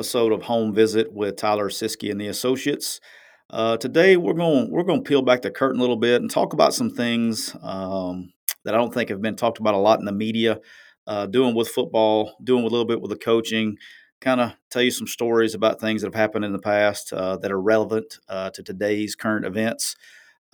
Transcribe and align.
episode 0.00 0.32
of 0.32 0.44
Home 0.44 0.72
Visit 0.72 1.12
with 1.12 1.36
Tyler 1.36 1.68
Siskey 1.68 2.10
and 2.10 2.18
the 2.18 2.28
Associates. 2.28 3.02
Uh, 3.50 3.76
today 3.76 4.16
we're 4.16 4.32
going 4.32 4.70
we're 4.70 4.82
going 4.82 5.04
to 5.04 5.06
peel 5.06 5.20
back 5.20 5.42
the 5.42 5.50
curtain 5.50 5.78
a 5.78 5.82
little 5.82 5.98
bit 5.98 6.22
and 6.22 6.30
talk 6.30 6.54
about 6.54 6.72
some 6.72 6.88
things 6.88 7.54
um, 7.60 8.32
that 8.64 8.72
I 8.72 8.78
don't 8.78 8.94
think 8.94 9.10
have 9.10 9.20
been 9.20 9.36
talked 9.36 9.60
about 9.60 9.74
a 9.74 9.76
lot 9.76 9.98
in 9.98 10.06
the 10.06 10.12
media. 10.12 10.58
Uh, 11.06 11.26
doing 11.26 11.54
with 11.54 11.68
football, 11.68 12.34
doing 12.42 12.62
a 12.62 12.68
little 12.68 12.86
bit 12.86 13.02
with 13.02 13.10
the 13.10 13.18
coaching, 13.18 13.76
kind 14.22 14.40
of 14.40 14.54
tell 14.70 14.80
you 14.80 14.90
some 14.90 15.06
stories 15.06 15.54
about 15.54 15.82
things 15.82 16.00
that 16.00 16.06
have 16.06 16.14
happened 16.14 16.46
in 16.46 16.54
the 16.54 16.58
past 16.58 17.12
uh, 17.12 17.36
that 17.36 17.52
are 17.52 17.60
relevant 17.60 18.20
uh, 18.26 18.48
to 18.48 18.62
today's 18.62 19.14
current 19.14 19.44
events. 19.44 19.96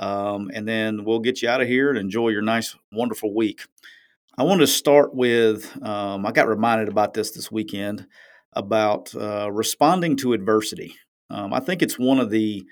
Um, 0.00 0.50
and 0.54 0.66
then 0.66 1.04
we'll 1.04 1.20
get 1.20 1.40
you 1.40 1.48
out 1.48 1.60
of 1.60 1.68
here 1.68 1.90
and 1.90 1.98
enjoy 1.98 2.30
your 2.30 2.42
nice, 2.42 2.74
wonderful 2.90 3.32
week. 3.32 3.60
I 4.36 4.42
want 4.42 4.60
to 4.60 4.66
start 4.66 5.14
with 5.14 5.80
um, 5.84 6.26
I 6.26 6.32
got 6.32 6.48
reminded 6.48 6.88
about 6.88 7.14
this 7.14 7.30
this 7.30 7.52
weekend 7.52 8.08
about 8.56 9.14
uh, 9.14 9.50
responding 9.52 10.16
to 10.16 10.32
adversity. 10.32 10.96
Um, 11.30 11.52
I 11.52 11.60
think 11.60 11.82
it's 11.82 11.98
one 11.98 12.18
of 12.18 12.30
the 12.30 12.66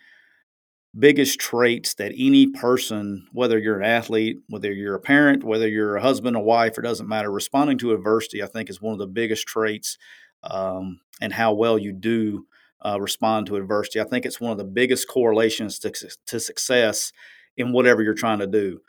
biggest 0.99 1.39
traits 1.39 1.95
that 1.95 2.13
any 2.17 2.47
person, 2.47 3.27
whether 3.33 3.59
you're 3.59 3.81
an 3.81 3.85
athlete, 3.85 4.39
whether 4.49 4.73
you're 4.73 4.95
a 4.95 5.01
parent, 5.01 5.45
whether 5.45 5.69
you're 5.69 5.97
a 5.97 6.03
husband, 6.03 6.37
a 6.37 6.41
wife, 6.41 6.79
it 6.79 6.83
doesn't 6.83 7.09
matter, 7.09 7.31
responding 7.31 7.79
to 7.79 7.93
adversity, 7.93 8.43
I 8.43 8.47
think, 8.47 8.71
is 8.71 8.81
one 8.81 8.93
of 8.93 8.99
the 8.99 9.07
biggest 9.07 9.47
traits 9.47 9.99
um, 10.43 11.01
and 11.21 11.33
how 11.33 11.53
well 11.53 11.79
you 11.79 11.93
do 11.93 12.47
uh, 12.85 13.01
respond 13.01 13.47
to 13.47 13.57
adversity. 13.57 14.01
I 14.01 14.05
think 14.05 14.25
it's 14.25 14.41
one 14.41 14.53
of 14.53 14.59
the 14.59 14.65
biggest 14.65 15.09
correlations 15.09 15.79
to, 15.81 15.93
to 16.27 16.41
success 16.41 17.13
in 17.57 17.73
whatever 17.73 18.03
you're 18.03 18.15
trying 18.15 18.39
to 18.39 18.47
do. 18.47 18.81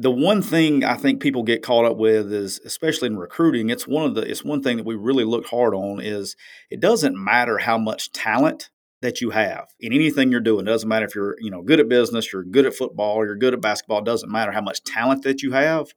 The 0.00 0.10
one 0.10 0.40
thing 0.40 0.82
I 0.82 0.96
think 0.96 1.20
people 1.20 1.42
get 1.42 1.62
caught 1.62 1.84
up 1.84 1.98
with 1.98 2.32
is, 2.32 2.58
especially 2.64 3.08
in 3.08 3.18
recruiting, 3.18 3.68
it's 3.68 3.86
one 3.86 4.06
of 4.06 4.14
the 4.14 4.22
it's 4.22 4.44
one 4.44 4.62
thing 4.62 4.78
that 4.78 4.86
we 4.86 4.94
really 4.94 5.24
look 5.24 5.46
hard 5.46 5.74
on 5.74 6.00
is 6.00 6.36
it 6.70 6.80
doesn't 6.80 7.22
matter 7.22 7.58
how 7.58 7.76
much 7.76 8.12
talent 8.12 8.70
that 9.02 9.20
you 9.20 9.30
have 9.30 9.66
in 9.78 9.92
anything 9.92 10.30
you're 10.30 10.40
doing. 10.40 10.66
It 10.66 10.70
doesn't 10.70 10.88
matter 10.88 11.06
if 11.06 11.14
you're 11.14 11.36
you 11.38 11.50
know 11.50 11.62
good 11.62 11.80
at 11.80 11.88
business, 11.88 12.32
you're 12.32 12.44
good 12.44 12.66
at 12.66 12.74
football, 12.74 13.24
you're 13.26 13.36
good 13.36 13.52
at 13.52 13.60
basketball. 13.60 13.98
It 13.98 14.06
doesn't 14.06 14.30
matter 14.30 14.52
how 14.52 14.62
much 14.62 14.82
talent 14.84 15.22
that 15.24 15.42
you 15.42 15.52
have 15.52 15.88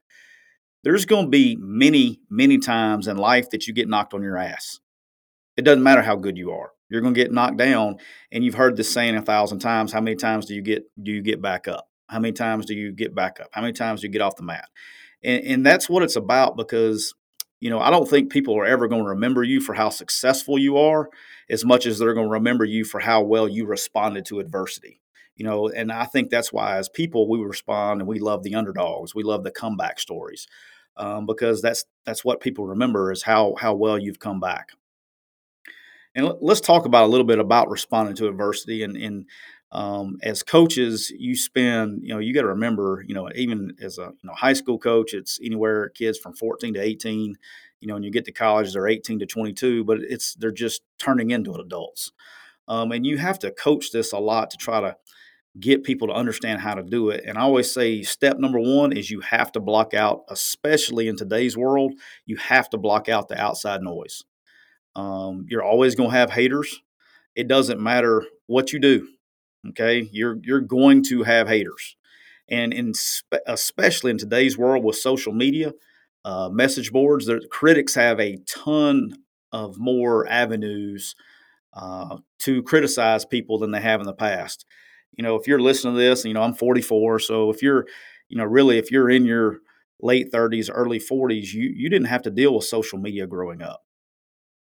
there's 0.84 1.06
going 1.06 1.26
to 1.26 1.30
be 1.30 1.58
many, 1.60 2.20
many 2.30 2.58
times 2.58 3.08
in 3.08 3.18
life 3.18 3.50
that 3.50 3.68
you 3.68 3.74
get 3.74 3.88
knocked 3.88 4.14
on 4.14 4.22
your 4.22 4.38
ass. 4.38 4.80
It 5.56 5.64
doesn't 5.64 5.84
matter 5.84 6.02
how 6.02 6.16
good 6.16 6.38
you 6.38 6.52
are. 6.52 6.72
You're 6.90 7.02
going 7.02 7.14
to 7.14 7.20
get 7.20 7.32
knocked 7.32 7.58
down, 7.58 7.98
and 8.32 8.44
you've 8.44 8.56
heard 8.56 8.76
this 8.76 8.92
saying 8.92 9.16
a 9.16 9.22
thousand 9.22 9.60
times. 9.60 9.94
How 9.94 10.02
many 10.02 10.16
times 10.16 10.46
do 10.46 10.54
you 10.54 10.62
get 10.62 10.84
do 11.02 11.12
you 11.12 11.22
get 11.22 11.42
back 11.42 11.68
up? 11.68 11.88
How 12.14 12.20
many 12.20 12.32
times 12.34 12.66
do 12.66 12.74
you 12.74 12.92
get 12.92 13.14
back 13.14 13.40
up? 13.42 13.50
How 13.52 13.62
many 13.62 13.74
times 13.74 14.02
do 14.02 14.08
you 14.08 14.14
get 14.14 14.22
off 14.22 14.38
the 14.38 14.44
mat? 14.44 14.70
And, 15.24 15.44
and 15.44 15.66
that's 15.66 15.90
what 15.90 16.04
it's 16.04 16.16
about 16.16 16.56
because 16.56 17.14
you 17.60 17.70
know 17.70 17.80
I 17.80 17.90
don't 17.90 18.10
think 18.10 18.32
people 18.32 18.58
are 18.58 18.66
ever 18.66 18.88
going 18.88 19.04
to 19.04 19.10
remember 19.10 19.44
you 19.44 19.60
for 19.60 19.74
how 19.74 19.90
successful 19.90 20.58
you 20.58 20.78
are 20.78 21.10
as 21.50 21.66
much 21.66 21.86
as 21.86 22.00
they're 22.00 22.14
going 22.14 22.28
to 22.28 22.34
remember 22.34 22.64
you 22.64 22.86
for 22.86 23.00
how 23.00 23.22
well 23.22 23.48
you 23.48 23.66
responded 23.66 24.26
to 24.26 24.40
adversity 24.40 25.02
you 25.36 25.44
know 25.44 25.68
and 25.68 25.92
i 25.92 26.06
think 26.06 26.30
that's 26.30 26.54
why 26.54 26.78
as 26.78 26.88
people 26.88 27.28
we 27.28 27.40
respond 27.40 28.00
and 28.00 28.08
we 28.08 28.20
love 28.20 28.44
the 28.44 28.56
underdogs 28.56 29.16
we 29.16 29.24
love 29.24 29.44
the 29.44 29.52
comeback 29.52 30.00
stories 30.00 30.48
um, 30.98 31.26
because 31.26 31.62
that's 31.62 31.86
that's 32.06 32.24
what 32.24 32.42
people 32.42 32.68
remember 32.68 33.12
is 33.12 33.24
how 33.24 33.56
how 33.60 33.74
well 33.74 33.98
you've 33.98 34.20
come 34.20 34.40
back. 34.40 34.70
And 36.16 36.32
let's 36.42 36.62
talk 36.62 36.86
about 36.86 37.06
a 37.06 37.08
little 37.08 37.26
bit 37.26 37.40
about 37.40 37.72
responding 37.72 38.16
to 38.18 38.28
adversity. 38.28 38.84
And, 38.84 38.96
and 38.96 39.26
um, 39.74 40.20
as 40.22 40.44
coaches, 40.44 41.12
you 41.18 41.36
spend 41.36 42.04
you 42.04 42.10
know 42.10 42.20
you 42.20 42.34
got 42.34 42.42
to 42.42 42.48
remember 42.48 43.04
you 43.08 43.16
know 43.16 43.30
even 43.36 43.76
as 43.82 43.98
a 43.98 44.14
you 44.22 44.28
know 44.28 44.34
high 44.34 44.54
school 44.54 44.78
coach, 44.78 45.14
it's 45.14 45.40
anywhere 45.44 45.90
kids 45.90 46.18
from 46.20 46.34
14 46.34 46.76
to 46.76 46.80
18. 46.80 47.36
You 47.82 47.88
know, 47.88 47.96
when 47.96 48.04
you 48.04 48.12
get 48.12 48.24
to 48.26 48.32
college, 48.32 48.72
they're 48.72 48.88
18 48.88 49.20
to 49.20 49.26
22, 49.26 49.84
but 49.84 49.98
it's 50.00 50.36
they're 50.36 50.52
just 50.52 50.84
turning 51.00 51.32
into 51.32 51.54
adults. 51.54 52.12
Um, 52.68 52.92
and 52.94 53.06
you 53.06 53.18
have 53.18 53.40
to 53.40 53.52
coach 53.52 53.92
this 53.92 54.14
a 54.14 54.20
lot 54.20 54.52
to 54.52 54.58
try 54.58 54.80
to 54.80 54.96
get 55.60 55.84
people 55.84 56.08
to 56.08 56.14
understand 56.14 56.62
how 56.62 56.76
to 56.76 56.84
do 56.84 57.10
it. 57.10 57.24
And 57.28 57.38
I 57.38 57.42
always 57.42 57.72
say 57.72 58.04
step 58.04 58.38
number 58.38 58.60
one 58.60 58.96
is 58.96 59.12
you 59.12 59.20
have 59.22 59.52
to 59.54 59.60
block 59.60 59.94
out, 59.94 60.22
especially 60.30 61.08
in 61.08 61.18
today's 61.18 61.58
world, 61.58 61.94
you 62.26 62.38
have 62.38 62.70
to 62.70 62.78
block 62.78 63.10
out 63.10 63.28
the 63.28 63.40
outside 63.40 63.82
noise. 63.82 64.24
Um, 64.96 65.46
you're 65.50 65.64
always 65.64 65.96
going 65.96 66.12
to 66.12 66.16
have 66.16 66.32
haters. 66.32 66.82
It 67.36 67.48
doesn't 67.48 67.82
matter 67.82 68.24
what 68.48 68.72
you 68.72 68.80
do. 68.80 69.08
Okay, 69.70 70.10
you're 70.12 70.38
you're 70.44 70.60
going 70.62 71.04
to 71.04 71.24
have 71.24 71.48
haters, 71.48 71.96
and 72.50 72.74
in 72.74 72.94
spe- 72.94 73.36
especially 73.48 74.12
in 74.12 74.18
today's 74.18 74.58
world 74.58 74.84
with 74.84 74.98
social 74.98 75.32
media, 75.34 75.72
uh, 76.26 76.50
message 76.50 76.92
boards, 76.92 77.28
the 77.28 77.42
critics 77.50 77.96
have 77.96 78.20
a 78.20 78.38
ton 78.48 79.16
of 79.54 79.78
more 79.80 80.28
avenues 80.28 81.16
uh, 81.74 82.18
to 82.40 82.64
criticize 82.64 83.26
people 83.26 83.60
than 83.60 83.72
they 83.72 83.82
have 83.82 84.02
in 84.02 84.08
the 84.08 84.14
past 84.14 84.66
you 85.18 85.24
know, 85.24 85.36
if 85.36 85.48
you're 85.48 85.60
listening 85.62 85.96
to 85.96 86.00
this, 86.00 86.26
you 86.26 86.34
know, 86.34 86.44
I'm 86.44 86.54
44, 86.56 87.20
so 87.20 87.50
if 87.50 87.62
you're, 87.64 87.86
you 88.30 88.38
know, 88.38 88.46
really 88.46 88.78
if 88.80 88.92
you're 88.92 89.10
in 89.10 89.26
your 89.26 89.60
late 90.02 90.32
30s, 90.32 90.70
early 90.74 91.00
40s, 91.00 91.54
you 91.54 91.72
you 91.76 91.90
didn't 91.90 92.08
have 92.08 92.24
to 92.24 92.32
deal 92.32 92.56
with 92.56 92.66
social 92.66 93.00
media 93.00 93.28
growing 93.28 93.62
up. 93.62 93.82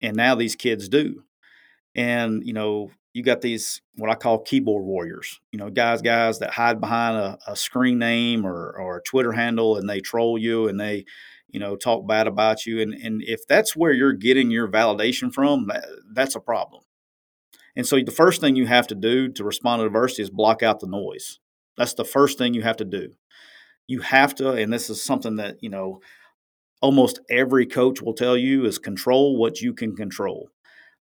And 0.02 0.16
now 0.18 0.36
these 0.36 0.56
kids 0.56 0.90
do. 0.90 1.24
And, 1.96 2.46
you 2.46 2.54
know, 2.54 2.92
you 3.14 3.24
got 3.24 3.42
these 3.42 3.82
what 3.96 4.10
I 4.10 4.16
call 4.16 4.40
keyboard 4.40 4.86
warriors, 4.86 5.40
you 5.52 5.60
know, 5.60 5.70
guys, 5.70 6.02
guys 6.02 6.40
that 6.40 6.52
hide 6.52 6.80
behind 6.80 7.18
a, 7.18 7.38
a 7.48 7.56
screen 7.56 8.00
name 8.00 8.46
or, 8.46 8.72
or 8.80 8.98
a 8.98 9.04
Twitter 9.04 9.34
handle 9.34 9.78
and 9.78 9.90
they 9.90 10.00
troll 10.00 10.38
you 10.38 10.68
and 10.68 10.80
they, 10.80 11.06
you 11.50 11.60
know, 11.60 11.76
talk 11.76 12.08
bad 12.08 12.28
about 12.28 12.66
you. 12.66 12.80
And, 12.80 12.94
and 12.94 13.22
if 13.24 13.46
that's 13.48 13.76
where 13.76 13.92
you're 13.92 14.14
getting 14.14 14.50
your 14.50 14.70
validation 14.70 15.34
from, 15.34 15.68
that, 15.68 15.86
that's 16.14 16.36
a 16.36 16.40
problem. 16.40 16.84
And 17.76 17.86
so 17.86 18.00
the 18.00 18.12
first 18.12 18.42
thing 18.42 18.56
you 18.56 18.68
have 18.68 18.88
to 18.88 18.96
do 18.96 19.30
to 19.30 19.44
respond 19.44 19.82
to 19.82 19.86
adversity 19.86 20.24
is 20.24 20.30
block 20.30 20.64
out 20.64 20.80
the 20.80 20.88
noise. 20.88 21.40
That's 21.78 21.94
the 21.94 22.06
first 22.06 22.38
thing 22.38 22.54
you 22.54 22.62
have 22.62 22.78
to 22.78 22.86
do. 22.86 23.14
You 23.88 24.02
have 24.02 24.36
to, 24.36 24.52
and 24.52 24.72
this 24.72 24.90
is 24.90 25.04
something 25.04 25.38
that, 25.38 25.58
you 25.62 25.70
know, 25.70 26.00
almost 26.82 27.20
every 27.30 27.66
coach 27.66 28.02
will 28.02 28.14
tell 28.14 28.38
you 28.38 28.66
is 28.66 28.78
control 28.78 29.38
what 29.38 29.62
you 29.62 29.74
can 29.74 29.96
control. 29.96 30.50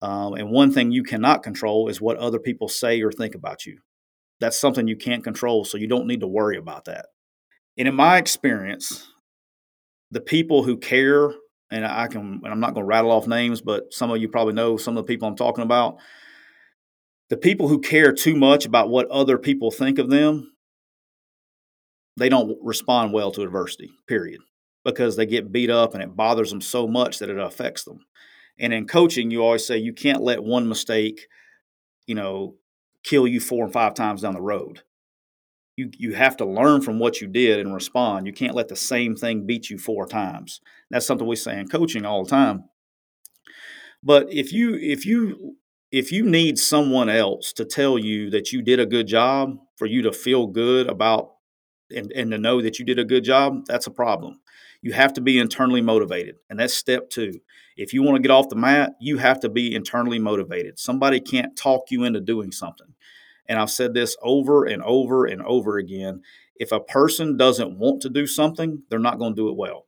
Um, 0.02 0.34
and 0.34 0.52
one 0.52 0.72
thing 0.72 0.91
you 0.91 1.03
cannot 1.03 1.44
control 1.44 1.90
is 1.90 2.00
what 2.00 2.18
other 2.18 2.40
people 2.40 2.68
say 2.68 3.02
or 3.02 3.12
think 3.12 3.35
about 3.35 3.66
you. 3.66 3.80
That's 4.40 4.59
something 4.59 4.88
you 4.88 4.96
can't 4.96 5.24
control, 5.24 5.66
so 5.66 5.78
you 5.78 5.88
don't 5.88 6.08
need 6.08 6.19
to 6.19 6.28
worry 6.28 6.58
about 6.58 6.85
that. 6.85 7.08
And 7.78 7.88
in 7.88 7.96
my 7.96 8.18
experience, 8.18 9.08
the 10.12 10.22
people 10.22 10.63
who 10.63 10.78
care, 10.78 11.31
and 11.72 11.85
I 11.85 12.08
can, 12.08 12.41
and 12.44 12.47
I'm 12.47 12.59
not 12.59 12.74
going 12.74 12.84
to 12.84 12.88
rattle 12.88 13.12
off 13.12 13.28
names, 13.28 13.62
but 13.62 13.91
some 13.91 14.12
of 14.12 14.22
you 14.22 14.30
probably 14.30 14.53
know 14.53 14.78
some 14.78 14.96
of 14.96 15.03
the 15.03 15.12
people 15.12 15.28
I'm 15.28 15.35
talking 15.35 15.63
about 15.63 15.97
the 17.29 17.38
people 17.38 17.68
who 17.68 17.79
care 17.79 18.14
too 18.14 18.35
much 18.35 18.66
about 18.66 18.90
what 18.90 19.09
other 19.09 19.38
people 19.38 19.72
think 19.72 20.00
of 20.00 20.09
them, 20.09 20.52
they 22.16 22.29
don't 22.29 22.58
respond 22.62 23.14
well 23.14 23.31
to 23.31 23.41
adversity, 23.44 23.91
period, 24.08 24.41
because 24.84 25.16
they 25.16 25.25
get 25.25 25.52
beat 25.52 25.69
up 25.69 25.94
and 25.94 26.02
it 26.02 26.16
bothers 26.16 26.50
them 26.50 26.62
so 26.62 26.88
much 26.88 27.19
that 27.19 27.29
it 27.29 27.38
affects 27.38 27.84
them. 27.84 28.00
And 28.59 28.73
in 28.73 28.88
coaching, 28.88 29.31
you 29.31 29.44
always 29.44 29.66
say 29.66 29.78
you 29.78 29.93
can't 29.93 30.22
let 30.22 30.43
one 30.43 30.67
mistake, 30.67 31.28
you 32.05 32.16
know, 32.16 32.55
kill 33.03 33.28
you 33.28 33.40
four 33.40 33.64
and 33.64 33.73
five 33.73 33.93
times 33.93 34.22
down 34.22 34.34
the 34.34 34.41
road. 34.41 34.82
You, 35.76 35.91
you 35.97 36.16
have 36.16 36.37
to 36.37 36.46
learn 36.46 36.82
from 36.82 36.97
what 36.97 37.22
you 37.22 37.28
did 37.28 37.59
and 37.59 37.73
respond. 37.73 38.26
You 38.26 38.34
can't 38.34 38.55
let 38.55 38.67
the 38.67 38.76
same 38.76 39.16
thing 39.16 39.46
beat 39.46 39.70
you 39.70 39.78
four 39.78 40.08
times. 40.08 40.59
That's 40.90 41.05
something 41.05 41.28
we 41.28 41.35
say 41.35 41.59
in 41.59 41.67
coaching 41.67 42.03
all 42.03 42.23
the 42.23 42.29
time. 42.29 42.64
But 44.03 44.32
if 44.32 44.52
you 44.53 44.76
if 44.76 45.05
you 45.05 45.58
if 45.91 46.11
you 46.11 46.23
need 46.23 46.58
someone 46.58 47.09
else 47.09 47.53
to 47.53 47.66
tell 47.66 47.97
you 47.97 48.29
that 48.32 48.52
you 48.52 48.61
did 48.61 48.79
a 48.79 48.85
good 48.85 49.08
job 49.08 49.58
for 49.78 49.85
you 49.85 50.02
to 50.03 50.11
feel 50.11 50.47
good 50.47 50.87
about 50.87 51.34
and, 51.96 52.11
and 52.11 52.32
to 52.32 52.37
know 52.37 52.61
that 52.61 52.79
you 52.79 52.85
did 52.85 52.99
a 52.99 53.05
good 53.05 53.23
job, 53.23 53.66
that's 53.67 53.87
a 53.87 53.91
problem. 53.91 54.40
You 54.82 54.93
have 54.93 55.14
to 55.14 55.22
be 55.22 55.40
internally 55.40 55.82
motivated. 55.82 56.35
And 56.49 56.59
that's 56.59 56.73
step 56.73 57.09
two. 57.09 57.40
If 57.78 57.94
you 57.94 58.02
want 58.03 58.16
to 58.16 58.22
get 58.22 58.32
off 58.32 58.50
the 58.50 58.56
mat, 58.56 58.94
you 59.00 59.18
have 59.18 59.40
to 59.41 59.50
be 59.50 59.74
internally 59.76 60.20
motivated. 60.20 60.79
Somebody 60.79 61.20
can't 61.20 61.56
talk 61.56 61.91
you 61.91 62.03
into 62.03 62.20
doing 62.20 62.52
something. 62.52 62.96
And 63.47 63.59
I've 63.59 63.72
said 63.72 63.94
this 63.94 64.18
over 64.22 64.66
and 64.66 64.82
over 64.84 65.26
and 65.26 65.41
over 65.44 65.78
again. 65.78 66.22
If 66.56 66.72
a 66.72 66.79
person 66.79 67.38
doesn't 67.38 67.78
want 67.78 68.02
to 68.02 68.09
do 68.09 68.26
something, 68.26 68.84
they're 68.90 69.00
not 69.00 69.20
going 69.20 69.35
to 69.35 69.41
do 69.41 69.50
it 69.50 69.56
well. 69.56 69.85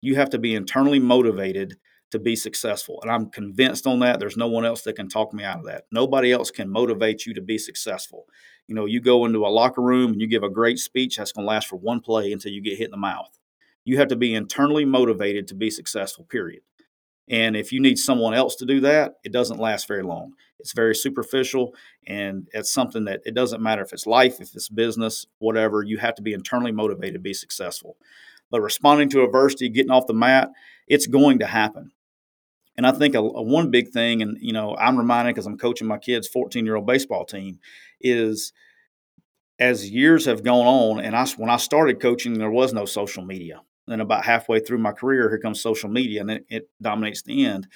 You 0.00 0.14
have 0.14 0.30
to 0.30 0.38
be 0.38 0.54
internally 0.54 1.00
motivated 1.00 1.76
to 2.10 2.18
be 2.18 2.36
successful. 2.36 3.00
And 3.02 3.10
I'm 3.10 3.28
convinced 3.28 3.86
on 3.86 3.98
that. 3.98 4.20
There's 4.20 4.36
no 4.36 4.48
one 4.48 4.64
else 4.64 4.82
that 4.82 4.96
can 4.96 5.08
talk 5.08 5.34
me 5.34 5.44
out 5.44 5.58
of 5.58 5.66
that. 5.66 5.84
Nobody 5.92 6.32
else 6.32 6.50
can 6.50 6.70
motivate 6.70 7.26
you 7.26 7.34
to 7.34 7.42
be 7.42 7.58
successful. 7.58 8.26
You 8.66 8.74
know, 8.74 8.86
you 8.86 9.00
go 9.00 9.24
into 9.26 9.44
a 9.44 9.48
locker 9.48 9.82
room 9.82 10.12
and 10.12 10.20
you 10.20 10.28
give 10.28 10.42
a 10.42 10.50
great 10.50 10.78
speech, 10.78 11.16
that's 11.16 11.32
going 11.32 11.44
to 11.44 11.48
last 11.50 11.66
for 11.66 11.76
one 11.76 12.00
play 12.00 12.32
until 12.32 12.52
you 12.52 12.62
get 12.62 12.78
hit 12.78 12.86
in 12.86 12.92
the 12.92 12.96
mouth. 12.96 13.38
You 13.84 13.98
have 13.98 14.08
to 14.08 14.16
be 14.16 14.34
internally 14.34 14.84
motivated 14.84 15.48
to 15.48 15.54
be 15.54 15.70
successful, 15.70 16.24
period. 16.24 16.62
And 17.30 17.56
if 17.56 17.72
you 17.72 17.80
need 17.80 17.98
someone 17.98 18.34
else 18.34 18.56
to 18.56 18.66
do 18.66 18.80
that, 18.80 19.14
it 19.24 19.32
doesn't 19.32 19.60
last 19.60 19.88
very 19.88 20.02
long. 20.02 20.34
It's 20.58 20.72
very 20.72 20.94
superficial 20.94 21.74
and 22.06 22.48
it's 22.52 22.72
something 22.72 23.04
that 23.04 23.20
it 23.24 23.34
doesn't 23.34 23.62
matter 23.62 23.82
if 23.82 23.92
it's 23.92 24.06
life, 24.06 24.40
if 24.40 24.54
it's 24.54 24.68
business, 24.68 25.26
whatever, 25.38 25.82
you 25.82 25.98
have 25.98 26.14
to 26.16 26.22
be 26.22 26.32
internally 26.32 26.72
motivated 26.72 27.14
to 27.14 27.20
be 27.20 27.34
successful. 27.34 27.96
But 28.50 28.62
responding 28.62 29.10
to 29.10 29.24
adversity, 29.24 29.68
getting 29.68 29.92
off 29.92 30.06
the 30.06 30.14
mat, 30.14 30.50
it's 30.86 31.06
going 31.06 31.38
to 31.40 31.46
happen 31.46 31.92
And 32.76 32.86
I 32.86 32.92
think 32.92 33.14
a, 33.14 33.18
a 33.18 33.42
one 33.42 33.70
big 33.70 33.90
thing, 33.90 34.22
and 34.22 34.38
you 34.40 34.52
know, 34.52 34.76
I'm 34.76 34.96
reminded 34.96 35.34
because 35.34 35.46
I'm 35.46 35.58
coaching 35.58 35.88
my 35.88 35.98
kids' 35.98 36.28
14 36.28 36.64
year 36.64 36.76
old 36.76 36.86
baseball 36.86 37.24
team, 37.24 37.58
is 38.00 38.52
as 39.58 39.90
years 39.90 40.26
have 40.26 40.42
gone 40.44 40.66
on, 40.66 41.00
and 41.04 41.16
I 41.16 41.26
when 41.36 41.50
I 41.50 41.56
started 41.56 42.00
coaching, 42.00 42.38
there 42.38 42.50
was 42.50 42.72
no 42.72 42.84
social 42.84 43.24
media. 43.24 43.60
And 43.88 44.02
about 44.02 44.24
halfway 44.24 44.60
through 44.60 44.78
my 44.78 44.92
career, 44.92 45.28
here 45.28 45.38
comes 45.38 45.60
social 45.60 45.88
media, 45.88 46.20
and 46.20 46.30
it, 46.30 46.44
it 46.48 46.70
dominates 46.80 47.22
the 47.22 47.44
end. 47.44 47.66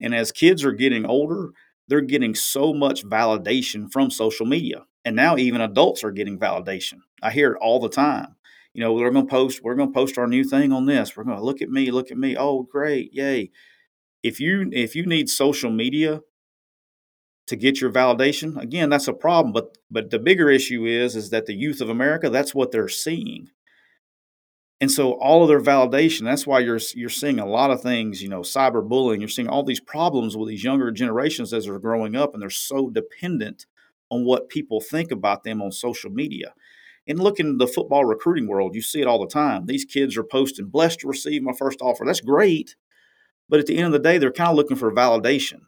And 0.00 0.14
as 0.14 0.32
kids 0.32 0.64
are 0.64 0.72
getting 0.72 1.06
older, 1.06 1.50
they're 1.88 2.00
getting 2.00 2.34
so 2.34 2.72
much 2.72 3.04
validation 3.04 3.90
from 3.90 4.10
social 4.10 4.46
media. 4.46 4.84
And 5.04 5.14
now 5.16 5.36
even 5.36 5.60
adults 5.60 6.02
are 6.04 6.10
getting 6.10 6.38
validation. 6.38 6.98
I 7.22 7.30
hear 7.30 7.52
it 7.52 7.58
all 7.60 7.80
the 7.80 7.88
time. 7.88 8.36
You 8.74 8.82
know, 8.82 8.92
we're 8.92 9.10
going 9.10 9.26
to 9.26 9.30
post, 9.30 9.62
we're 9.62 9.74
going 9.74 9.92
to 9.92 9.94
post 9.94 10.18
our 10.18 10.26
new 10.26 10.44
thing 10.44 10.72
on 10.72 10.86
this. 10.86 11.16
We're 11.16 11.24
going 11.24 11.38
to 11.38 11.44
look 11.44 11.62
at 11.62 11.70
me, 11.70 11.90
look 11.90 12.10
at 12.10 12.18
me. 12.18 12.36
Oh, 12.36 12.64
great. 12.64 13.10
Yay. 13.12 13.50
If 14.22 14.40
you 14.40 14.68
if 14.72 14.96
you 14.96 15.06
need 15.06 15.28
social 15.28 15.70
media 15.70 16.20
to 17.46 17.56
get 17.56 17.80
your 17.80 17.92
validation, 17.92 18.60
again, 18.60 18.90
that's 18.90 19.08
a 19.08 19.12
problem, 19.12 19.52
but 19.52 19.78
but 19.90 20.10
the 20.10 20.18
bigger 20.18 20.50
issue 20.50 20.84
is 20.84 21.14
is 21.14 21.30
that 21.30 21.46
the 21.46 21.54
youth 21.54 21.80
of 21.80 21.88
America, 21.88 22.28
that's 22.28 22.54
what 22.54 22.72
they're 22.72 22.88
seeing. 22.88 23.48
And 24.80 24.90
so 24.90 25.12
all 25.12 25.42
of 25.42 25.48
their 25.48 25.60
validation, 25.60 26.24
that's 26.24 26.46
why 26.46 26.58
you're 26.60 26.80
you're 26.94 27.08
seeing 27.08 27.38
a 27.38 27.46
lot 27.46 27.70
of 27.70 27.80
things, 27.80 28.22
you 28.22 28.28
know, 28.28 28.40
cyberbullying, 28.40 29.20
you're 29.20 29.28
seeing 29.28 29.48
all 29.48 29.64
these 29.64 29.80
problems 29.80 30.36
with 30.36 30.48
these 30.48 30.64
younger 30.64 30.90
generations 30.90 31.52
as 31.54 31.64
they're 31.64 31.78
growing 31.78 32.14
up 32.14 32.34
and 32.34 32.42
they're 32.42 32.50
so 32.50 32.90
dependent 32.90 33.66
on 34.10 34.24
what 34.24 34.50
people 34.50 34.80
think 34.80 35.10
about 35.10 35.44
them 35.44 35.62
on 35.62 35.72
social 35.72 36.10
media. 36.10 36.54
And 37.08 37.20
look 37.20 37.38
in 37.38 37.58
the 37.58 37.66
football 37.66 38.04
recruiting 38.04 38.48
world, 38.48 38.74
you 38.74 38.82
see 38.82 39.00
it 39.00 39.06
all 39.06 39.20
the 39.20 39.28
time. 39.32 39.66
These 39.66 39.84
kids 39.84 40.16
are 40.16 40.24
posting, 40.24 40.66
blessed 40.66 41.00
to 41.00 41.08
receive 41.08 41.42
my 41.42 41.52
first 41.52 41.80
offer. 41.80 42.04
That's 42.04 42.20
great. 42.20 42.76
But 43.48 43.60
at 43.60 43.66
the 43.66 43.76
end 43.76 43.86
of 43.86 43.92
the 43.92 43.98
day, 44.00 44.18
they're 44.18 44.32
kind 44.32 44.50
of 44.50 44.56
looking 44.56 44.76
for 44.76 44.92
validation. 44.92 45.60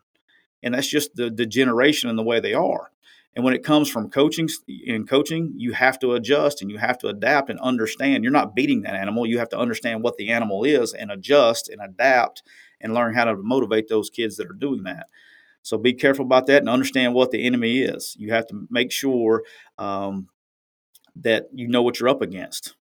And 0.63 0.75
that's 0.75 0.89
just 0.89 1.15
the, 1.15 1.31
the 1.31 1.47
generation 1.47 2.11
and 2.11 2.19
the 2.19 2.25
way 2.25 2.41
they 2.41 2.55
are. 2.55 2.91
And 3.39 3.45
when 3.45 3.55
it 3.55 3.63
comes 3.63 3.89
from 3.89 4.11
coaching 4.11 4.49
in 4.67 5.07
coaching, 5.07 5.53
you 5.55 5.71
have 5.71 6.01
to 6.01 6.15
adjust 6.15 6.61
and 6.61 6.73
you 6.73 6.79
have 6.79 6.99
to 6.99 7.07
adapt 7.07 7.51
and 7.51 7.61
understand. 7.61 8.25
You're 8.25 8.33
not 8.33 8.57
beating 8.57 8.83
that 8.83 8.97
animal. 8.97 9.27
You 9.27 9.39
have 9.39 9.51
to 9.51 9.59
understand 9.59 10.03
what 10.03 10.17
the 10.17 10.31
animal 10.31 10.65
is 10.65 10.93
and 10.93 11.13
adjust 11.13 11.69
and 11.69 11.81
adapt 11.81 12.43
and 12.81 12.95
learn 12.95 13.15
how 13.15 13.27
to 13.27 13.37
motivate 13.37 13.87
those 13.87 14.11
kids 14.11 14.39
that 14.39 14.51
are 14.51 14.55
doing 14.55 14.83
that. 14.83 15.07
So 15.63 15.79
be 15.79 15.93
careful 15.93 16.25
about 16.25 16.47
that 16.47 16.63
and 16.63 16.69
understand 16.69 17.15
what 17.15 17.31
the 17.31 17.47
enemy 17.47 17.79
is. 17.79 18.17
You 18.19 18.33
have 18.33 18.49
to 18.49 18.67
make 18.71 18.91
sure 18.91 19.45
um, 19.79 20.31
that 21.15 21.47
you 21.55 21.69
know 21.69 21.83
what 21.83 22.01
you're 22.01 22.09
up 22.09 22.23
against. 22.23 22.75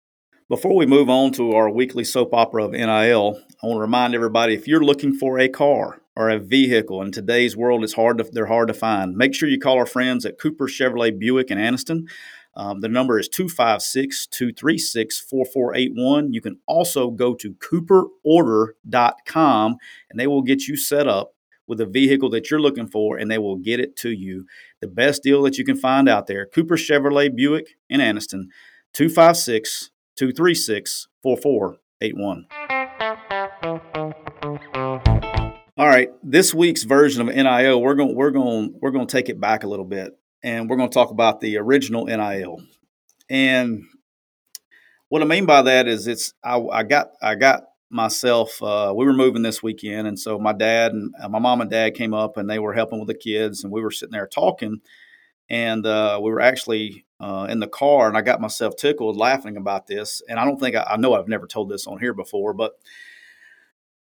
Before 0.50 0.76
we 0.76 0.88
move 0.88 1.08
on 1.08 1.34
to 1.34 1.52
our 1.52 1.70
weekly 1.70 2.04
soap 2.04 2.34
opera 2.34 2.66
of 2.66 2.72
NIL, 2.72 3.40
I 3.62 3.68
want 3.68 3.78
to 3.78 3.82
remind 3.82 4.16
everybody 4.16 4.56
if 4.56 4.68
you're 4.68 4.84
looking 4.84 5.14
for 5.14 5.38
a 5.38 5.50
car 5.50 6.02
or 6.18 6.30
a 6.32 6.40
vehicle 6.40 7.04
in 7.04 7.12
today's 7.12 7.56
world, 7.56 7.84
it's 7.84 7.94
hard 7.94 8.18
to, 8.18 8.24
they're 8.24 8.48
hard 8.48 8.70
to 8.70 8.74
find. 8.74 9.16
Make 9.16 9.36
sure 9.36 9.48
you 9.48 9.60
call 9.60 9.78
our 9.78 9.86
friends 9.86 10.26
at 10.26 10.40
Cooper 10.40 10.66
Chevrolet 10.66 11.16
Buick 11.18 11.52
in 11.52 11.60
Anniston. 11.60 12.08
Um, 12.56 12.82
the 12.82 12.90
number 12.90 13.20
is 13.20 13.30
256 13.30 14.26
236 14.26 15.20
4481. 15.20 16.34
You 16.34 16.42
can 16.42 16.58
also 16.66 17.12
go 17.12 17.36
to 17.36 17.54
cooperorder.com 17.54 19.78
and 20.10 20.20
they 20.20 20.26
will 20.26 20.42
get 20.42 20.68
you 20.68 20.76
set 20.76 21.08
up 21.08 21.36
with 21.68 21.80
a 21.80 21.86
vehicle 21.86 22.32
that 22.32 22.50
you're 22.50 22.60
looking 22.60 22.88
for 22.88 23.16
and 23.16 23.30
they 23.30 23.38
will 23.38 23.58
get 23.58 23.80
it 23.80 23.96
to 23.98 24.10
you. 24.10 24.48
The 24.82 24.88
best 24.88 25.22
deal 25.22 25.44
that 25.44 25.60
you 25.60 25.66
can 25.66 25.78
find 25.78 26.10
out 26.10 26.26
there 26.26 26.48
Cooper 26.48 26.78
Chevrolet 26.78 27.36
Buick 27.36 27.76
in 27.92 28.02
Anniston, 28.02 28.46
256 28.94 29.92
236 30.16 31.10
4481. 31.22 32.48
All 35.80 35.88
right, 35.88 36.10
this 36.24 36.56
week's 36.56 36.82
version 36.82 37.22
of 37.22 37.36
NIL, 37.36 37.80
we're 37.80 37.94
going 37.94 38.16
we're 38.16 38.32
going 38.32 38.74
we're 38.82 38.90
going 38.90 39.06
to 39.06 39.12
take 39.12 39.30
it 39.30 39.40
back 39.40 39.64
a 39.64 39.68
little 39.68 39.86
bit 39.86 40.18
and 40.42 40.68
we're 40.68 40.76
going 40.76 40.90
to 40.90 40.94
talk 40.94 41.12
about 41.12 41.40
the 41.40 41.58
original 41.58 42.06
NIL. 42.06 42.64
And 43.30 43.84
what 45.10 45.22
I 45.22 45.26
mean 45.26 45.46
by 45.46 45.62
that 45.62 45.88
is 45.88 46.08
it's 46.08 46.34
I, 46.44 46.58
I 46.58 46.82
got 46.82 47.12
I 47.22 47.36
got 47.36 47.66
myself 47.92 48.60
uh, 48.64 48.92
we 48.98 49.06
were 49.06 49.14
moving 49.14 49.44
this 49.44 49.62
weekend 49.62 50.08
and 50.08 50.20
so 50.20 50.40
my 50.40 50.52
dad 50.52 50.94
and 50.94 51.14
uh, 51.22 51.30
my 51.30 51.38
mom 51.38 51.62
and 51.62 51.70
dad 51.70 51.94
came 51.94 52.16
up 52.16 52.38
and 52.38 52.50
they 52.50 52.58
were 52.58 52.74
helping 52.74 52.98
with 52.98 53.08
the 53.08 53.14
kids 53.14 53.64
and 53.64 53.72
we 53.72 53.84
were 53.84 53.92
sitting 53.92 54.14
there 54.14 54.26
talking 54.26 54.82
and 55.48 55.86
uh, 55.86 56.20
we 56.20 56.32
were 56.32 56.42
actually 56.42 57.06
uh, 57.20 57.46
in 57.50 57.60
the 57.60 57.68
car 57.68 58.10
and 58.10 58.18
i 58.18 58.22
got 58.22 58.42
myself 58.42 58.76
tickled 58.76 59.16
laughing 59.16 59.56
about 59.56 59.88
this 59.88 60.22
and 60.28 60.38
i 60.38 60.44
don't 60.44 60.60
think 60.60 60.76
I, 60.76 60.84
I, 60.90 60.98
know 60.98 61.14
i've 61.14 61.30
never 61.30 61.48
told 61.48 61.70
this 61.70 61.88
on 61.88 62.00
here 62.00 62.14
before 62.14 62.54
but 62.54 62.74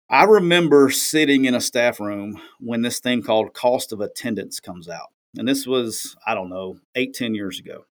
i 0.09 0.23
remember 0.23 0.89
sitting 0.89 1.45
in 1.45 1.55
a 1.55 1.61
staff 1.61 1.99
room 1.99 2.39
when 2.59 2.81
this 2.81 2.99
thing 2.99 3.21
called 3.21 3.53
cost 3.53 3.91
of 3.91 4.01
attendance 4.01 4.59
comes 4.59 4.87
out 4.87 5.09
and 5.37 5.47
this 5.47 5.65
was 5.65 6.15
i 6.25 6.33
don't 6.33 6.49
know 6.49 6.77
eight 6.95 7.13
ten 7.13 7.35
years 7.35 7.59
ago 7.59 7.85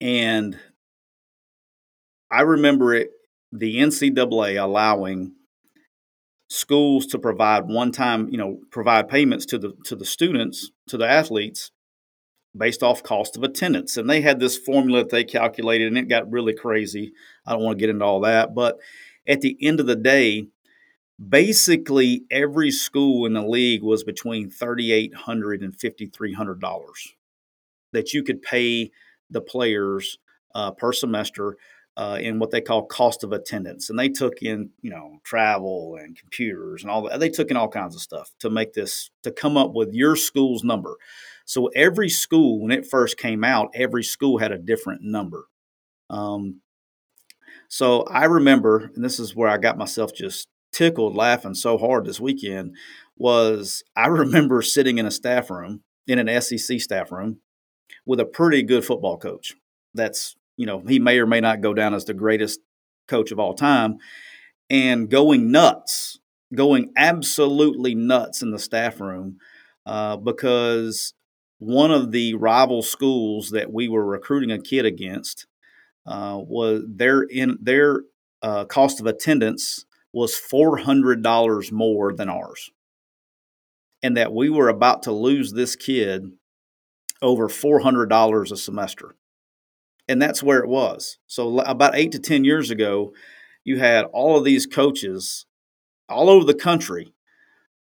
and 0.00 0.58
i 2.30 2.40
remember 2.40 2.94
it 2.94 3.10
the 3.54 3.76
NCAA 3.76 4.60
allowing 4.60 5.32
schools 6.48 7.06
to 7.06 7.18
provide 7.18 7.68
one 7.68 7.92
time, 7.92 8.28
you 8.28 8.36
know, 8.36 8.58
provide 8.70 9.08
payments 9.08 9.46
to 9.46 9.58
the 9.58 9.72
to 9.84 9.96
the 9.96 10.04
students, 10.04 10.70
to 10.88 10.96
the 10.96 11.08
athletes 11.08 11.70
based 12.56 12.82
off 12.82 13.02
cost 13.02 13.36
of 13.36 13.42
attendance. 13.42 13.96
And 13.96 14.08
they 14.10 14.20
had 14.20 14.38
this 14.38 14.58
formula 14.58 15.00
that 15.00 15.10
they 15.10 15.24
calculated 15.24 15.88
and 15.88 15.98
it 15.98 16.08
got 16.08 16.30
really 16.30 16.54
crazy. 16.54 17.12
I 17.46 17.52
don't 17.52 17.62
want 17.62 17.78
to 17.78 17.80
get 17.80 17.90
into 17.90 18.04
all 18.04 18.20
that, 18.20 18.54
but 18.54 18.76
at 19.26 19.40
the 19.40 19.56
end 19.60 19.80
of 19.80 19.86
the 19.86 19.96
day, 19.96 20.48
basically 21.28 22.24
every 22.30 22.70
school 22.70 23.26
in 23.26 23.34
the 23.34 23.46
league 23.46 23.82
was 23.82 24.04
between 24.04 24.50
$3800 24.50 25.62
and 25.62 25.76
$5300 25.76 26.82
that 27.92 28.12
you 28.12 28.22
could 28.22 28.42
pay 28.42 28.90
the 29.30 29.40
players 29.40 30.18
uh, 30.54 30.70
per 30.72 30.92
semester 30.92 31.56
uh, 31.96 32.18
in 32.20 32.38
what 32.38 32.50
they 32.50 32.60
call 32.60 32.86
cost 32.86 33.22
of 33.22 33.32
attendance, 33.32 33.88
and 33.88 33.98
they 33.98 34.08
took 34.08 34.42
in 34.42 34.70
you 34.82 34.90
know 34.90 35.18
travel 35.22 35.96
and 35.96 36.18
computers 36.18 36.82
and 36.82 36.90
all 36.90 37.02
that. 37.02 37.20
They 37.20 37.28
took 37.28 37.50
in 37.50 37.56
all 37.56 37.68
kinds 37.68 37.94
of 37.94 38.00
stuff 38.00 38.32
to 38.40 38.50
make 38.50 38.72
this 38.72 39.10
to 39.22 39.30
come 39.30 39.56
up 39.56 39.72
with 39.72 39.94
your 39.94 40.16
school's 40.16 40.64
number. 40.64 40.96
So 41.44 41.68
every 41.68 42.08
school, 42.08 42.60
when 42.60 42.72
it 42.72 42.86
first 42.86 43.16
came 43.16 43.44
out, 43.44 43.70
every 43.74 44.02
school 44.02 44.38
had 44.38 44.50
a 44.50 44.58
different 44.58 45.02
number. 45.02 45.46
Um, 46.10 46.60
so 47.68 48.02
I 48.04 48.24
remember, 48.24 48.90
and 48.94 49.04
this 49.04 49.20
is 49.20 49.36
where 49.36 49.48
I 49.48 49.58
got 49.58 49.78
myself 49.78 50.12
just 50.12 50.48
tickled 50.74 51.16
laughing 51.16 51.54
so 51.54 51.78
hard 51.78 52.04
this 52.04 52.20
weekend. 52.20 52.76
Was 53.16 53.82
I 53.96 54.06
remember 54.08 54.60
sitting 54.62 54.98
in 54.98 55.06
a 55.06 55.10
staff 55.10 55.50
room 55.50 55.82
in 56.06 56.18
an 56.18 56.40
SEC 56.42 56.80
staff 56.80 57.10
room 57.10 57.38
with 58.04 58.20
a 58.20 58.26
pretty 58.26 58.62
good 58.62 58.84
football 58.84 59.16
coach 59.16 59.54
that's 59.94 60.36
you 60.56 60.66
know, 60.66 60.82
he 60.86 60.98
may 60.98 61.18
or 61.18 61.26
may 61.26 61.40
not 61.40 61.60
go 61.60 61.74
down 61.74 61.94
as 61.94 62.04
the 62.04 62.14
greatest 62.14 62.60
coach 63.08 63.32
of 63.32 63.38
all 63.38 63.54
time, 63.54 63.98
and 64.70 65.10
going 65.10 65.50
nuts, 65.50 66.18
going 66.54 66.92
absolutely 66.96 67.94
nuts 67.94 68.42
in 68.42 68.50
the 68.50 68.58
staff 68.58 69.00
room 69.00 69.38
uh, 69.86 70.16
because 70.16 71.14
one 71.58 71.90
of 71.90 72.12
the 72.12 72.34
rival 72.34 72.82
schools 72.82 73.50
that 73.50 73.72
we 73.72 73.88
were 73.88 74.04
recruiting 74.04 74.50
a 74.50 74.58
kid 74.58 74.84
against 74.84 75.46
uh, 76.06 76.38
was 76.38 76.82
their 76.88 77.22
in 77.22 77.58
their 77.60 78.02
uh, 78.42 78.64
cost 78.64 79.00
of 79.00 79.06
attendance 79.06 79.84
was 80.14 80.36
four 80.36 80.78
hundred 80.78 81.22
dollars 81.22 81.70
more 81.72 82.12
than 82.12 82.28
ours, 82.28 82.70
and 84.02 84.16
that 84.16 84.32
we 84.32 84.48
were 84.48 84.68
about 84.68 85.02
to 85.04 85.12
lose 85.12 85.52
this 85.52 85.76
kid 85.76 86.32
over 87.20 87.48
four 87.48 87.80
hundred 87.80 88.08
dollars 88.08 88.52
a 88.52 88.56
semester 88.56 89.16
and 90.08 90.20
that's 90.20 90.42
where 90.42 90.58
it 90.58 90.68
was. 90.68 91.18
So 91.26 91.60
about 91.60 91.94
eight 91.94 92.12
to 92.12 92.18
ten 92.18 92.44
years 92.44 92.70
ago, 92.70 93.12
you 93.64 93.78
had 93.78 94.04
all 94.06 94.36
of 94.36 94.44
these 94.44 94.66
coaches 94.66 95.46
all 96.08 96.28
over 96.28 96.44
the 96.44 96.54
country 96.54 97.14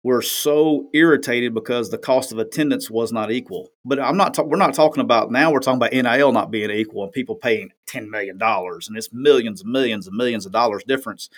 were 0.04 0.22
so 0.22 0.90
irritated 0.94 1.54
because 1.54 1.90
the 1.90 1.98
cost 1.98 2.32
of 2.32 2.38
attendance 2.38 2.92
was 2.92 3.12
not 3.14 3.32
equal. 3.32 3.70
But 3.86 4.00
I'm 4.00 4.18
not. 4.18 4.34
Ta- 4.34 4.44
we're 4.44 4.58
not 4.58 4.74
talking 4.74 5.02
about 5.02 5.32
now. 5.32 5.52
We're 5.52 5.60
talking 5.60 5.82
about 5.82 5.94
NIL 5.94 6.32
not 6.32 6.52
being 6.52 6.70
equal 6.70 7.04
and 7.04 7.12
people 7.12 7.36
paying 7.36 7.72
ten 7.88 8.10
million 8.10 8.38
dollars 8.38 8.88
and 8.88 8.98
it's 8.98 9.12
millions 9.12 9.62
and 9.62 9.72
millions 9.72 10.08
and 10.08 10.16
millions 10.16 10.46
of 10.46 10.52
dollars 10.52 10.84
difference. 10.84 11.30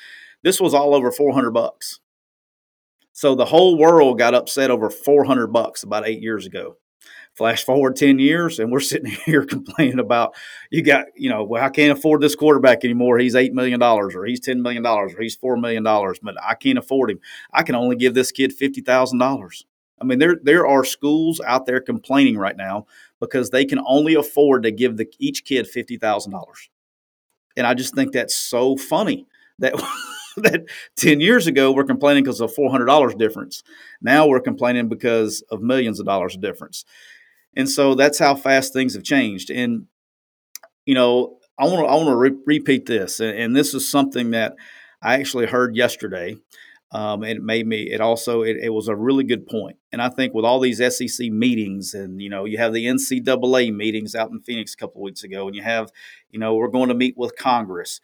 This 0.46 0.62
was 0.62 0.76
all 0.76 0.94
over 0.94 1.12
four 1.12 1.34
hundred 1.34 1.52
bucks. 1.52 2.00
So 3.14 3.34
the 3.34 3.46
whole 3.46 3.80
world 3.80 4.20
got 4.20 4.36
upset 4.36 4.70
over 4.70 4.92
four 4.92 5.26
hundred 5.26 5.48
bucks 5.48 5.82
about 5.82 6.08
eight 6.08 6.22
years 6.22 6.46
ago. 6.46 6.78
Flash 7.34 7.66
forward 7.66 7.98
10 7.98 8.20
years, 8.20 8.60
and 8.60 8.72
we're 8.72 8.80
sitting 8.80 9.12
here 9.26 9.44
complaining 9.44 10.00
about 10.00 10.36
you 10.70 10.84
got, 10.84 11.08
you 11.18 11.30
know, 11.30 11.44
well, 11.44 11.66
I 11.66 11.70
can't 11.70 11.98
afford 11.98 12.22
this 12.22 12.36
quarterback 12.36 12.86
anymore. 12.86 13.18
He's 13.18 13.36
$8 13.36 13.52
million, 13.52 13.82
or 13.82 14.26
he's 14.26 14.40
$10 14.40 14.62
million, 14.62 14.86
or 14.86 15.10
he's 15.20 15.36
$4 15.36 15.60
million, 15.60 15.84
but 15.84 16.36
I 16.42 16.54
can't 16.54 16.78
afford 16.78 17.12
him. 17.12 17.20
I 17.52 17.64
can 17.64 17.76
only 17.76 17.98
give 17.98 18.14
this 18.14 18.32
kid 18.32 18.54
$50,000. 18.58 19.64
I 20.00 20.06
mean, 20.06 20.20
there, 20.20 20.38
there 20.42 20.66
are 20.66 20.86
schools 20.86 21.42
out 21.46 21.66
there 21.66 21.82
complaining 21.82 22.38
right 22.38 22.56
now 22.56 22.86
because 23.20 23.50
they 23.50 23.66
can 23.66 23.80
only 23.86 24.14
afford 24.14 24.64
to 24.64 24.72
give 24.72 24.96
the, 24.96 25.08
each 25.20 25.44
kid 25.44 25.68
$50,000. 25.68 26.46
And 27.58 27.68
I 27.68 27.74
just 27.74 27.96
think 27.96 28.14
that's 28.14 28.36
so 28.36 28.78
funny 28.78 29.28
that 29.60 29.74
that 30.44 30.66
10 30.98 31.20
years 31.20 31.48
ago 31.48 31.72
we're 31.72 31.84
complaining 31.84 32.24
because 32.24 32.42
of 32.42 32.54
$400 32.54 33.18
difference. 33.18 33.64
Now 34.02 34.28
we're 34.28 34.42
complaining 34.42 34.90
because 34.90 35.44
of 35.50 35.62
millions 35.62 36.00
of 36.00 36.06
dollars 36.06 36.38
difference. 36.38 36.86
And 37.56 37.70
so 37.70 37.96
that's 37.96 38.20
how 38.20 38.36
fast 38.36 38.74
things 38.74 38.94
have 38.96 39.04
changed. 39.04 39.50
And, 39.50 39.88
you 40.86 40.94
know, 40.94 41.38
I 41.58 41.66
want 41.66 41.80
to 41.80 41.86
I 41.86 41.96
want 41.96 42.10
to 42.10 42.16
re- 42.16 42.44
repeat 42.46 42.86
this. 42.86 43.20
And, 43.20 43.38
and, 43.38 43.56
this 43.56 43.74
is 43.74 43.90
something 43.90 44.32
that 44.32 44.56
I 45.02 45.16
actually 45.16 45.46
heard 45.46 45.76
yesterday. 45.76 46.36
Um, 46.92 47.24
and 47.24 47.38
it 47.38 47.44
made 47.44 47.66
me, 47.66 47.92
it 47.92 48.00
also, 48.00 48.44
it, 48.44 48.58
it, 48.62 48.70
was 48.70 48.88
a 48.88 48.96
really 48.96 49.24
good 49.24 49.48
point. 49.48 49.78
And 49.92 50.02
I 50.02 50.10
think 50.10 50.34
with 50.34 50.46
all 50.46 50.60
these 50.60 50.78
SEC 50.78 51.30
meetings 51.30 51.94
and, 51.94 52.22
you 52.22 52.30
know, 52.30 52.46
you 52.46 52.58
have 52.58 52.74
the 52.74 52.86
NCAA 52.86 53.74
meetings 53.76 54.16
out 54.16 54.32
in 54.32 54.40
Phoenix 54.40 54.74
a 54.74 54.78
couple 54.78 55.02
weeks 55.02 55.24
ago, 55.24 55.48
and 55.48 55.56
you 55.56 55.64
have, 55.64 55.92
you 56.30 56.40
know, 56.40 56.56
we're 56.56 56.70
going 56.70 56.90
to 56.90 56.96
meet 56.96 57.18
with 57.18 57.36
Congress 57.36 58.00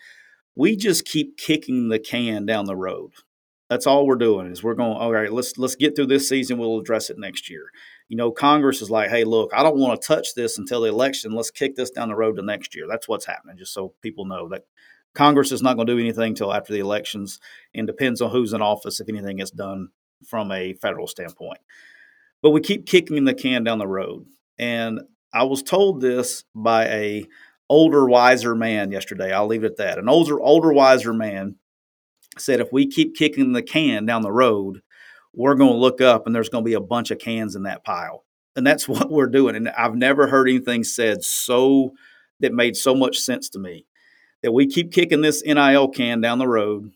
we 0.56 0.76
just 0.76 1.06
keep 1.06 1.38
kicking 1.38 1.90
the 1.90 2.00
can 2.00 2.46
down 2.46 2.66
the 2.66 2.76
road. 2.76 3.12
That's 3.70 3.88
all 3.88 4.06
we're 4.06 4.16
doing 4.16 4.52
is 4.52 4.62
we're 4.62 4.74
going, 4.74 4.98
all 4.98 5.14
right, 5.14 5.32
let's 5.32 5.58
let's 5.58 5.76
get 5.76 5.96
through 5.96 6.08
this 6.08 6.28
season. 6.28 6.58
We'll 6.58 6.80
address 6.80 7.10
it 7.10 7.18
next 7.18 7.50
year. 7.50 7.72
You 8.10 8.18
know, 8.18 8.32
Congress 8.32 8.82
is 8.82 8.92
like, 8.92 9.10
hey, 9.10 9.24
look, 9.24 9.52
I 9.54 9.64
don't 9.64 9.80
want 9.80 10.02
to 10.02 10.06
touch 10.06 10.34
this 10.36 10.58
until 10.58 10.82
the 10.82 10.90
election. 10.90 11.32
Let's 11.32 11.52
kick 11.52 11.76
this 11.78 11.90
down 11.90 12.10
the 12.10 12.16
road 12.16 12.36
to 12.36 12.42
next 12.42 12.76
year. 12.76 12.86
That's 12.90 13.08
what's 13.08 13.26
happening, 13.26 13.58
just 13.58 13.74
so 13.74 13.94
people 14.02 14.26
know 14.26 14.50
that 14.50 14.66
Congress 15.14 15.54
is 15.54 15.62
not 15.62 15.76
going 15.76 15.88
to 15.88 15.94
do 15.94 16.00
anything 16.00 16.30
until 16.30 16.54
after 16.54 16.74
the 16.74 16.80
elections 16.80 17.40
and 17.74 17.88
depends 17.88 18.22
on 18.22 18.32
who's 18.32 18.52
in 18.52 18.62
office 18.62 19.00
if 19.00 19.08
anything 19.08 19.38
gets 19.38 19.52
done 19.52 19.90
from 20.26 20.52
a 20.52 20.74
federal 20.74 21.08
standpoint. 21.08 21.60
But 22.42 22.52
we 22.52 22.60
keep 22.62 22.86
kicking 22.86 23.24
the 23.24 23.34
can 23.34 23.64
down 23.64 23.80
the 23.80 23.88
road. 23.88 24.26
And 24.58 25.02
I 25.34 25.44
was 25.44 25.64
told 25.64 26.02
this 26.02 26.44
by 26.54 26.88
a 26.88 27.26
older, 27.72 28.06
wiser 28.06 28.54
man 28.54 28.92
yesterday. 28.92 29.32
I'll 29.32 29.48
leave 29.48 29.64
it 29.64 29.72
at 29.72 29.78
that. 29.78 29.98
An 29.98 30.10
older, 30.10 30.42
older, 30.42 30.74
wiser 30.74 31.14
man 31.14 31.56
said 32.38 32.60
if 32.60 32.74
we 32.74 32.86
keep 32.86 33.16
kicking 33.16 33.54
the 33.54 33.64
can 33.64 34.06
down 34.06 34.24
the 34.24 34.32
road, 34.32 34.82
we're 35.34 35.56
going 35.56 35.72
to 35.72 35.80
look 35.80 36.02
up 36.02 36.26
and 36.26 36.36
there's 36.36 36.50
going 36.50 36.66
to 36.66 36.70
be 36.70 36.74
a 36.74 36.82
bunch 36.82 37.12
of 37.12 37.20
cans 37.20 37.56
in 37.56 37.64
that 37.64 37.86
pile. 37.86 38.26
And 38.58 38.68
that's 38.68 38.90
what 38.90 39.10
we're 39.10 39.28
doing. 39.28 39.56
And 39.56 39.70
I've 39.70 39.96
never 39.96 40.28
heard 40.28 40.50
anything 40.50 40.84
said 40.84 41.24
so 41.24 41.94
that 42.42 42.54
made 42.54 42.76
so 42.76 42.94
much 42.94 43.18
sense 43.18 43.48
to 43.50 43.60
me 43.60 43.86
that 44.44 44.52
we 44.52 44.68
keep 44.68 44.92
kicking 44.92 45.22
this 45.22 45.42
NIL 45.46 45.88
can 45.88 46.20
down 46.20 46.40
the 46.40 46.48
road, 46.48 46.92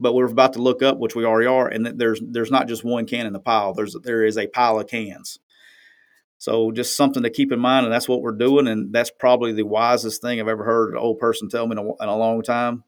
but 0.00 0.14
we're 0.14 0.24
about 0.24 0.54
to 0.54 0.62
look 0.62 0.82
up, 0.82 0.96
which 0.96 1.14
we 1.14 1.26
already 1.26 1.48
are, 1.48 1.68
and 1.68 1.84
there's 1.84 2.22
there's 2.24 2.52
not 2.52 2.68
just 2.68 2.84
one 2.84 3.04
can 3.04 3.26
in 3.26 3.32
the 3.32 3.40
pile. 3.40 3.74
There's 3.74 3.96
there 4.04 4.24
is 4.24 4.38
a 4.38 4.46
pile 4.46 4.78
of 4.78 4.86
cans. 4.86 5.40
So 6.44 6.72
just 6.72 6.94
something 6.94 7.22
to 7.22 7.30
keep 7.30 7.52
in 7.52 7.58
mind, 7.58 7.86
and 7.86 7.92
that's 7.92 8.06
what 8.06 8.20
we're 8.20 8.32
doing, 8.32 8.68
and 8.68 8.92
that's 8.92 9.10
probably 9.10 9.54
the 9.54 9.62
wisest 9.62 10.20
thing 10.20 10.38
I've 10.38 10.46
ever 10.46 10.62
heard 10.62 10.90
an 10.90 10.98
old 10.98 11.18
person 11.18 11.48
tell 11.48 11.66
me 11.66 11.72
in 11.72 11.78
a, 11.78 12.02
in 12.02 12.08
a 12.10 12.16
long 12.18 12.42
time. 12.42 12.84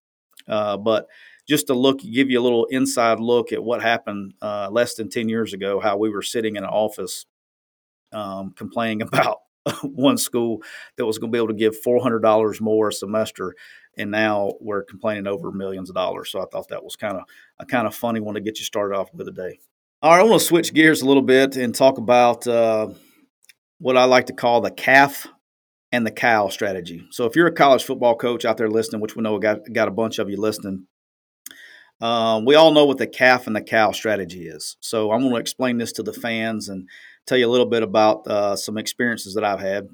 Uh, 0.47 0.77
but 0.77 1.07
just 1.49 1.69
to 1.69 1.73
look, 1.73 2.01
give 2.01 2.29
you 2.29 2.39
a 2.39 2.43
little 2.43 2.67
inside 2.67 3.19
look 3.19 3.53
at 3.55 3.65
what 3.65 3.81
happened 3.81 4.35
uh, 4.43 4.69
less 4.71 4.97
than 4.97 5.09
ten 5.09 5.31
years 5.31 5.55
ago, 5.55 5.81
how 5.81 5.97
we 5.97 6.11
were 6.11 6.21
sitting 6.21 6.57
in 6.57 6.65
an 6.65 6.69
office 6.69 7.25
um, 8.13 8.53
complaining 8.55 9.01
about 9.11 9.39
one 9.83 10.19
school 10.19 10.61
that 10.99 11.07
was 11.07 11.17
going 11.17 11.33
to 11.33 11.35
be 11.35 11.39
able 11.39 11.49
to 11.49 11.55
give 11.55 11.79
four 11.79 12.03
hundred 12.03 12.21
dollars 12.21 12.61
more 12.61 12.89
a 12.89 12.93
semester, 12.93 13.55
and 13.97 14.11
now 14.11 14.53
we're 14.61 14.85
complaining 14.85 15.27
over 15.27 15.51
millions 15.51 15.89
of 15.89 15.97
dollars. 15.97 16.31
So 16.31 16.43
I 16.43 16.45
thought 16.53 16.69
that 16.69 16.85
was 16.85 16.95
kind 16.95 17.17
of 17.17 17.23
a 17.59 17.65
kind 17.65 17.87
of 17.87 17.95
funny 17.95 18.21
one 18.21 18.35
to 18.35 18.43
get 18.43 18.59
you 18.59 18.67
started 18.67 18.95
off 18.95 19.09
with 19.15 19.27
today. 19.27 19.61
All 20.03 20.11
right, 20.11 20.21
I 20.21 20.25
want 20.25 20.43
to 20.43 20.47
switch 20.47 20.75
gears 20.75 21.01
a 21.01 21.07
little 21.07 21.23
bit 21.23 21.57
and 21.57 21.75
talk 21.75 21.97
about. 21.97 22.47
Uh, 22.47 22.89
what 23.79 23.97
I 23.97 24.05
like 24.05 24.27
to 24.27 24.33
call 24.33 24.61
the 24.61 24.71
calf 24.71 25.27
and 25.93 26.07
the 26.07 26.11
cow 26.11 26.49
strategy. 26.49 27.07
So 27.11 27.27
if 27.27 27.37
you're 27.37 27.47
a 27.47 27.53
college 27.53 27.85
football 27.85 28.17
coach 28.17 28.45
out 28.45 28.57
there 28.57 28.69
listening, 28.69 29.01
which 29.01 29.17
we 29.17 29.23
know 29.23 29.35
we 29.35 29.41
got 29.41 29.61
got 29.73 29.89
a 29.89 29.93
bunch 29.93 30.19
of 30.19 30.29
you 30.29 30.37
listening, 30.37 30.87
um, 32.01 32.45
we 32.45 32.55
all 32.55 32.73
know 32.73 32.85
what 32.85 32.99
the 32.99 33.07
calf 33.07 33.47
and 33.47 33.57
the 33.57 33.63
cow 33.63 33.93
strategy 33.93 34.47
is. 34.49 34.77
So 34.81 35.13
I'm 35.13 35.21
going 35.21 35.35
to 35.35 35.41
explain 35.41 35.79
this 35.79 35.93
to 35.93 36.03
the 36.03 36.13
fans 36.13 36.69
and 36.69 36.89
tell 37.27 37.39
you 37.39 37.47
a 37.47 37.51
little 37.51 37.67
bit 37.67 37.83
about 37.83 38.27
uh, 38.27 38.57
some 38.57 38.77
experiences 38.77 39.35
that 39.35 39.45
I've 39.45 39.61
had. 39.61 39.89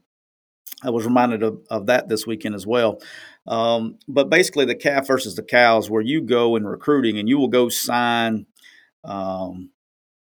I 0.85 0.91
was 0.91 1.05
reminded 1.05 1.43
of, 1.43 1.61
of 1.71 1.87
that 1.87 2.09
this 2.09 2.27
weekend 2.27 2.57
as 2.57 2.67
well. 2.67 3.01
Um, 3.47 3.99
but 4.09 4.31
basically, 4.31 4.65
the 4.65 4.75
calf 4.75 5.07
versus 5.07 5.37
the 5.37 5.43
cows, 5.43 5.91
where 5.91 6.03
you 6.03 6.23
go 6.23 6.57
in 6.57 6.67
recruiting 6.67 7.19
and 7.19 7.29
you 7.29 7.39
will 7.39 7.49
go 7.49 7.69
sign 7.69 8.47
um, 9.05 9.71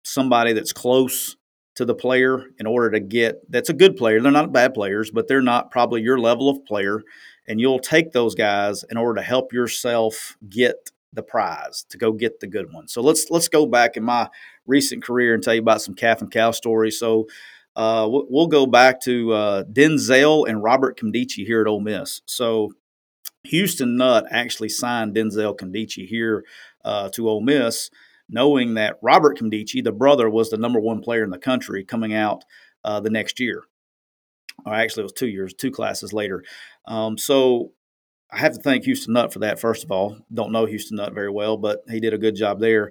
somebody 0.04 0.52
that's 0.52 0.72
close 0.72 1.36
to 1.78 1.84
the 1.84 1.94
player 1.94 2.44
in 2.58 2.66
order 2.66 2.90
to 2.90 2.98
get 2.98 3.40
that's 3.48 3.68
a 3.68 3.72
good 3.72 3.96
player. 3.96 4.20
They're 4.20 4.32
not 4.32 4.52
bad 4.52 4.74
players, 4.74 5.12
but 5.12 5.28
they're 5.28 5.40
not 5.40 5.70
probably 5.70 6.02
your 6.02 6.18
level 6.18 6.50
of 6.50 6.64
player. 6.64 7.02
And 7.46 7.60
you'll 7.60 7.78
take 7.78 8.10
those 8.10 8.34
guys 8.34 8.84
in 8.90 8.96
order 8.96 9.20
to 9.20 9.24
help 9.24 9.52
yourself 9.52 10.36
get 10.48 10.90
the 11.12 11.22
prize 11.22 11.84
to 11.90 11.96
go 11.96 12.10
get 12.10 12.40
the 12.40 12.48
good 12.48 12.72
one. 12.72 12.88
So 12.88 13.00
let's 13.00 13.30
let's 13.30 13.46
go 13.46 13.64
back 13.64 13.96
in 13.96 14.02
my 14.02 14.28
recent 14.66 15.04
career 15.04 15.34
and 15.34 15.42
tell 15.42 15.54
you 15.54 15.60
about 15.60 15.80
some 15.80 15.94
calf 15.94 16.20
and 16.20 16.32
cow 16.32 16.50
stories. 16.50 16.98
So 16.98 17.28
uh, 17.76 18.08
we'll 18.10 18.48
go 18.48 18.66
back 18.66 19.00
to 19.02 19.32
uh, 19.32 19.62
Denzel 19.62 20.48
and 20.48 20.60
Robert 20.60 20.98
Nkemdiche 20.98 21.46
here 21.46 21.60
at 21.60 21.68
Ole 21.68 21.80
Miss. 21.80 22.22
So 22.26 22.72
Houston 23.44 23.96
Nutt 23.96 24.24
actually 24.32 24.68
signed 24.68 25.14
Denzel 25.14 25.56
Nkemdiche 25.56 26.08
here 26.08 26.44
uh, 26.84 27.08
to 27.10 27.28
Ole 27.28 27.40
Miss 27.40 27.88
knowing 28.28 28.74
that 28.74 28.98
Robert 29.02 29.38
Nkemdiche, 29.38 29.82
the 29.82 29.92
brother, 29.92 30.28
was 30.28 30.50
the 30.50 30.56
number 30.56 30.80
one 30.80 31.00
player 31.00 31.24
in 31.24 31.30
the 31.30 31.38
country 31.38 31.84
coming 31.84 32.14
out 32.14 32.44
uh, 32.84 33.00
the 33.00 33.10
next 33.10 33.40
year. 33.40 33.64
Or 34.66 34.74
actually, 34.74 35.02
it 35.02 35.04
was 35.04 35.12
two 35.12 35.28
years, 35.28 35.54
two 35.54 35.70
classes 35.70 36.12
later. 36.12 36.42
Um, 36.86 37.16
so 37.16 37.72
I 38.30 38.38
have 38.38 38.54
to 38.54 38.60
thank 38.60 38.84
Houston 38.84 39.14
Nutt 39.14 39.32
for 39.32 39.38
that. 39.40 39.60
First 39.60 39.84
of 39.84 39.90
all, 39.90 40.18
don't 40.32 40.52
know 40.52 40.66
Houston 40.66 40.96
Nutt 40.96 41.14
very 41.14 41.30
well, 41.30 41.56
but 41.56 41.82
he 41.88 42.00
did 42.00 42.14
a 42.14 42.18
good 42.18 42.34
job 42.34 42.60
there. 42.60 42.90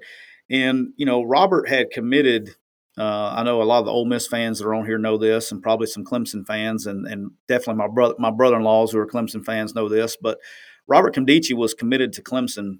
And 0.49 0.93
you 0.95 1.05
know, 1.05 1.23
Robert 1.23 1.67
had 1.67 1.91
committed. 1.91 2.55
Uh, 2.97 3.35
I 3.35 3.43
know 3.43 3.61
a 3.61 3.63
lot 3.63 3.79
of 3.79 3.85
the 3.85 3.91
Ole 3.91 4.05
Miss 4.05 4.25
fans 4.25 4.57
that 4.57 4.65
are 4.65 4.73
on 4.73 4.85
here 4.85 4.97
know 4.97 5.17
this, 5.17 5.51
and 5.51 5.61
probably 5.61 5.85
some 5.85 6.03
Clemson 6.03 6.47
fans, 6.47 6.87
and, 6.87 7.05
and 7.05 7.31
definitely 7.47 7.75
my 7.75 7.87
brother, 7.87 8.15
my 8.17 8.31
brother-in-laws 8.31 8.91
who 8.91 8.97
are 8.97 9.05
Clemson 9.05 9.45
fans 9.45 9.75
know 9.75 9.87
this. 9.87 10.17
But 10.19 10.39
Robert 10.87 11.13
Nkemdiche 11.13 11.53
was 11.53 11.75
committed 11.75 12.13
to 12.13 12.23
Clemson 12.23 12.79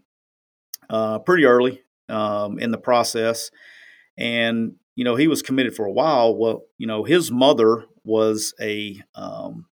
uh, 0.90 1.20
pretty 1.20 1.46
early 1.46 1.84
um, 2.10 2.60
in 2.60 2.72
the 2.72 2.78
process. 2.78 3.52
And, 4.18 4.76
you 4.96 5.04
know, 5.04 5.16
he 5.16 5.28
was 5.28 5.42
committed 5.42 5.76
for 5.76 5.86
a 5.86 5.92
while. 5.92 6.36
Well, 6.36 6.64
you 6.78 6.88
know, 6.88 7.04
his 7.04 7.32
mother 7.32 7.86
was 8.04 8.54
a, 8.60 9.02
um, 9.16 9.68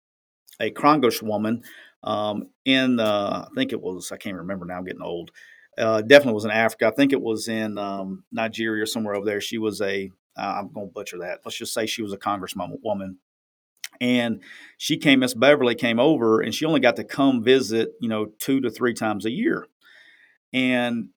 a 0.61 0.71
Krangosh 0.71 1.23
woman 1.23 1.63
um, 2.03 2.49
in, 2.65 3.01
uh, 3.01 3.47
I 3.51 3.55
think 3.55 3.73
it 3.73 3.81
was, 3.81 4.13
I 4.13 4.17
can't 4.17 4.37
remember 4.37 4.67
now, 4.67 4.77
I'm 4.77 4.85
getting 4.85 5.03
old. 5.03 5.31
Uh, 5.77 6.03
definitely 6.03 6.35
was 6.35 6.45
in 6.45 6.51
Africa. 6.51 6.87
I 6.87 6.91
think 6.91 7.13
it 7.13 7.21
was 7.21 7.49
in 7.49 7.79
um, 7.79 8.25
Nigeria, 8.31 8.87
somewhere 8.87 9.15
over 9.15 9.25
there. 9.25 9.41
She 9.41 9.59
was 9.59 9.81
a, 9.81 10.11
am 10.37 10.71
going 10.73 10.89
to 10.89 10.93
butcher 10.93 11.19
that. 11.19 11.41
Let's 11.45 11.57
just 11.57 11.75
say 11.75 11.87
she 11.87 12.03
was 12.03 12.13
a 12.13 12.19
congresswoman 12.19 12.79
woman 12.85 13.19
and 14.01 14.43
she 14.77 14.97
came 14.97 15.21
miss 15.21 15.35
beverly 15.35 15.75
came 15.75 15.99
over 15.99 16.41
and 16.41 16.55
she 16.55 16.65
only 16.65 16.81
got 16.81 16.97
to 16.97 17.05
come 17.05 17.43
visit 17.43 17.93
you 18.01 18.09
know 18.09 18.27
two 18.39 18.61
to 18.61 18.71
three 18.71 18.95
times 18.95 19.25
a 19.25 19.31
year 19.31 19.67
and 20.53 21.09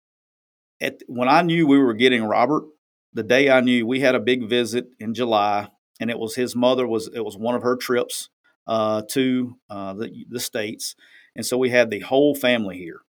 at, 0.82 1.02
when 1.08 1.28
I 1.28 1.42
knew 1.42 1.68
we 1.68 1.80
were 1.80 1.94
getting 1.94 2.24
Robert, 2.24 2.64
the 3.14 3.24
day 3.24 3.50
I 3.50 3.62
knew 3.62 3.86
we 3.86 4.00
had 4.00 4.16
a 4.16 4.20
big 4.20 4.48
visit 4.48 4.88
in 5.00 5.14
July, 5.14 5.70
and 6.00 6.10
it 6.10 6.20
was 6.20 6.36
his 6.36 6.56
mother 6.56 6.88
was 6.88 7.10
it 7.14 7.24
was 7.24 7.38
one 7.38 7.56
of 7.56 7.64
her 7.64 7.76
trips 7.76 8.30
uh, 8.68 9.02
to 9.10 9.58
uh, 9.70 9.94
the, 9.94 10.26
the 10.30 10.40
states, 10.40 10.96
and 11.36 11.46
so 11.46 11.58
we 11.58 11.70
had 11.70 11.90
the 11.90 12.02
whole 12.02 12.36
family 12.36 12.78
here, 12.78 13.02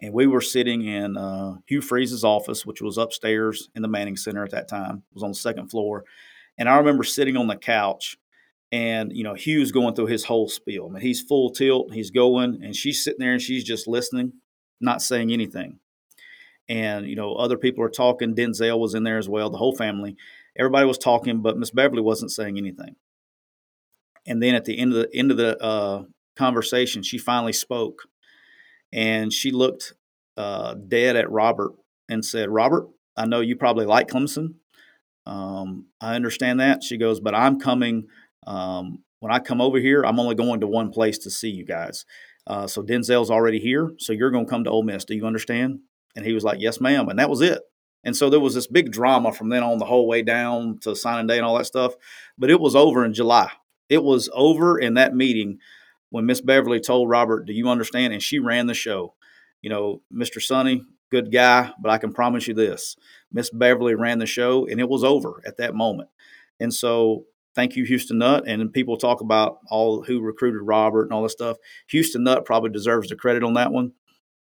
and 0.00 0.14
we 0.14 0.26
were 0.26 0.40
sitting 0.40 0.84
in 0.84 1.16
uh, 1.16 1.56
Hugh 1.66 1.82
Freeze's 1.82 2.24
office, 2.24 2.64
which 2.64 2.80
was 2.80 2.96
upstairs 2.96 3.68
in 3.74 3.82
the 3.82 3.88
Manning 3.88 4.16
Center 4.16 4.44
at 4.44 4.52
that 4.52 4.68
time, 4.68 5.02
it 5.10 5.14
was 5.14 5.22
on 5.22 5.30
the 5.30 5.34
second 5.34 5.68
floor, 5.68 6.04
and 6.56 6.68
I 6.68 6.78
remember 6.78 7.04
sitting 7.04 7.36
on 7.36 7.46
the 7.46 7.56
couch. 7.56 8.16
And 8.72 9.10
you 9.12 9.24
know 9.24 9.34
Hugh's 9.34 9.72
going 9.72 9.96
through 9.96 10.06
his 10.06 10.22
whole 10.22 10.48
spiel. 10.48 10.86
I 10.88 10.92
mean, 10.92 11.02
he's 11.02 11.20
full 11.20 11.50
tilt. 11.50 11.92
He's 11.92 12.12
going, 12.12 12.62
and 12.62 12.76
she's 12.76 13.02
sitting 13.02 13.18
there 13.18 13.32
and 13.32 13.42
she's 13.42 13.64
just 13.64 13.88
listening, 13.88 14.34
not 14.80 15.02
saying 15.02 15.32
anything 15.32 15.80
and 16.70 17.06
you 17.06 17.16
know 17.16 17.34
other 17.34 17.58
people 17.58 17.84
are 17.84 17.90
talking. 17.90 18.34
Denzel 18.34 18.78
was 18.78 18.94
in 18.94 19.02
there 19.02 19.18
as 19.18 19.28
well. 19.28 19.50
The 19.50 19.58
whole 19.58 19.76
family, 19.76 20.16
everybody 20.56 20.86
was 20.86 20.96
talking, 20.96 21.42
but 21.42 21.58
Miss 21.58 21.72
Beverly 21.72 22.00
wasn't 22.00 22.30
saying 22.30 22.56
anything. 22.56 22.94
And 24.26 24.40
then 24.40 24.54
at 24.54 24.64
the 24.64 24.78
end 24.78 24.94
of 24.94 25.02
the 25.02 25.14
end 25.14 25.32
of 25.32 25.36
the 25.36 25.60
uh, 25.60 26.04
conversation, 26.36 27.02
she 27.02 27.18
finally 27.18 27.52
spoke, 27.52 28.04
and 28.92 29.32
she 29.32 29.50
looked 29.50 29.94
uh, 30.36 30.74
dead 30.74 31.16
at 31.16 31.30
Robert 31.30 31.72
and 32.08 32.24
said, 32.24 32.48
"Robert, 32.48 32.88
I 33.16 33.26
know 33.26 33.40
you 33.40 33.56
probably 33.56 33.86
like 33.86 34.08
Clemson. 34.08 34.54
Um, 35.26 35.86
I 36.00 36.14
understand 36.14 36.60
that." 36.60 36.84
She 36.84 36.96
goes, 36.96 37.18
"But 37.18 37.34
I'm 37.34 37.58
coming." 37.58 38.06
Um, 38.46 39.02
when 39.18 39.32
I 39.32 39.38
come 39.40 39.60
over 39.60 39.78
here, 39.78 40.02
I'm 40.02 40.20
only 40.20 40.34
going 40.34 40.60
to 40.60 40.66
one 40.66 40.90
place 40.90 41.18
to 41.18 41.30
see 41.30 41.50
you 41.50 41.66
guys. 41.66 42.06
Uh, 42.46 42.66
so 42.66 42.82
Denzel's 42.82 43.30
already 43.30 43.58
here, 43.58 43.90
so 43.98 44.12
you're 44.12 44.30
going 44.30 44.46
to 44.46 44.50
come 44.50 44.64
to 44.64 44.70
Ole 44.70 44.82
Miss. 44.82 45.04
Do 45.04 45.14
you 45.14 45.26
understand? 45.26 45.80
And 46.16 46.24
he 46.24 46.32
was 46.32 46.44
like, 46.44 46.60
Yes, 46.60 46.80
ma'am. 46.80 47.08
And 47.08 47.18
that 47.18 47.30
was 47.30 47.40
it. 47.40 47.62
And 48.04 48.16
so 48.16 48.30
there 48.30 48.40
was 48.40 48.54
this 48.54 48.66
big 48.66 48.90
drama 48.92 49.32
from 49.32 49.50
then 49.50 49.62
on 49.62 49.78
the 49.78 49.84
whole 49.84 50.06
way 50.06 50.22
down 50.22 50.78
to 50.80 50.96
signing 50.96 51.26
day 51.26 51.36
and 51.36 51.44
all 51.44 51.58
that 51.58 51.66
stuff. 51.66 51.94
But 52.38 52.50
it 52.50 52.60
was 52.60 52.74
over 52.74 53.04
in 53.04 53.12
July. 53.12 53.50
It 53.88 54.02
was 54.02 54.30
over 54.32 54.78
in 54.78 54.94
that 54.94 55.14
meeting 55.14 55.58
when 56.10 56.26
Miss 56.26 56.40
Beverly 56.40 56.80
told 56.80 57.08
Robert, 57.08 57.46
Do 57.46 57.52
you 57.52 57.68
understand? 57.68 58.12
And 58.12 58.22
she 58.22 58.38
ran 58.38 58.66
the 58.66 58.74
show. 58.74 59.14
You 59.62 59.70
know, 59.70 60.02
Mr. 60.12 60.40
Sonny, 60.40 60.82
good 61.10 61.32
guy, 61.32 61.72
but 61.80 61.90
I 61.90 61.98
can 61.98 62.12
promise 62.12 62.46
you 62.48 62.54
this: 62.54 62.96
Miss 63.32 63.50
Beverly 63.50 63.94
ran 63.94 64.18
the 64.18 64.26
show, 64.26 64.66
and 64.66 64.80
it 64.80 64.88
was 64.88 65.04
over 65.04 65.42
at 65.46 65.58
that 65.58 65.74
moment. 65.74 66.08
And 66.58 66.72
so, 66.72 67.24
thank 67.54 67.76
you, 67.76 67.84
Houston 67.84 68.18
Nutt. 68.18 68.46
And 68.46 68.72
people 68.72 68.96
talk 68.96 69.20
about 69.20 69.58
all 69.68 70.02
who 70.02 70.20
recruited 70.20 70.62
Robert 70.62 71.04
and 71.04 71.12
all 71.12 71.22
this 71.22 71.32
stuff. 71.32 71.56
Houston 71.88 72.24
Nutt 72.24 72.44
probably 72.44 72.70
deserves 72.70 73.08
the 73.08 73.16
credit 73.16 73.42
on 73.42 73.54
that 73.54 73.72
one. 73.72 73.92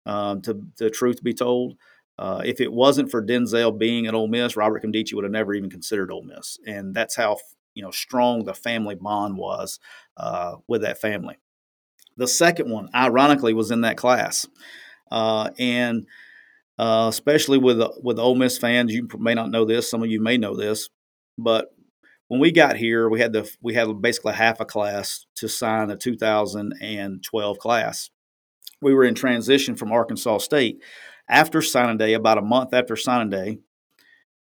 Um, 0.06 0.41
to 0.44 0.62
the 0.77 0.89
truth 0.89 1.22
be 1.22 1.34
told, 1.34 1.75
uh, 2.18 2.41
if 2.44 2.60
it 2.60 2.72
wasn't 2.72 3.12
for 3.12 3.25
Denzel 3.25 3.77
being 3.77 4.08
at 4.08 4.13
Ole 4.13 4.27
Miss, 4.27 4.58
Robert 4.58 4.84
Nkemdiche 4.84 5.13
would 5.13 5.24
have 5.24 5.32
never 5.32 5.53
even 5.53 5.70
considered 5.70 6.12
Ole 6.12 6.24
Miss, 6.24 6.58
and 6.65 6.94
that's 6.94 7.15
how 7.15 7.38
you 7.74 7.84
know 7.84 7.91
strong 7.91 8.44
the 8.44 8.53
family 8.53 8.96
bond 8.96 9.38
was 9.38 9.79
uh, 10.18 10.56
with 10.68 10.82
that 10.82 11.00
family. 11.00 11.38
The 12.18 12.27
second 12.27 12.70
one, 12.70 12.89
ironically, 12.94 13.53
was 13.53 13.72
in 13.72 13.82
that 13.82 13.96
class, 13.96 14.46
uh, 15.12 15.51
and 15.58 16.06
uh, 16.77 17.08
especially 17.10 17.58
with 17.58 17.82
with 18.03 18.20
Ole 18.20 18.36
Miss 18.36 18.58
fans, 18.58 18.94
you 18.94 19.08
may 19.18 19.34
not 19.34 19.51
know 19.51 19.63
this. 19.63 19.89
Some 19.89 20.03
of 20.03 20.10
you 20.10 20.22
may 20.22 20.38
know 20.38 20.58
this, 20.58 20.89
but 21.38 21.70
when 22.29 22.39
we 22.39 22.51
got 22.51 22.75
here, 22.75 23.10
we 23.10 23.20
had 23.20 23.34
the 23.34 23.50
we 23.62 23.74
had 23.74 24.01
basically 24.01 24.34
half 24.34 24.60
a 24.60 24.65
class 24.65 25.25
to 25.36 25.48
sign 25.48 25.88
the 25.88 25.96
2012 25.96 27.58
class. 27.58 28.10
We 28.81 28.93
were 28.93 29.03
in 29.03 29.15
transition 29.15 29.75
from 29.75 29.91
Arkansas 29.91 30.39
State 30.39 30.81
after 31.29 31.62
signing 31.62 31.98
day, 31.98 32.13
about 32.13 32.39
a 32.39 32.41
month 32.41 32.74
after 32.74 32.95
signing 32.95 33.29
day, 33.29 33.59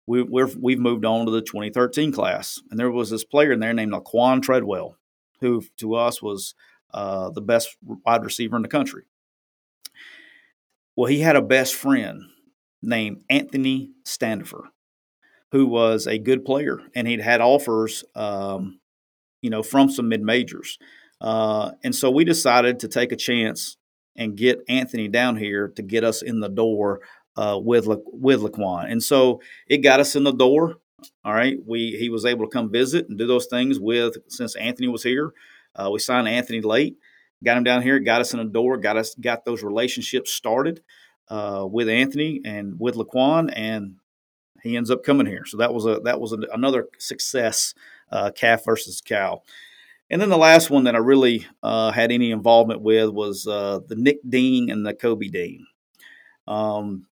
we, 0.05 0.21
we 0.21 0.41
have 0.73 0.81
moved 0.81 1.05
on 1.05 1.25
to 1.25 1.31
the 1.31 1.41
2013 1.41 2.11
class. 2.11 2.59
And 2.69 2.79
there 2.79 2.91
was 2.91 3.09
this 3.09 3.23
player 3.23 3.53
in 3.53 3.61
there 3.61 3.73
named 3.73 3.93
Laquan 3.93 4.41
Treadwell, 4.41 4.97
who 5.39 5.63
to 5.77 5.95
us 5.95 6.21
was 6.21 6.55
uh, 6.93 7.29
the 7.29 7.41
best 7.41 7.77
wide 7.81 8.23
receiver 8.23 8.57
in 8.57 8.61
the 8.61 8.67
country. 8.67 9.03
Well, 10.95 11.07
he 11.07 11.21
had 11.21 11.37
a 11.37 11.41
best 11.41 11.73
friend 11.73 12.23
named 12.81 13.23
Anthony 13.29 13.91
Standifer, 14.03 14.69
who 15.51 15.65
was 15.65 16.05
a 16.05 16.19
good 16.19 16.43
player, 16.43 16.79
and 16.93 17.07
he'd 17.07 17.21
had 17.21 17.39
offers, 17.39 18.03
um, 18.13 18.79
you 19.41 19.49
know, 19.49 19.63
from 19.63 19.89
some 19.89 20.09
mid 20.09 20.21
majors. 20.21 20.77
Uh, 21.21 21.71
and 21.83 21.95
so 21.95 22.11
we 22.11 22.25
decided 22.25 22.79
to 22.79 22.89
take 22.89 23.13
a 23.13 23.15
chance 23.15 23.77
and 24.15 24.38
get 24.38 24.63
Anthony 24.70 25.08
down 25.08 25.36
here 25.38 25.70
to 25.70 25.82
get 25.82 26.03
us 26.03 26.22
in 26.22 26.39
the 26.39 26.50
door 26.50 27.01
uh, 27.36 27.60
with 27.62 27.86
La- 27.86 27.98
with 28.05 28.41
Laquan. 28.41 28.91
And 28.91 29.01
so 29.01 29.41
it 29.67 29.77
got 29.77 30.00
us 30.00 30.15
in 30.15 30.24
the 30.24 30.32
door. 30.32 30.75
All 31.25 31.34
right, 31.34 31.58
we 31.65 31.98
he 32.00 32.10
was 32.10 32.25
able 32.25 32.46
to 32.46 32.51
come 32.51 32.72
visit 32.72 33.10
and 33.10 33.17
do 33.17 33.27
those 33.27 33.48
things 33.48 33.79
with 33.79 34.15
since 34.29 34.55
Anthony 34.55 34.88
was 34.88 35.03
here. 35.03 35.34
Uh, 35.75 35.89
we 35.91 36.00
signed 36.00 36.27
Anthony 36.27 36.62
late, 36.62 36.98
got 37.43 37.58
him 37.58 37.63
down 37.63 37.82
here, 37.82 38.00
got 38.00 38.22
us 38.22 38.34
in 38.34 38.39
the 38.39 38.46
door, 38.46 38.77
got 38.77 38.98
us 38.98 39.15
got 39.15 39.43
those 39.43 39.63
relationships 39.63 40.32
started 40.32 40.82
uh, 41.29 41.65
with 41.70 41.89
Anthony 41.89 42.41
and 42.46 42.79
with 42.79 42.96
Laquan, 42.96 43.51
and 43.53 43.96
he 44.62 44.77
ends 44.77 44.89
up 44.89 45.03
coming 45.03 45.27
here. 45.27 45.46
So 45.46 45.58
that 45.58 45.74
was 45.74 45.86
a 45.86 46.00
that 46.05 46.22
was 46.22 46.32
a, 46.32 46.38
another 46.53 46.88
success, 47.00 47.74
uh, 48.12 48.32
calf 48.32 48.63
versus 48.63 49.01
cow. 49.01 49.41
And 50.09 50.22
then 50.22 50.29
the 50.29 50.37
last 50.37 50.70
one 50.70 50.83
that 50.83 50.96
I 50.96 51.00
really 51.00 51.48
uh, 51.63 51.92
had 51.92 52.11
any 52.11 52.31
involvement 52.31 52.81
with 52.81 53.09
was 53.09 53.48
uh, 53.48 53.79
the 53.87 53.96
Nick 53.96 54.20
Dean 54.27 54.70
and 54.70 54.85
the 54.85 54.94
Kobe 54.94 55.27
Dean. 55.27 55.66
Um, 56.48 57.07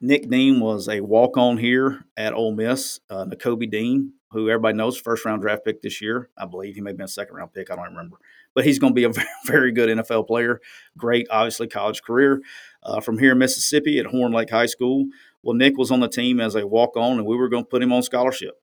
Nick 0.00 0.28
Dean 0.28 0.58
was 0.58 0.88
a 0.88 1.00
walk 1.00 1.36
on 1.36 1.58
here 1.58 2.04
at 2.16 2.34
Ole 2.34 2.52
Miss. 2.52 2.98
Uh, 3.08 3.24
Nakobe 3.24 3.70
Dean, 3.70 4.14
who 4.32 4.50
everybody 4.50 4.76
knows, 4.76 4.98
first 4.98 5.24
round 5.24 5.42
draft 5.42 5.64
pick 5.64 5.80
this 5.80 6.02
year. 6.02 6.28
I 6.36 6.44
believe 6.44 6.74
he 6.74 6.80
may 6.80 6.90
have 6.90 6.96
been 6.96 7.04
a 7.04 7.08
second 7.08 7.36
round 7.36 7.52
pick. 7.52 7.70
I 7.70 7.76
don't 7.76 7.90
remember. 7.90 8.16
But 8.52 8.64
he's 8.64 8.80
going 8.80 8.94
to 8.94 8.94
be 8.94 9.04
a 9.04 9.24
very 9.46 9.70
good 9.70 9.96
NFL 9.96 10.26
player. 10.26 10.60
Great, 10.98 11.28
obviously, 11.30 11.68
college 11.68 12.02
career. 12.02 12.42
Uh, 12.82 13.00
from 13.00 13.18
here 13.18 13.32
in 13.32 13.38
Mississippi 13.38 14.00
at 14.00 14.06
Horn 14.06 14.32
Lake 14.32 14.50
High 14.50 14.66
School. 14.66 15.06
Well, 15.44 15.54
Nick 15.54 15.78
was 15.78 15.92
on 15.92 16.00
the 16.00 16.08
team 16.08 16.40
as 16.40 16.56
a 16.56 16.66
walk 16.66 16.96
on, 16.96 17.18
and 17.18 17.26
we 17.26 17.36
were 17.36 17.48
going 17.48 17.62
to 17.62 17.68
put 17.68 17.82
him 17.82 17.92
on 17.92 18.02
scholarship. 18.02 18.60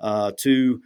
Uh, 0.00 0.32
to 0.38 0.82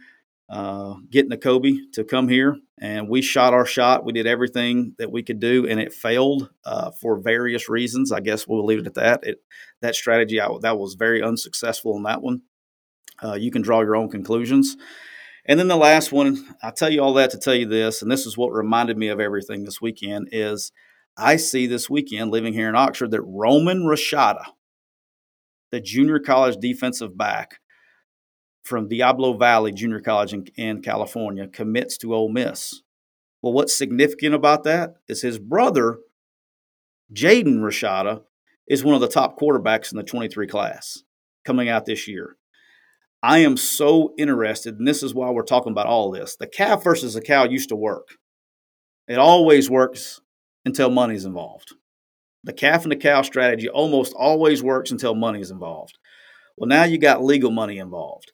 uh, 0.51 0.95
get 1.09 1.41
Kobe 1.41 1.77
to 1.93 2.03
come 2.03 2.27
here, 2.27 2.57
and 2.77 3.07
we 3.07 3.21
shot 3.21 3.53
our 3.53 3.65
shot. 3.65 4.03
We 4.03 4.11
did 4.11 4.27
everything 4.27 4.95
that 4.97 5.09
we 5.09 5.23
could 5.23 5.39
do, 5.39 5.65
and 5.65 5.79
it 5.79 5.93
failed 5.93 6.49
uh, 6.65 6.91
for 6.91 7.21
various 7.21 7.69
reasons. 7.69 8.11
I 8.11 8.19
guess 8.19 8.45
we'll 8.45 8.65
leave 8.65 8.79
it 8.79 8.87
at 8.87 8.95
that. 8.95 9.23
It, 9.23 9.37
that 9.81 9.95
strategy 9.95 10.41
I, 10.41 10.49
that 10.61 10.77
was 10.77 10.95
very 10.95 11.23
unsuccessful 11.23 11.95
in 11.95 12.03
that 12.03 12.21
one. 12.21 12.41
Uh, 13.23 13.35
you 13.35 13.49
can 13.49 13.61
draw 13.61 13.79
your 13.79 13.95
own 13.95 14.09
conclusions. 14.09 14.75
And 15.45 15.57
then 15.57 15.69
the 15.69 15.77
last 15.77 16.11
one, 16.11 16.55
I 16.61 16.71
tell 16.71 16.89
you 16.89 17.01
all 17.01 17.13
that 17.13 17.31
to 17.31 17.37
tell 17.37 17.55
you 17.55 17.65
this, 17.65 18.01
and 18.01 18.11
this 18.11 18.25
is 18.25 18.37
what 18.37 18.51
reminded 18.51 18.97
me 18.97 19.07
of 19.07 19.21
everything 19.21 19.63
this 19.63 19.81
weekend 19.81 20.27
is 20.33 20.73
I 21.17 21.37
see 21.37 21.65
this 21.65 21.89
weekend 21.89 22.29
living 22.29 22.53
here 22.53 22.67
in 22.67 22.75
Oxford 22.75 23.11
that 23.11 23.21
Roman 23.21 23.83
Rashada, 23.83 24.43
the 25.71 25.79
junior 25.79 26.19
college 26.19 26.57
defensive 26.59 27.17
back, 27.17 27.59
from 28.63 28.87
Diablo 28.87 29.33
Valley 29.33 29.71
Junior 29.71 29.99
College 29.99 30.33
in, 30.33 30.45
in 30.55 30.81
California 30.81 31.47
commits 31.47 31.97
to 31.99 32.13
Ole 32.13 32.29
Miss. 32.29 32.81
Well, 33.41 33.53
what's 33.53 33.75
significant 33.75 34.35
about 34.35 34.63
that 34.65 34.95
is 35.07 35.21
his 35.21 35.39
brother, 35.39 35.99
Jaden 37.13 37.59
Rashada, 37.59 38.21
is 38.67 38.83
one 38.83 38.95
of 38.95 39.01
the 39.01 39.07
top 39.07 39.39
quarterbacks 39.39 39.91
in 39.91 39.97
the 39.97 40.03
23 40.03 40.47
class 40.47 41.03
coming 41.43 41.69
out 41.69 41.85
this 41.85 42.07
year. 42.07 42.37
I 43.23 43.39
am 43.39 43.57
so 43.57 44.13
interested, 44.17 44.79
and 44.79 44.87
this 44.87 45.03
is 45.03 45.13
why 45.13 45.29
we're 45.29 45.43
talking 45.43 45.71
about 45.71 45.87
all 45.87 46.11
this. 46.11 46.35
The 46.35 46.47
calf 46.47 46.83
versus 46.83 47.13
the 47.13 47.21
cow 47.21 47.43
used 47.43 47.69
to 47.69 47.75
work. 47.75 48.09
It 49.07 49.17
always 49.17 49.69
works 49.69 50.21
until 50.65 50.89
money's 50.89 51.25
involved. 51.25 51.73
The 52.43 52.53
calf 52.53 52.83
and 52.83 52.91
the 52.91 52.95
cow 52.95 53.21
strategy 53.21 53.69
almost 53.69 54.13
always 54.13 54.63
works 54.63 54.89
until 54.89 55.13
money's 55.13 55.51
involved. 55.51 55.99
Well, 56.57 56.67
now 56.67 56.83
you 56.83 56.97
got 56.97 57.23
legal 57.23 57.51
money 57.51 57.77
involved. 57.77 58.31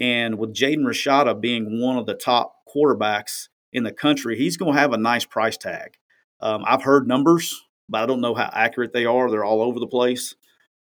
And 0.00 0.38
with 0.38 0.54
Jaden 0.54 0.84
Rashada 0.84 1.38
being 1.38 1.80
one 1.80 1.98
of 1.98 2.06
the 2.06 2.14
top 2.14 2.54
quarterbacks 2.74 3.48
in 3.72 3.84
the 3.84 3.92
country, 3.92 4.36
he's 4.36 4.56
going 4.56 4.74
to 4.74 4.80
have 4.80 4.92
a 4.92 4.98
nice 4.98 5.26
price 5.26 5.58
tag. 5.58 5.98
Um, 6.40 6.64
I've 6.66 6.82
heard 6.82 7.06
numbers, 7.06 7.54
but 7.88 8.02
I 8.02 8.06
don't 8.06 8.22
know 8.22 8.34
how 8.34 8.48
accurate 8.52 8.94
they 8.94 9.04
are. 9.04 9.30
They're 9.30 9.44
all 9.44 9.60
over 9.60 9.78
the 9.78 9.86
place. 9.86 10.34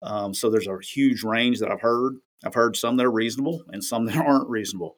Um, 0.02 0.34
so 0.34 0.50
there's 0.50 0.68
a 0.68 0.78
huge 0.82 1.24
range 1.24 1.60
that 1.60 1.72
I've 1.72 1.82
heard. 1.82 2.18
I've 2.46 2.54
heard 2.54 2.78
some 2.78 2.96
that 2.98 3.06
are 3.06 3.12
reasonable 3.12 3.64
and 3.70 3.84
some 3.84 4.06
that 4.08 4.16
aren't 4.16 4.50
reasonable. 4.50 4.96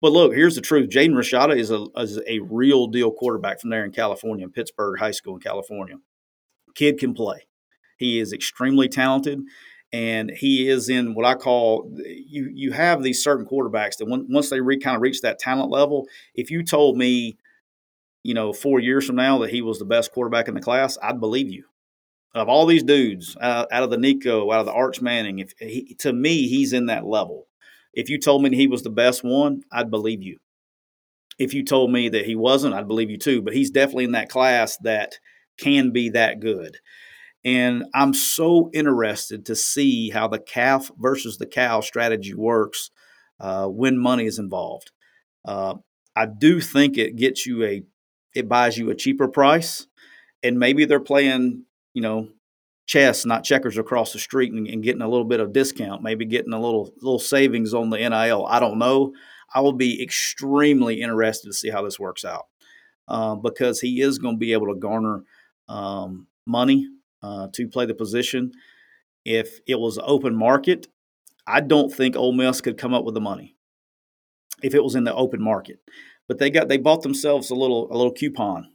But 0.00 0.12
look, 0.12 0.32
here's 0.32 0.54
the 0.54 0.62
truth: 0.62 0.88
Jaden 0.88 1.12
Rashada 1.12 1.58
is 1.58 1.70
a 1.70 1.84
is 1.96 2.18
a 2.26 2.38
real 2.38 2.86
deal 2.86 3.10
quarterback 3.10 3.60
from 3.60 3.68
there 3.68 3.84
in 3.84 3.92
California, 3.92 4.46
in 4.46 4.52
Pittsburg 4.52 4.98
High 4.98 5.10
School 5.10 5.34
in 5.34 5.40
California. 5.40 5.96
Kid 6.74 6.98
can 6.98 7.12
play. 7.12 7.46
He 7.98 8.18
is 8.18 8.32
extremely 8.32 8.88
talented 8.88 9.40
and 9.92 10.30
he 10.30 10.68
is 10.68 10.88
in 10.88 11.14
what 11.14 11.26
I 11.26 11.34
call 11.34 11.90
you. 11.96 12.50
You 12.54 12.72
have 12.72 13.02
these 13.02 13.22
certain 13.22 13.46
quarterbacks 13.46 13.96
that 13.96 14.08
when, 14.08 14.26
once 14.28 14.50
they 14.50 14.60
re, 14.60 14.78
kind 14.78 14.96
of 14.96 15.02
reach 15.02 15.20
that 15.22 15.38
talent 15.38 15.70
level, 15.70 16.06
if 16.34 16.50
you 16.50 16.62
told 16.62 16.96
me, 16.96 17.36
you 18.22 18.34
know, 18.34 18.52
four 18.52 18.80
years 18.80 19.06
from 19.06 19.16
now 19.16 19.38
that 19.38 19.50
he 19.50 19.62
was 19.62 19.78
the 19.78 19.84
best 19.84 20.12
quarterback 20.12 20.48
in 20.48 20.54
the 20.54 20.60
class, 20.60 20.96
I'd 21.02 21.20
believe 21.20 21.50
you. 21.50 21.64
Of 22.32 22.48
all 22.48 22.66
these 22.66 22.84
dudes, 22.84 23.36
uh, 23.40 23.66
out 23.72 23.82
of 23.82 23.90
the 23.90 23.98
Nico, 23.98 24.52
out 24.52 24.60
of 24.60 24.66
the 24.66 24.72
Arch 24.72 25.00
Manning, 25.00 25.40
if 25.40 25.52
he, 25.58 25.96
to 25.98 26.12
me 26.12 26.46
he's 26.46 26.72
in 26.72 26.86
that 26.86 27.04
level. 27.04 27.48
If 27.92 28.08
you 28.08 28.20
told 28.20 28.42
me 28.42 28.54
he 28.54 28.68
was 28.68 28.84
the 28.84 28.90
best 28.90 29.24
one, 29.24 29.62
I'd 29.72 29.90
believe 29.90 30.22
you. 30.22 30.38
If 31.40 31.54
you 31.54 31.64
told 31.64 31.90
me 31.90 32.08
that 32.10 32.26
he 32.26 32.36
wasn't, 32.36 32.74
I'd 32.74 32.86
believe 32.86 33.10
you 33.10 33.18
too. 33.18 33.42
But 33.42 33.54
he's 33.54 33.70
definitely 33.70 34.04
in 34.04 34.12
that 34.12 34.28
class 34.28 34.76
that 34.82 35.18
can 35.58 35.90
be 35.90 36.10
that 36.10 36.38
good. 36.38 36.76
And 37.44 37.84
I'm 37.94 38.12
so 38.12 38.70
interested 38.74 39.46
to 39.46 39.56
see 39.56 40.10
how 40.10 40.28
the 40.28 40.38
calf 40.38 40.90
versus 40.98 41.38
the 41.38 41.46
cow 41.46 41.80
strategy 41.80 42.34
works 42.34 42.90
uh, 43.38 43.66
when 43.66 43.98
money 43.98 44.26
is 44.26 44.38
involved. 44.38 44.90
Uh, 45.44 45.76
I 46.14 46.26
do 46.26 46.60
think 46.60 46.98
it 46.98 47.16
gets 47.16 47.46
you 47.46 47.64
a, 47.64 47.82
it 48.34 48.48
buys 48.48 48.76
you 48.76 48.90
a 48.90 48.94
cheaper 48.94 49.26
price, 49.26 49.86
and 50.42 50.58
maybe 50.58 50.84
they're 50.84 51.00
playing, 51.00 51.64
you 51.94 52.02
know, 52.02 52.28
chess, 52.86 53.24
not 53.24 53.44
checkers 53.44 53.78
across 53.78 54.12
the 54.12 54.18
street, 54.18 54.52
and, 54.52 54.66
and 54.66 54.82
getting 54.82 55.00
a 55.00 55.08
little 55.08 55.24
bit 55.24 55.40
of 55.40 55.52
discount, 55.52 56.02
maybe 56.02 56.26
getting 56.26 56.52
a 56.52 56.60
little 56.60 56.92
little 57.00 57.18
savings 57.18 57.72
on 57.72 57.88
the 57.88 57.96
NIL. 57.96 58.46
I 58.46 58.60
don't 58.60 58.78
know. 58.78 59.12
I 59.54 59.60
will 59.60 59.72
be 59.72 60.02
extremely 60.02 61.00
interested 61.00 61.48
to 61.48 61.52
see 61.54 61.70
how 61.70 61.82
this 61.82 61.98
works 61.98 62.24
out 62.24 62.46
uh, 63.08 63.34
because 63.34 63.80
he 63.80 64.00
is 64.00 64.18
going 64.18 64.36
to 64.36 64.38
be 64.38 64.52
able 64.52 64.66
to 64.68 64.78
garner 64.78 65.24
um, 65.68 66.26
money 66.46 66.86
uh, 67.22 67.48
to 67.52 67.68
play 67.68 67.86
the 67.86 67.94
position. 67.94 68.52
If 69.24 69.60
it 69.66 69.78
was 69.78 69.98
open 70.02 70.34
market, 70.34 70.88
I 71.46 71.60
don't 71.60 71.92
think 71.92 72.16
Ole 72.16 72.32
Miss 72.32 72.60
could 72.60 72.78
come 72.78 72.94
up 72.94 73.04
with 73.04 73.14
the 73.14 73.20
money 73.20 73.56
if 74.62 74.74
it 74.74 74.82
was 74.82 74.94
in 74.94 75.04
the 75.04 75.14
open 75.14 75.42
market. 75.42 75.80
But 76.28 76.38
they 76.38 76.50
got 76.50 76.68
they 76.68 76.78
bought 76.78 77.02
themselves 77.02 77.50
a 77.50 77.54
little 77.54 77.92
a 77.92 77.96
little 77.96 78.12
coupon. 78.12 78.68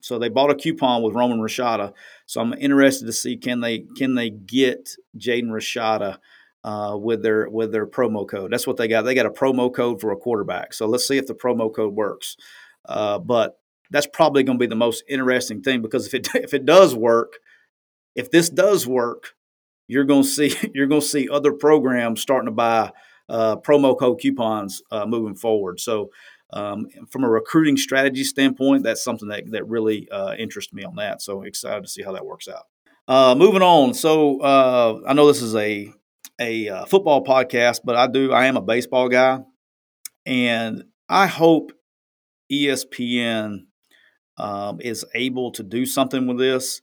So 0.00 0.18
they 0.18 0.28
bought 0.28 0.50
a 0.50 0.54
coupon 0.54 1.02
with 1.02 1.14
Roman 1.14 1.38
Rashada. 1.38 1.92
So 2.26 2.40
I'm 2.40 2.52
interested 2.54 3.06
to 3.06 3.12
see 3.12 3.36
can 3.36 3.60
they 3.60 3.86
can 3.96 4.14
they 4.14 4.30
get 4.30 4.96
Jaden 5.18 5.48
Rashada 5.48 6.18
uh, 6.64 6.96
with 6.98 7.22
their 7.22 7.48
with 7.48 7.72
their 7.72 7.86
promo 7.86 8.28
code. 8.28 8.50
That's 8.50 8.66
what 8.66 8.76
they 8.76 8.88
got. 8.88 9.02
They 9.02 9.14
got 9.14 9.26
a 9.26 9.30
promo 9.30 9.72
code 9.72 10.00
for 10.00 10.12
a 10.12 10.16
quarterback. 10.16 10.72
So 10.72 10.86
let's 10.86 11.06
see 11.06 11.18
if 11.18 11.26
the 11.26 11.34
promo 11.34 11.74
code 11.74 11.94
works. 11.94 12.36
Uh, 12.86 13.18
but 13.18 13.58
that's 13.90 14.06
probably 14.06 14.42
going 14.42 14.58
to 14.58 14.62
be 14.62 14.68
the 14.68 14.74
most 14.74 15.04
interesting 15.08 15.62
thing 15.62 15.82
because 15.82 16.06
if 16.06 16.14
it 16.14 16.28
if 16.34 16.54
it 16.54 16.64
does 16.64 16.94
work, 16.94 17.34
if 18.14 18.30
this 18.30 18.48
does 18.48 18.86
work, 18.86 19.34
you're 19.88 20.04
going 20.04 20.22
to 20.22 20.28
see 20.28 20.56
you're 20.74 20.86
going 20.86 21.00
to 21.00 21.06
see 21.06 21.28
other 21.28 21.52
programs 21.52 22.20
starting 22.20 22.46
to 22.46 22.52
buy 22.52 22.92
uh, 23.28 23.56
promo 23.56 23.98
code 23.98 24.20
coupons 24.20 24.82
uh, 24.90 25.06
moving 25.06 25.34
forward. 25.34 25.80
So, 25.80 26.10
um, 26.52 26.86
from 27.10 27.24
a 27.24 27.28
recruiting 27.28 27.76
strategy 27.76 28.24
standpoint, 28.24 28.84
that's 28.84 29.02
something 29.02 29.28
that 29.28 29.50
that 29.50 29.66
really 29.66 30.08
uh, 30.10 30.34
interests 30.34 30.72
me 30.72 30.84
on 30.84 30.96
that. 30.96 31.22
So 31.22 31.42
excited 31.42 31.82
to 31.82 31.88
see 31.88 32.02
how 32.02 32.12
that 32.12 32.26
works 32.26 32.48
out. 32.48 32.64
Uh, 33.06 33.34
moving 33.34 33.62
on. 33.62 33.92
So 33.92 34.40
uh, 34.40 35.00
I 35.06 35.12
know 35.12 35.26
this 35.26 35.42
is 35.42 35.54
a 35.54 35.92
a 36.40 36.68
uh, 36.68 36.84
football 36.86 37.24
podcast, 37.24 37.80
but 37.84 37.96
I 37.96 38.06
do 38.06 38.32
I 38.32 38.46
am 38.46 38.56
a 38.56 38.62
baseball 38.62 39.08
guy, 39.08 39.40
and 40.26 40.84
I 41.08 41.26
hope 41.26 41.72
ESPN 42.50 43.66
um, 44.36 44.80
is 44.80 45.04
able 45.14 45.52
to 45.52 45.62
do 45.62 45.86
something 45.86 46.26
with 46.26 46.38
this. 46.38 46.80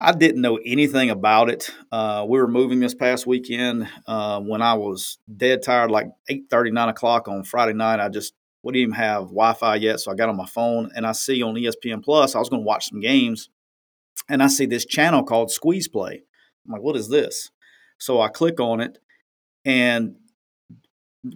I 0.00 0.12
didn't 0.12 0.42
know 0.42 0.58
anything 0.64 1.08
about 1.08 1.48
it. 1.48 1.70
Uh, 1.90 2.26
we 2.28 2.38
were 2.38 2.48
moving 2.48 2.80
this 2.80 2.94
past 2.94 3.26
weekend 3.26 3.88
uh, 4.06 4.40
when 4.40 4.60
I 4.60 4.74
was 4.74 5.18
dead 5.34 5.62
tired, 5.62 5.90
like 5.90 6.08
8 6.28 6.44
9 6.52 6.88
o'clock 6.88 7.28
on 7.28 7.44
Friday 7.44 7.72
night. 7.72 7.98
I 7.98 8.10
just 8.10 8.34
wouldn't 8.62 8.80
even 8.80 8.94
have 8.94 9.22
Wi 9.24 9.54
Fi 9.54 9.76
yet. 9.76 10.00
So 10.00 10.12
I 10.12 10.14
got 10.14 10.28
on 10.28 10.36
my 10.36 10.46
phone 10.46 10.90
and 10.94 11.06
I 11.06 11.12
see 11.12 11.42
on 11.42 11.54
ESPN 11.54 12.02
Plus, 12.02 12.34
I 12.34 12.38
was 12.38 12.50
going 12.50 12.62
to 12.62 12.66
watch 12.66 12.90
some 12.90 13.00
games. 13.00 13.48
And 14.28 14.42
I 14.42 14.48
see 14.48 14.66
this 14.66 14.84
channel 14.84 15.22
called 15.22 15.50
Squeeze 15.50 15.88
Play. 15.88 16.22
I'm 16.66 16.72
like, 16.72 16.82
what 16.82 16.96
is 16.96 17.08
this? 17.08 17.50
So 17.98 18.20
I 18.20 18.28
click 18.28 18.60
on 18.60 18.80
it 18.80 18.98
and 19.64 20.16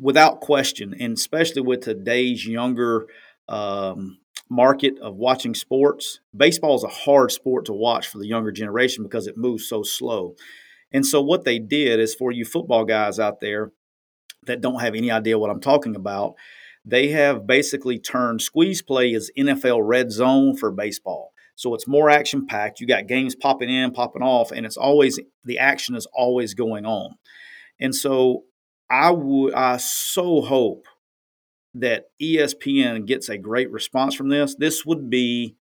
without 0.00 0.40
question, 0.40 0.94
and 0.98 1.16
especially 1.16 1.62
with 1.62 1.80
today's 1.80 2.46
younger 2.46 3.06
um, 3.48 4.18
market 4.50 4.98
of 5.00 5.16
watching 5.16 5.54
sports, 5.54 6.20
baseball 6.36 6.74
is 6.74 6.84
a 6.84 6.88
hard 6.88 7.32
sport 7.32 7.64
to 7.66 7.72
watch 7.72 8.08
for 8.08 8.18
the 8.18 8.26
younger 8.26 8.52
generation 8.52 9.04
because 9.04 9.26
it 9.26 9.38
moves 9.38 9.68
so 9.68 9.82
slow. 9.82 10.34
And 10.92 11.06
so, 11.06 11.22
what 11.22 11.44
they 11.44 11.58
did 11.58 12.00
is 12.00 12.14
for 12.14 12.32
you 12.32 12.44
football 12.44 12.84
guys 12.84 13.18
out 13.18 13.40
there 13.40 13.70
that 14.46 14.60
don't 14.60 14.80
have 14.80 14.94
any 14.94 15.10
idea 15.10 15.38
what 15.38 15.50
I'm 15.50 15.60
talking 15.60 15.94
about, 15.94 16.34
they 16.84 17.08
have 17.08 17.46
basically 17.46 17.98
turned 17.98 18.42
squeeze 18.42 18.82
play 18.82 19.14
as 19.14 19.30
NFL 19.38 19.80
red 19.82 20.10
zone 20.10 20.56
for 20.56 20.70
baseball. 20.70 21.32
So 21.54 21.74
it's 21.74 21.86
more 21.86 22.08
action 22.08 22.46
packed. 22.46 22.80
You 22.80 22.86
got 22.86 23.06
games 23.06 23.34
popping 23.34 23.68
in, 23.68 23.92
popping 23.92 24.22
off, 24.22 24.50
and 24.50 24.64
it's 24.64 24.78
always 24.78 25.20
the 25.44 25.58
action 25.58 25.94
is 25.94 26.06
always 26.14 26.54
going 26.54 26.86
on. 26.86 27.16
And 27.78 27.94
so 27.94 28.44
I 28.90 29.10
would 29.10 29.52
I 29.52 29.76
so 29.76 30.40
hope 30.40 30.86
that 31.74 32.06
ESPN 32.20 33.06
gets 33.06 33.28
a 33.28 33.38
great 33.38 33.70
response 33.70 34.14
from 34.14 34.28
this. 34.28 34.54
This 34.54 34.85
would 34.85 35.09
be 35.09 35.56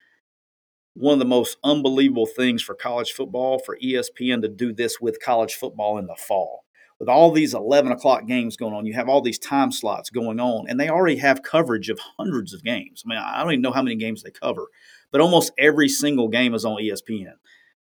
one 0.95 1.14
of 1.14 1.19
the 1.19 1.25
most 1.25 1.59
unbelievable 1.64 2.27
things 2.27 2.62
for 2.62 2.75
college 2.75 3.12
football 3.12 3.59
for 3.59 3.79
ESPN 3.83 4.43
to 4.43 4.49
do 4.49 4.73
this 4.73 5.01
with 5.01 5.23
college 5.23 5.55
football 5.55 5.99
in 5.99 6.07
the 6.07 6.17
fall. 6.17 6.64
With 7.01 7.09
all 7.09 7.33
these 7.33 7.55
11 7.55 7.90
o'clock 7.90 8.27
games 8.27 8.57
going 8.57 8.73
on, 8.73 8.87
you 8.87 8.95
have 8.95 9.09
all 9.09 9.21
these 9.21 9.38
time 9.38 9.73
slots 9.73 10.11
going 10.11 10.38
on, 10.38 10.67
and 10.69 10.79
they 10.79 10.88
already 10.88 11.17
have 11.17 11.43
coverage 11.43 11.90
of 11.90 11.99
hundreds 12.17 12.55
of 12.55 12.62
games. 12.62 13.03
I 13.05 13.09
mean, 13.09 13.19
I 13.19 13.43
don't 13.43 13.53
even 13.53 13.62
know 13.62 13.73
how 13.73 13.83
many 13.83 13.97
games 13.97 14.23
they 14.23 14.31
cover, 14.31 14.69
but 15.11 15.21
almost 15.21 15.53
every 15.59 15.88
single 15.88 16.29
game 16.29 16.55
is 16.55 16.64
on 16.64 16.81
ESPN. 16.81 17.35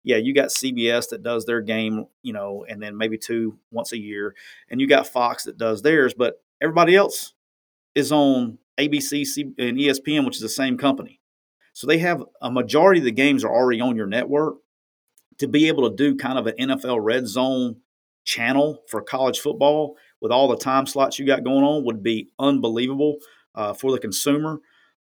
Yeah, 0.04 0.18
you 0.18 0.34
got 0.34 0.50
CBS 0.50 1.10
that 1.10 1.24
does 1.24 1.46
their 1.46 1.62
game, 1.62 2.08
you 2.24 2.34
know, 2.34 2.66
and 2.68 2.82
then 2.82 2.98
maybe 2.98 3.18
two 3.18 3.60
once 3.72 3.92
a 3.92 4.00
year, 4.00 4.34
and 4.70 4.82
you 4.82 4.88
got 4.88 5.08
Fox 5.08 5.44
that 5.44 5.60
does 5.60 5.84
theirs, 5.84 6.16
but 6.18 6.42
everybody 6.60 6.96
else 6.96 7.34
is 7.96 8.12
on 8.12 8.58
ABC 8.80 9.54
and 9.58 9.78
ESPN, 9.78 10.26
which 10.26 10.36
is 10.36 10.42
the 10.42 10.50
same 10.50 10.78
company. 10.78 11.20
So 11.74 11.88
they 11.88 11.98
have 12.00 12.24
a 12.42 12.52
majority 12.52 13.00
of 13.00 13.06
the 13.06 13.12
games 13.12 13.44
are 13.44 13.54
already 13.54 13.82
on 13.82 13.96
your 13.96 14.08
network. 14.08 14.56
To 15.40 15.48
be 15.48 15.68
able 15.68 15.90
to 15.90 15.96
do 15.96 16.16
kind 16.16 16.38
of 16.38 16.46
an 16.46 16.54
NFL 16.60 17.00
red 17.02 17.28
zone 17.28 17.78
channel 18.24 18.84
for 18.88 19.02
college 19.02 19.40
football 19.40 19.98
with 20.22 20.32
all 20.32 20.48
the 20.48 20.58
time 20.58 20.86
slots 20.86 21.18
you 21.18 21.26
got 21.26 21.44
going 21.44 21.64
on 21.64 21.84
would 21.86 22.04
be 22.04 22.30
unbelievable 22.38 23.18
uh, 23.56 23.74
for 23.74 23.92
the 23.92 24.00
consumer. 24.00 24.60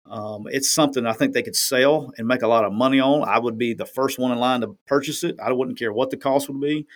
Um, 0.05 0.45
it's 0.47 0.73
something 0.73 1.05
I 1.05 1.13
think 1.13 1.33
they 1.33 1.43
could 1.43 1.55
sell 1.55 2.11
and 2.17 2.27
make 2.27 2.43
a 2.43 2.47
lot 2.47 2.65
of 2.65 2.73
money 2.73 2.99
on. 2.99 3.27
I 3.27 3.39
would 3.39 3.57
be 3.57 3.73
the 3.73 3.85
first 3.85 4.19
one 4.19 4.31
in 4.31 4.37
line 4.37 4.61
to 4.61 4.77
purchase 4.85 5.23
it. 5.23 5.37
I 5.43 5.51
wouldn't 5.51 5.79
care 5.79 5.91
what 5.91 6.11
the 6.11 6.17
cost 6.17 6.49
would 6.49 6.61
be. 6.61 6.87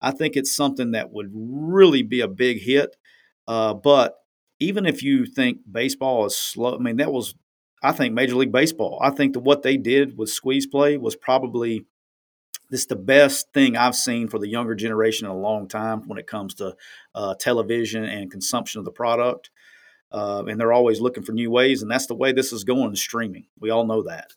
I 0.00 0.10
think 0.10 0.36
it's 0.36 0.54
something 0.54 0.92
that 0.92 1.12
would 1.12 1.30
really 1.32 2.02
be 2.02 2.20
a 2.20 2.28
big 2.28 2.60
hit. 2.60 2.96
Uh, 3.46 3.74
but 3.74 4.16
even 4.64 4.86
if 4.86 5.02
you 5.02 5.26
think 5.26 5.58
baseball 5.70 6.26
is 6.26 6.36
slow, 6.36 6.74
I 6.74 6.78
mean, 6.78 6.96
that 6.96 7.12
was, 7.12 7.34
I 7.82 7.92
think, 7.92 8.14
Major 8.14 8.36
League 8.36 8.52
Baseball. 8.52 8.98
I 9.02 9.10
think 9.10 9.34
that 9.34 9.40
what 9.40 9.62
they 9.62 9.76
did 9.76 10.16
with 10.16 10.30
squeeze 10.30 10.66
play 10.66 10.96
was 10.96 11.16
probably 11.16 11.84
this 12.70 12.86
the 12.86 12.96
best 12.96 13.52
thing 13.52 13.76
I've 13.76 13.94
seen 13.94 14.28
for 14.28 14.38
the 14.38 14.48
younger 14.48 14.74
generation 14.74 15.26
in 15.26 15.32
a 15.32 15.38
long 15.38 15.68
time 15.68 16.08
when 16.08 16.18
it 16.18 16.26
comes 16.26 16.54
to 16.54 16.74
uh, 17.14 17.34
television 17.38 18.04
and 18.04 18.30
consumption 18.30 18.78
of 18.78 18.84
the 18.84 18.90
product. 18.90 19.50
Uh, 20.10 20.44
and 20.46 20.58
they're 20.60 20.72
always 20.72 21.00
looking 21.00 21.24
for 21.24 21.32
new 21.32 21.50
ways, 21.50 21.82
and 21.82 21.90
that's 21.90 22.06
the 22.06 22.14
way 22.14 22.32
this 22.32 22.52
is 22.52 22.64
going. 22.64 22.94
Streaming, 22.94 23.46
we 23.58 23.70
all 23.70 23.84
know 23.84 24.02
that. 24.04 24.30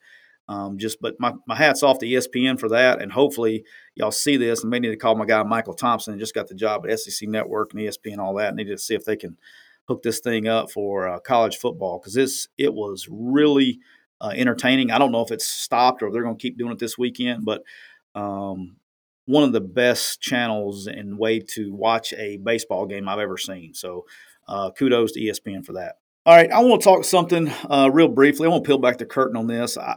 Um, 0.50 0.78
just, 0.78 1.00
but 1.02 1.16
my, 1.20 1.34
my 1.46 1.56
hats 1.56 1.84
off 1.84 2.00
to 2.00 2.06
ESPN 2.06 2.60
for 2.60 2.70
that, 2.70 3.02
and 3.02 3.12
hopefully 3.12 3.64
y'all 3.96 4.12
see 4.12 4.38
this. 4.38 4.64
And 4.64 4.72
may 4.72 4.80
need 4.80 4.90
to 4.90 4.98
call 4.98 5.16
my 5.16 5.26
guy 5.26 5.44
Michael 5.44 5.74
Thompson, 5.74 6.18
just 6.18 6.34
got 6.34 6.48
the 6.48 6.56
job 6.56 6.86
at 6.86 7.00
SEC 7.00 7.30
Network 7.30 7.74
and 7.74 7.82
ESPN, 7.82 8.14
and 8.14 8.22
all 8.22 8.34
that. 8.36 8.56
Need 8.56 8.68
to 8.68 8.78
see 8.78 8.96
if 8.96 9.06
they 9.06 9.16
can 9.16 9.38
hook 9.88 10.04
this 10.04 10.20
thing 10.20 10.48
up 10.48 10.72
for 10.72 11.08
uh, 11.08 11.20
college 11.20 11.58
football 11.58 12.00
because 12.00 12.14
this 12.14 12.48
it 12.58 12.74
was 12.74 13.08
really 13.10 13.80
uh, 14.22 14.34
entertaining. 14.36 14.92
I 14.92 14.98
don't 14.98 15.12
know 15.12 15.22
if 15.22 15.32
it's 15.32 15.46
stopped 15.46 16.02
or 16.02 16.12
they're 16.12 16.24
going 16.24 16.38
to 16.38 16.42
keep 16.42 16.58
doing 16.58 16.72
it 16.72 16.80
this 16.80 16.98
weekend, 16.98 17.46
but 17.46 17.64
um, 18.16 18.78
one 19.26 19.44
of 19.44 19.52
the 19.52 19.62
best 19.62 20.22
channels 20.22 20.88
and 20.88 21.20
way 21.20 21.40
to 21.40 21.74
watch 21.74 22.14
a 22.14 22.38
baseball 22.38 22.86
game 22.86 23.08
I've 23.08 23.20
ever 23.20 23.38
seen. 23.38 23.74
So 23.74 24.06
uh, 24.48 24.72
kudos 24.72 25.12
to 25.14 25.20
ESPN 25.20 25.66
for 25.66 25.74
that. 25.74 25.96
All 26.26 26.36
right, 26.36 26.52
I 26.52 26.60
want 26.60 26.82
to 26.82 26.86
talk 26.86 27.06
something 27.06 27.50
uh, 27.70 27.90
real 27.94 28.10
briefly. 28.10 28.48
I 28.48 28.50
want 28.50 28.64
to 28.64 28.68
peel 28.68 28.80
back 28.80 28.98
the 28.98 29.06
curtain 29.06 29.38
on 29.38 29.48
this. 29.48 29.78
I, 29.78 29.96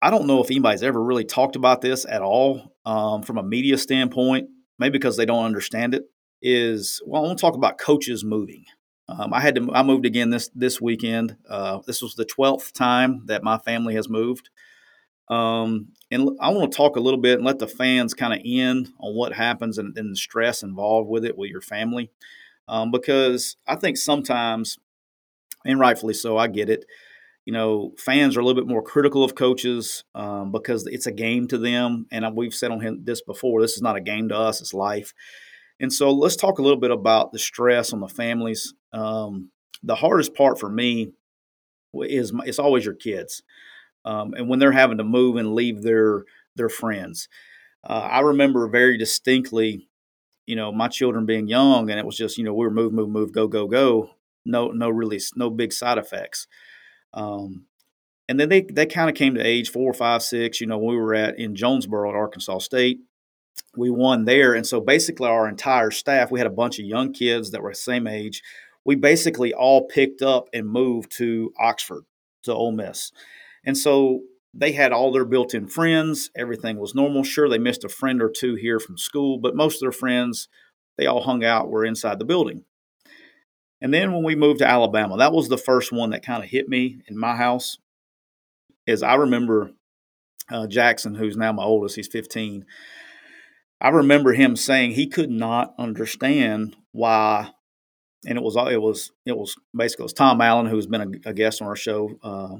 I 0.00 0.10
don't 0.10 0.26
know 0.26 0.42
if 0.42 0.50
anybody's 0.50 0.82
ever 0.82 1.02
really 1.02 1.24
talked 1.24 1.56
about 1.56 1.80
this 1.80 2.04
at 2.08 2.22
all 2.22 2.74
um, 2.84 3.22
from 3.22 3.38
a 3.38 3.42
media 3.42 3.78
standpoint, 3.78 4.48
maybe 4.78 4.92
because 4.92 5.16
they 5.16 5.26
don't 5.26 5.44
understand 5.44 5.94
it. 5.94 6.04
Is 6.44 7.00
well, 7.06 7.22
I 7.22 7.26
want 7.26 7.38
to 7.38 7.42
talk 7.42 7.54
about 7.54 7.78
coaches 7.78 8.24
moving. 8.24 8.64
Um, 9.18 9.34
I 9.34 9.40
had 9.40 9.54
to. 9.56 9.70
I 9.72 9.82
moved 9.82 10.06
again 10.06 10.30
this 10.30 10.50
this 10.54 10.80
weekend. 10.80 11.36
Uh, 11.48 11.80
this 11.86 12.02
was 12.02 12.14
the 12.14 12.24
twelfth 12.24 12.72
time 12.72 13.22
that 13.26 13.42
my 13.42 13.58
family 13.58 13.94
has 13.94 14.08
moved. 14.08 14.50
Um, 15.28 15.88
and 16.10 16.30
I 16.40 16.50
want 16.50 16.70
to 16.70 16.76
talk 16.76 16.96
a 16.96 17.00
little 17.00 17.20
bit 17.20 17.36
and 17.36 17.44
let 17.44 17.58
the 17.58 17.66
fans 17.66 18.12
kind 18.12 18.34
of 18.34 18.40
in 18.44 18.92
on 18.98 19.14
what 19.14 19.32
happens 19.32 19.78
and, 19.78 19.96
and, 19.96 20.12
the 20.12 20.16
stress 20.16 20.62
involved 20.62 21.08
with 21.08 21.24
it 21.24 21.38
with 21.38 21.50
your 21.50 21.62
family, 21.62 22.10
um, 22.68 22.90
because 22.90 23.56
I 23.66 23.76
think 23.76 23.96
sometimes, 23.96 24.78
and 25.64 25.80
rightfully 25.80 26.14
so, 26.14 26.36
I 26.36 26.48
get 26.48 26.68
it. 26.68 26.84
You 27.46 27.52
know, 27.52 27.92
fans 27.98 28.36
are 28.36 28.40
a 28.40 28.44
little 28.44 28.60
bit 28.60 28.70
more 28.70 28.82
critical 28.82 29.24
of 29.24 29.34
coaches 29.34 30.04
um, 30.14 30.52
because 30.52 30.86
it's 30.86 31.06
a 31.06 31.12
game 31.12 31.48
to 31.48 31.58
them, 31.58 32.06
and 32.10 32.36
we've 32.36 32.54
said 32.54 32.70
on 32.70 33.00
this 33.04 33.22
before. 33.22 33.60
This 33.60 33.74
is 33.74 33.82
not 33.82 33.96
a 33.96 34.00
game 34.00 34.28
to 34.28 34.36
us; 34.36 34.60
it's 34.60 34.74
life. 34.74 35.14
And 35.82 35.92
so 35.92 36.12
let's 36.12 36.36
talk 36.36 36.60
a 36.60 36.62
little 36.62 36.78
bit 36.78 36.92
about 36.92 37.32
the 37.32 37.40
stress 37.40 37.92
on 37.92 37.98
the 37.98 38.08
families. 38.08 38.72
Um, 38.92 39.50
the 39.82 39.96
hardest 39.96 40.32
part 40.32 40.60
for 40.60 40.70
me 40.70 41.10
is 41.92 42.32
it's 42.46 42.60
always 42.60 42.84
your 42.84 42.94
kids, 42.94 43.42
um, 44.04 44.32
and 44.34 44.48
when 44.48 44.60
they're 44.60 44.72
having 44.72 44.98
to 44.98 45.04
move 45.04 45.36
and 45.36 45.54
leave 45.54 45.82
their 45.82 46.24
their 46.54 46.68
friends. 46.68 47.28
Uh, 47.84 48.08
I 48.10 48.20
remember 48.20 48.68
very 48.68 48.96
distinctly, 48.96 49.88
you 50.46 50.54
know, 50.54 50.70
my 50.70 50.86
children 50.86 51.26
being 51.26 51.48
young, 51.48 51.90
and 51.90 51.98
it 51.98 52.06
was 52.06 52.16
just 52.16 52.38
you 52.38 52.44
know 52.44 52.54
we 52.54 52.64
were 52.64 52.70
move, 52.70 52.92
move, 52.92 53.10
move, 53.10 53.32
go, 53.32 53.48
go, 53.48 53.66
go. 53.66 54.10
No, 54.46 54.68
no, 54.68 54.88
really, 54.88 55.20
no 55.34 55.50
big 55.50 55.72
side 55.72 55.98
effects. 55.98 56.46
Um, 57.12 57.66
and 58.28 58.38
then 58.38 58.48
they 58.48 58.62
they 58.62 58.86
kind 58.86 59.10
of 59.10 59.16
came 59.16 59.34
to 59.34 59.44
age 59.44 59.70
four, 59.70 59.92
five, 59.92 60.22
six. 60.22 60.60
You 60.60 60.68
know, 60.68 60.78
we 60.78 60.96
were 60.96 61.14
at 61.14 61.40
in 61.40 61.56
Jonesboro 61.56 62.10
at 62.10 62.16
Arkansas 62.16 62.58
State 62.58 63.00
we 63.76 63.90
won 63.90 64.24
there. 64.24 64.54
And 64.54 64.66
so 64.66 64.80
basically, 64.80 65.28
our 65.28 65.48
entire 65.48 65.90
staff, 65.90 66.30
we 66.30 66.40
had 66.40 66.46
a 66.46 66.50
bunch 66.50 66.78
of 66.78 66.84
young 66.84 67.12
kids 67.12 67.50
that 67.50 67.62
were 67.62 67.70
the 67.72 67.76
same 67.76 68.06
age. 68.06 68.42
We 68.84 68.96
basically 68.96 69.54
all 69.54 69.86
picked 69.86 70.22
up 70.22 70.48
and 70.52 70.68
moved 70.68 71.12
to 71.18 71.52
Oxford, 71.58 72.04
to 72.44 72.52
Ole 72.52 72.72
Miss. 72.72 73.12
And 73.64 73.76
so 73.78 74.22
they 74.52 74.72
had 74.72 74.92
all 74.92 75.12
their 75.12 75.24
built 75.24 75.54
in 75.54 75.66
friends. 75.66 76.30
Everything 76.36 76.78
was 76.78 76.94
normal. 76.94 77.24
Sure, 77.24 77.48
they 77.48 77.58
missed 77.58 77.84
a 77.84 77.88
friend 77.88 78.20
or 78.20 78.28
two 78.28 78.54
here 78.54 78.78
from 78.78 78.98
school, 78.98 79.38
but 79.38 79.56
most 79.56 79.76
of 79.76 79.80
their 79.80 79.92
friends, 79.92 80.48
they 80.98 81.06
all 81.06 81.22
hung 81.22 81.44
out, 81.44 81.70
were 81.70 81.84
inside 81.84 82.18
the 82.18 82.24
building. 82.24 82.64
And 83.80 83.92
then 83.92 84.12
when 84.12 84.22
we 84.22 84.36
moved 84.36 84.58
to 84.58 84.68
Alabama, 84.68 85.16
that 85.16 85.32
was 85.32 85.48
the 85.48 85.58
first 85.58 85.90
one 85.90 86.10
that 86.10 86.24
kind 86.24 86.42
of 86.42 86.50
hit 86.50 86.68
me 86.68 86.98
in 87.08 87.18
my 87.18 87.36
house. 87.36 87.78
Is 88.86 89.02
I 89.02 89.14
remember 89.14 89.72
uh, 90.50 90.66
Jackson, 90.66 91.14
who's 91.14 91.36
now 91.36 91.52
my 91.52 91.64
oldest, 91.64 91.96
he's 91.96 92.08
15 92.08 92.64
I 93.82 93.88
remember 93.88 94.32
him 94.32 94.54
saying 94.54 94.92
he 94.92 95.08
could 95.08 95.30
not 95.30 95.74
understand 95.76 96.76
why, 96.92 97.50
and 98.24 98.38
it 98.38 98.44
was 98.44 98.56
it 98.56 98.80
was 98.80 99.10
it 99.26 99.36
was 99.36 99.56
basically 99.76 100.04
it 100.04 100.06
was 100.06 100.12
Tom 100.12 100.40
Allen 100.40 100.66
who's 100.66 100.86
been 100.86 101.20
a, 101.24 101.30
a 101.30 101.34
guest 101.34 101.60
on 101.60 101.66
our 101.66 101.76
show. 101.76 102.10
Uh, 102.22 102.56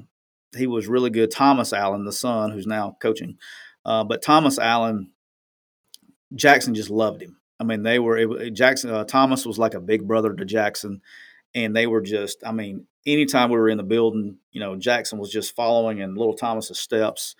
he 0.55 0.67
was 0.67 0.87
really 0.87 1.09
good. 1.09 1.31
Thomas 1.31 1.71
Allen, 1.71 2.03
the 2.03 2.11
son, 2.11 2.51
who's 2.51 2.67
now 2.67 2.97
coaching, 3.01 3.37
uh, 3.85 4.03
but 4.03 4.21
Thomas 4.21 4.59
Allen 4.59 5.11
Jackson 6.35 6.75
just 6.75 6.89
loved 6.89 7.21
him. 7.21 7.37
I 7.59 7.63
mean, 7.63 7.83
they 7.83 7.99
were 7.99 8.17
it, 8.17 8.51
Jackson 8.51 8.89
uh, 8.89 9.05
Thomas 9.05 9.45
was 9.45 9.57
like 9.57 9.75
a 9.75 9.79
big 9.79 10.05
brother 10.05 10.33
to 10.33 10.45
Jackson, 10.45 11.01
and 11.55 11.75
they 11.75 11.87
were 11.87 12.01
just. 12.01 12.45
I 12.45 12.51
mean, 12.51 12.87
anytime 13.05 13.49
we 13.49 13.57
were 13.57 13.69
in 13.69 13.77
the 13.77 13.83
building, 13.83 14.39
you 14.51 14.59
know, 14.59 14.75
Jackson 14.75 15.19
was 15.19 15.31
just 15.31 15.55
following 15.55 15.99
in 15.99 16.15
little 16.15 16.35
Thomas's 16.35 16.79
steps, 16.79 17.35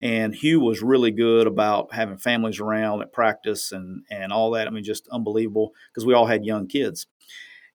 and 0.00 0.34
Hugh 0.34 0.60
was 0.60 0.82
really 0.82 1.10
good 1.10 1.46
about 1.46 1.92
having 1.92 2.18
families 2.18 2.60
around 2.60 3.02
at 3.02 3.12
practice 3.12 3.72
and 3.72 4.04
and 4.10 4.32
all 4.32 4.52
that. 4.52 4.66
I 4.66 4.70
mean, 4.70 4.84
just 4.84 5.08
unbelievable 5.08 5.72
because 5.90 6.06
we 6.06 6.14
all 6.14 6.26
had 6.26 6.44
young 6.44 6.66
kids. 6.66 7.06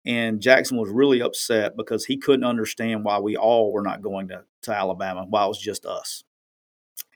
And 0.06 0.42
Jackson 0.42 0.78
was 0.78 0.90
really 0.90 1.22
upset 1.22 1.78
because 1.78 2.06
he 2.06 2.18
couldn't 2.18 2.44
understand 2.46 3.06
why 3.06 3.20
we 3.20 3.38
all 3.38 3.72
were 3.72 3.82
not 3.82 4.02
going 4.02 4.28
to, 4.30 4.44
to 4.64 4.72
Alabama, 4.72 5.26
why 5.30 5.46
it 5.46 5.48
was 5.48 5.60
just 5.60 5.86
us. 5.86 6.26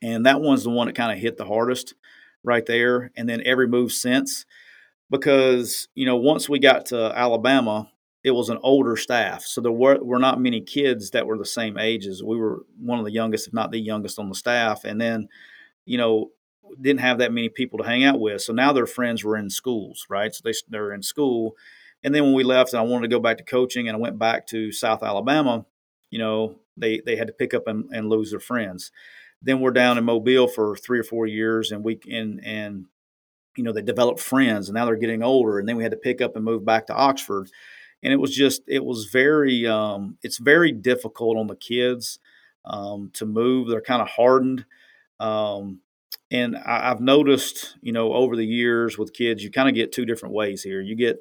And 0.01 0.25
that 0.25 0.39
one's 0.39 0.63
the 0.63 0.69
one 0.69 0.87
that 0.87 0.95
kind 0.95 1.11
of 1.11 1.17
hit 1.17 1.37
the 1.37 1.45
hardest 1.45 1.95
right 2.43 2.65
there. 2.65 3.11
And 3.17 3.27
then 3.27 3.41
every 3.45 3.67
move 3.67 3.91
since, 3.91 4.45
because, 5.09 5.89
you 5.95 6.05
know, 6.05 6.15
once 6.15 6.47
we 6.47 6.59
got 6.59 6.87
to 6.87 7.11
Alabama, 7.13 7.91
it 8.27 8.35
was 8.35 8.49
an 8.49 8.59
older 8.61 8.95
staff. 8.95 9.43
So 9.43 9.61
there 9.61 9.71
were, 9.71 9.97
were 10.03 10.19
not 10.19 10.39
many 10.39 10.61
kids 10.61 11.11
that 11.11 11.25
were 11.25 11.37
the 11.37 11.45
same 11.45 11.77
ages. 11.77 12.23
We 12.23 12.37
were 12.37 12.63
one 12.79 12.99
of 12.99 13.05
the 13.05 13.11
youngest, 13.11 13.47
if 13.47 13.53
not 13.53 13.71
the 13.71 13.79
youngest 13.79 14.19
on 14.19 14.29
the 14.29 14.35
staff. 14.35 14.83
And 14.83 14.99
then, 14.99 15.29
you 15.85 15.97
know, 15.97 16.31
didn't 16.81 16.99
have 16.99 17.19
that 17.19 17.31
many 17.31 17.49
people 17.49 17.79
to 17.79 17.85
hang 17.85 18.03
out 18.03 18.19
with. 18.19 18.41
So 18.41 18.53
now 18.53 18.73
their 18.73 18.85
friends 18.85 19.23
were 19.23 19.37
in 19.37 19.49
schools, 19.49 20.05
right? 20.09 20.33
So 20.33 20.41
they, 20.43 20.53
they're 20.69 20.93
in 20.93 21.01
school 21.01 21.55
and 22.03 22.13
then 22.13 22.23
when 22.23 22.33
we 22.33 22.43
left 22.43 22.73
and 22.73 22.79
I 22.79 22.83
wanted 22.83 23.09
to 23.09 23.15
go 23.15 23.19
back 23.19 23.37
to 23.37 23.43
coaching 23.43 23.87
and 23.87 23.97
I 23.97 23.99
went 23.99 24.19
back 24.19 24.47
to 24.47 24.71
South 24.71 25.03
Alabama, 25.03 25.65
you 26.09 26.19
know, 26.19 26.55
they, 26.75 27.01
they 27.05 27.15
had 27.15 27.27
to 27.27 27.33
pick 27.33 27.53
up 27.53 27.67
and, 27.67 27.85
and 27.91 28.09
lose 28.09 28.31
their 28.31 28.39
friends. 28.39 28.91
Then 29.41 29.59
we're 29.59 29.71
down 29.71 29.97
in 29.97 30.05
Mobile 30.05 30.47
for 30.47 30.75
three 30.75 30.99
or 30.99 31.03
four 31.03 31.25
years 31.25 31.71
and 31.71 31.83
we 31.83 31.99
and 32.09 32.43
and 32.43 32.85
you 33.55 33.63
know, 33.63 33.73
they 33.73 33.81
developed 33.81 34.19
friends 34.19 34.69
and 34.69 34.75
now 34.75 34.85
they're 34.85 34.95
getting 34.95 35.23
older. 35.23 35.57
And 35.57 35.67
then 35.67 35.77
we 35.77 35.83
had 35.83 35.91
to 35.91 35.97
pick 35.97 36.21
up 36.21 36.35
and 36.35 36.45
move 36.45 36.63
back 36.63 36.87
to 36.87 36.95
Oxford. 36.95 37.49
And 38.03 38.13
it 38.13 38.17
was 38.17 38.35
just, 38.35 38.61
it 38.67 38.85
was 38.85 39.05
very, 39.05 39.65
um, 39.65 40.17
it's 40.21 40.37
very 40.37 40.71
difficult 40.71 41.37
on 41.37 41.47
the 41.47 41.55
kids 41.55 42.19
um, 42.65 43.09
to 43.13 43.25
move. 43.25 43.69
They're 43.69 43.81
kind 43.81 44.01
of 44.01 44.07
hardened. 44.07 44.65
Um, 45.19 45.81
and 46.29 46.55
I, 46.57 46.91
I've 46.91 47.01
noticed, 47.01 47.77
you 47.81 47.91
know, 47.91 48.13
over 48.13 48.35
the 48.35 48.45
years 48.45 48.97
with 48.97 49.13
kids, 49.13 49.43
you 49.43 49.49
kind 49.49 49.69
of 49.69 49.75
get 49.75 49.91
two 49.91 50.05
different 50.05 50.35
ways 50.35 50.61
here. 50.61 50.81
You 50.81 50.95
get 50.95 51.17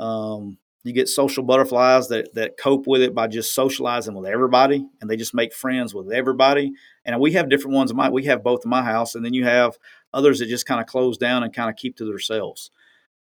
um, 0.00 0.58
you 0.86 0.92
get 0.92 1.08
social 1.08 1.42
butterflies 1.42 2.08
that, 2.08 2.32
that 2.34 2.56
cope 2.56 2.86
with 2.86 3.02
it 3.02 3.12
by 3.12 3.26
just 3.26 3.54
socializing 3.54 4.14
with 4.14 4.24
everybody 4.24 4.86
and 5.00 5.10
they 5.10 5.16
just 5.16 5.34
make 5.34 5.52
friends 5.52 5.92
with 5.92 6.12
everybody. 6.12 6.72
And 7.04 7.18
we 7.18 7.32
have 7.32 7.50
different 7.50 7.74
ones 7.74 7.90
in 7.90 7.96
my, 7.96 8.08
we 8.08 8.26
have 8.26 8.44
both 8.44 8.60
in 8.64 8.70
my 8.70 8.84
house. 8.84 9.16
And 9.16 9.24
then 9.24 9.34
you 9.34 9.44
have 9.44 9.76
others 10.14 10.38
that 10.38 10.46
just 10.46 10.64
kind 10.64 10.80
of 10.80 10.86
close 10.86 11.18
down 11.18 11.42
and 11.42 11.52
kind 11.52 11.68
of 11.68 11.74
keep 11.74 11.96
to 11.96 12.04
themselves 12.04 12.70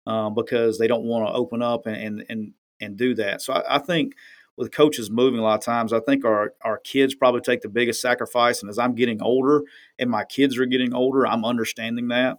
um, 0.05 0.35
because 0.35 0.77
they 0.77 0.87
don't 0.87 1.05
want 1.05 1.25
to 1.25 1.33
open 1.33 1.61
up 1.61 1.85
and, 1.85 1.95
and, 1.95 2.25
and, 2.27 2.53
and 2.83 2.97
do 2.97 3.15
that. 3.15 3.41
So 3.41 3.53
I, 3.53 3.75
I, 3.75 3.79
think 3.79 4.13
with 4.57 4.71
coaches 4.71 5.09
moving 5.09 5.39
a 5.39 5.43
lot 5.43 5.59
of 5.59 5.65
times, 5.65 5.93
I 5.93 5.99
think 5.99 6.25
our, 6.25 6.53
our 6.61 6.77
kids 6.77 7.15
probably 7.15 7.41
take 7.41 7.61
the 7.61 7.69
biggest 7.69 8.01
sacrifice. 8.01 8.61
And 8.61 8.69
as 8.69 8.77
I'm 8.77 8.95
getting 8.95 9.21
older 9.21 9.63
and 9.97 10.09
my 10.09 10.23
kids 10.23 10.57
are 10.57 10.65
getting 10.65 10.93
older, 10.93 11.25
I'm 11.25 11.45
understanding 11.45 12.09
that. 12.09 12.37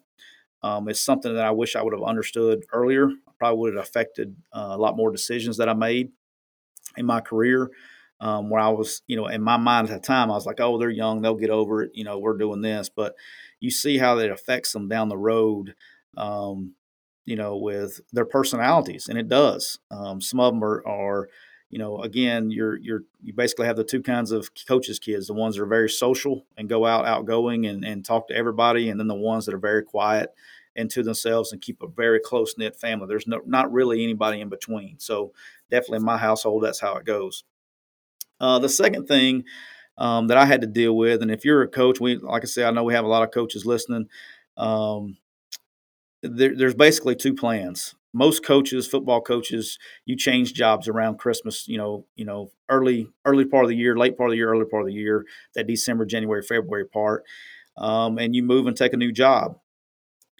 Um, 0.62 0.88
it's 0.88 1.00
something 1.00 1.34
that 1.34 1.44
I 1.44 1.50
wish 1.50 1.76
I 1.76 1.82
would 1.82 1.92
have 1.92 2.02
understood 2.02 2.64
earlier. 2.72 3.10
Probably 3.38 3.58
would 3.58 3.74
have 3.74 3.84
affected 3.84 4.36
uh, 4.52 4.68
a 4.70 4.78
lot 4.78 4.96
more 4.96 5.10
decisions 5.10 5.58
that 5.58 5.68
I 5.68 5.74
made 5.74 6.10
in 6.96 7.04
my 7.04 7.20
career. 7.20 7.70
Um, 8.20 8.48
where 8.48 8.62
I 8.62 8.68
was, 8.68 9.02
you 9.06 9.16
know, 9.16 9.26
in 9.26 9.42
my 9.42 9.58
mind 9.58 9.90
at 9.90 10.00
the 10.00 10.06
time, 10.06 10.30
I 10.30 10.34
was 10.34 10.46
like, 10.46 10.60
oh, 10.60 10.78
they're 10.78 10.88
young, 10.88 11.20
they'll 11.20 11.34
get 11.34 11.50
over 11.50 11.82
it. 11.82 11.90
You 11.94 12.04
know, 12.04 12.18
we're 12.18 12.38
doing 12.38 12.62
this. 12.62 12.88
But 12.88 13.14
you 13.60 13.70
see 13.70 13.98
how 13.98 14.14
that 14.14 14.30
affects 14.30 14.72
them 14.72 14.88
down 14.88 15.08
the 15.08 15.18
road, 15.18 15.74
um, 16.16 16.74
you 17.24 17.36
know, 17.36 17.56
with 17.56 18.00
their 18.12 18.24
personalities, 18.24 19.08
and 19.08 19.18
it 19.18 19.28
does. 19.28 19.78
Um, 19.90 20.20
some 20.20 20.40
of 20.40 20.52
them 20.52 20.62
are, 20.62 20.82
are, 20.86 21.28
you 21.70 21.78
know, 21.78 21.98
again, 22.00 22.50
you're 22.50 22.76
you're 22.76 23.02
you 23.22 23.32
basically 23.32 23.66
have 23.66 23.76
the 23.76 23.84
two 23.84 24.02
kinds 24.02 24.30
of 24.30 24.50
coaches 24.68 24.98
kids: 24.98 25.26
the 25.26 25.34
ones 25.34 25.56
that 25.56 25.62
are 25.62 25.66
very 25.66 25.88
social 25.90 26.46
and 26.56 26.68
go 26.68 26.86
out, 26.86 27.06
outgoing, 27.06 27.66
and 27.66 27.84
and 27.84 28.04
talk 28.04 28.28
to 28.28 28.36
everybody, 28.36 28.88
and 28.88 29.00
then 29.00 29.08
the 29.08 29.14
ones 29.14 29.46
that 29.46 29.54
are 29.54 29.58
very 29.58 29.82
quiet 29.82 30.30
and 30.76 30.90
to 30.90 31.02
themselves 31.02 31.52
and 31.52 31.60
keep 31.60 31.82
a 31.82 31.86
very 31.86 32.20
close 32.20 32.56
knit 32.58 32.76
family. 32.76 33.06
There's 33.06 33.26
no, 33.26 33.40
not 33.46 33.72
really 33.72 34.02
anybody 34.02 34.40
in 34.40 34.48
between. 34.48 34.98
So 34.98 35.32
definitely 35.70 35.98
in 35.98 36.04
my 36.04 36.18
household, 36.18 36.64
that's 36.64 36.80
how 36.80 36.96
it 36.96 37.04
goes. 37.04 37.44
Uh, 38.40 38.58
the 38.58 38.68
second 38.68 39.06
thing 39.06 39.44
um, 39.96 40.26
that 40.26 40.36
I 40.36 40.44
had 40.44 40.60
to 40.62 40.66
deal 40.66 40.96
with, 40.96 41.22
and 41.22 41.30
if 41.30 41.44
you're 41.44 41.62
a 41.62 41.68
coach, 41.68 42.00
we 42.00 42.16
like 42.16 42.42
I 42.42 42.46
said, 42.46 42.66
I 42.66 42.70
know 42.72 42.84
we 42.84 42.94
have 42.94 43.04
a 43.04 43.08
lot 43.08 43.22
of 43.22 43.30
coaches 43.30 43.64
listening. 43.64 44.08
Um, 44.56 45.16
there, 46.28 46.56
there's 46.56 46.74
basically 46.74 47.16
two 47.16 47.34
plans. 47.34 47.94
Most 48.12 48.44
coaches, 48.44 48.86
football 48.86 49.20
coaches, 49.20 49.78
you 50.04 50.16
change 50.16 50.54
jobs 50.54 50.86
around 50.86 51.18
Christmas. 51.18 51.66
You 51.66 51.78
know, 51.78 52.06
you 52.16 52.24
know, 52.24 52.50
early 52.68 53.10
early 53.24 53.44
part 53.44 53.64
of 53.64 53.68
the 53.70 53.76
year, 53.76 53.96
late 53.96 54.16
part 54.16 54.30
of 54.30 54.32
the 54.32 54.36
year, 54.38 54.50
early 54.50 54.66
part 54.66 54.82
of 54.82 54.88
the 54.88 54.94
year, 54.94 55.24
that 55.54 55.66
December, 55.66 56.04
January, 56.04 56.42
February 56.42 56.86
part, 56.86 57.24
um, 57.76 58.18
and 58.18 58.34
you 58.34 58.42
move 58.42 58.66
and 58.66 58.76
take 58.76 58.92
a 58.92 58.96
new 58.96 59.12
job 59.12 59.58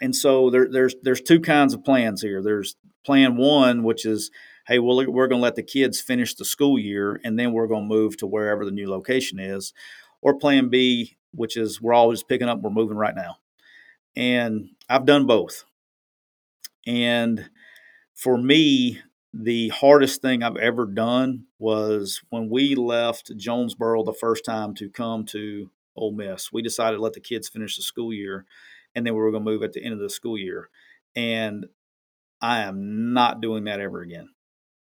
and 0.01 0.15
so 0.15 0.51
there, 0.51 0.69
there's 0.71 0.95
there's 1.03 1.21
two 1.21 1.41
kinds 1.41 1.75
of 1.75 1.85
plans 1.85 2.23
here. 2.23 2.43
There's 2.43 2.77
plan 3.05 3.37
one, 3.37 3.83
which 3.83 4.05
is, 4.05 4.31
hey, 4.67 4.79
well, 4.79 4.97
we're 4.97 5.29
going 5.29 5.41
to 5.41 5.45
let 5.45 5.57
the 5.57 5.63
kids 5.63 6.01
finish 6.01 6.35
the 6.35 6.45
school 6.45 6.79
year, 6.79 7.21
and 7.25 7.39
then 7.39 7.53
we're 7.53 7.67
going 7.67 7.85
to 7.85 7.95
move 7.95 8.17
to 8.19 8.27
wherever 8.27 8.65
the 8.65 8.71
new 8.71 8.89
location 8.89 9.39
is, 9.39 9.73
or 10.21 10.39
plan 10.39 10.69
B, 10.69 11.17
which 11.33 11.57
is 11.57 11.81
we're 11.81 11.95
always 11.95 12.23
picking 12.23 12.49
up, 12.49 12.61
we're 12.61 12.71
moving 12.71 12.97
right 12.97 13.15
now. 13.15 13.37
And 14.17 14.71
I've 14.89 15.07
done 15.07 15.27
both. 15.27 15.65
And 16.87 17.51
for 18.15 18.37
me, 18.37 19.01
the 19.33 19.69
hardest 19.71 20.23
thing 20.23 20.43
I've 20.43 20.57
ever 20.57 20.87
done 20.87 21.47
was 21.59 22.23
when 22.31 22.49
we 22.49 22.75
left 22.75 23.37
Jonesboro 23.37 24.05
the 24.05 24.13
first 24.13 24.45
time 24.45 24.75
to 24.75 24.89
come 24.89 25.25
to 25.27 25.71
Ole 25.97 26.13
Miss. 26.13 26.53
We 26.53 26.63
decided 26.63 26.97
to 26.97 27.03
let 27.03 27.15
the 27.15 27.21
kids 27.21 27.49
finish 27.49 27.77
the 27.77 27.83
school 27.83 28.13
year 28.13 28.47
and 28.95 29.07
then 29.07 29.15
we 29.15 29.21
were 29.21 29.31
going 29.31 29.45
to 29.45 29.51
move 29.51 29.63
at 29.63 29.73
the 29.73 29.83
end 29.83 29.95
of 29.95 30.01
the 30.01 30.11
school 30.11 30.39
year. 30.39 30.71
And 31.17 31.67
I 32.41 32.61
am 32.61 33.13
not 33.13 33.41
doing 33.41 33.65
that 33.65 33.81
ever 33.81 34.03
again. 34.03 34.29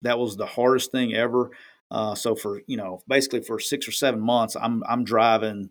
That 0.03 0.19
was 0.19 0.37
the 0.37 0.47
hardest 0.47 0.93
thing 0.93 1.15
ever. 1.15 1.51
Uh, 1.91 2.15
so 2.15 2.35
for 2.35 2.63
you 2.67 2.77
know, 2.77 3.03
basically 3.09 3.43
for 3.43 3.59
six 3.59 3.87
or 3.87 3.93
seven 3.93 4.21
months, 4.21 4.57
I'm 4.57 4.83
I'm 4.89 5.05
driving, 5.05 5.71